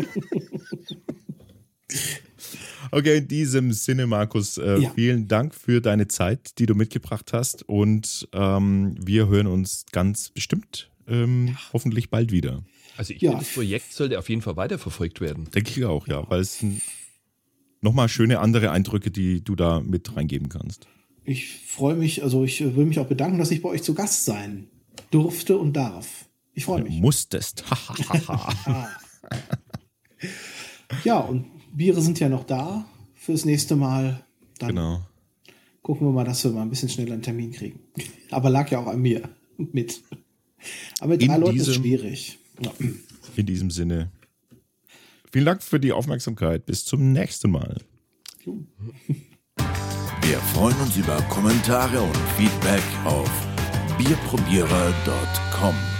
Okay, 2.91 3.17
in 3.17 3.27
diesem 3.27 3.73
Sinne, 3.73 4.07
Markus, 4.07 4.57
äh, 4.57 4.77
ja. 4.77 4.91
vielen 4.91 5.27
Dank 5.27 5.53
für 5.53 5.81
deine 5.81 6.07
Zeit, 6.07 6.59
die 6.59 6.65
du 6.65 6.75
mitgebracht 6.75 7.33
hast. 7.33 7.67
Und 7.67 8.27
ähm, 8.31 8.95
wir 9.03 9.27
hören 9.27 9.47
uns 9.47 9.85
ganz 9.91 10.29
bestimmt 10.29 10.89
ähm, 11.07 11.47
ja. 11.47 11.55
hoffentlich 11.73 12.09
bald 12.09 12.31
wieder. 12.31 12.63
Also 12.95 13.13
ich 13.13 13.21
ja. 13.21 13.31
finde, 13.31 13.43
das 13.43 13.53
Projekt 13.53 13.91
sollte 13.91 14.17
auf 14.17 14.29
jeden 14.29 14.41
Fall 14.41 14.55
weiterverfolgt 14.55 15.19
werden. 15.19 15.49
Denke 15.53 15.71
ich 15.71 15.83
auch, 15.83 16.07
ja, 16.07 16.29
weil 16.29 16.39
es 16.39 16.61
ein 16.61 16.81
nochmal 17.85 18.09
schöne 18.09 18.39
andere 18.39 18.71
Eindrücke, 18.71 19.11
die 19.11 19.41
du 19.41 19.55
da 19.55 19.79
mit 19.79 20.15
reingeben 20.17 20.49
kannst. 20.49 20.87
Ich 21.23 21.57
freue 21.59 21.95
mich, 21.95 22.23
also 22.23 22.43
ich 22.43 22.59
will 22.75 22.85
mich 22.85 22.99
auch 22.99 23.07
bedanken, 23.07 23.37
dass 23.37 23.51
ich 23.51 23.61
bei 23.61 23.69
euch 23.69 23.83
zu 23.83 23.93
Gast 23.93 24.25
sein 24.25 24.67
durfte 25.11 25.57
und 25.57 25.73
darf. 25.73 26.25
Ich 26.53 26.65
freue 26.65 26.83
mich. 26.83 26.95
Du 26.95 27.01
musstest. 27.01 27.63
ja, 31.03 31.19
und 31.19 31.45
Biere 31.73 32.01
sind 32.01 32.19
ja 32.19 32.29
noch 32.29 32.43
da 32.43 32.85
fürs 33.15 33.45
nächste 33.45 33.75
Mal. 33.75 34.23
Dann 34.59 34.69
genau. 34.69 35.01
gucken 35.81 36.07
wir 36.07 36.11
mal, 36.11 36.25
dass 36.25 36.43
wir 36.43 36.51
mal 36.51 36.61
ein 36.61 36.69
bisschen 36.69 36.89
schneller 36.89 37.13
einen 37.13 37.21
Termin 37.21 37.51
kriegen. 37.51 37.79
Aber 38.31 38.49
lag 38.49 38.69
ja 38.71 38.79
auch 38.79 38.87
an 38.87 39.01
mir 39.01 39.29
mit. 39.57 40.01
Aber 40.99 41.09
mit 41.09 41.27
drei 41.27 41.37
Leuten 41.37 41.57
ist 41.57 41.73
schwierig. 41.73 42.39
Ja. 42.61 42.71
In 43.35 43.45
diesem 43.45 43.69
Sinne, 43.69 44.11
Vielen 45.35 45.47
Dank 45.47 45.61
für 45.61 45.81
die 45.81 45.91
Aufmerksamkeit. 45.91 46.65
Bis 46.65 46.85
zum 46.85 47.11
nächsten 47.11 47.51
Mal. 47.51 47.75
Wir 50.21 50.37
freuen 50.53 50.77
uns 50.77 50.95
über 50.95 51.21
Kommentare 51.23 51.99
und 51.99 52.15
Feedback 52.37 52.81
auf 53.03 53.29
bierprobierer.com. 53.97 55.94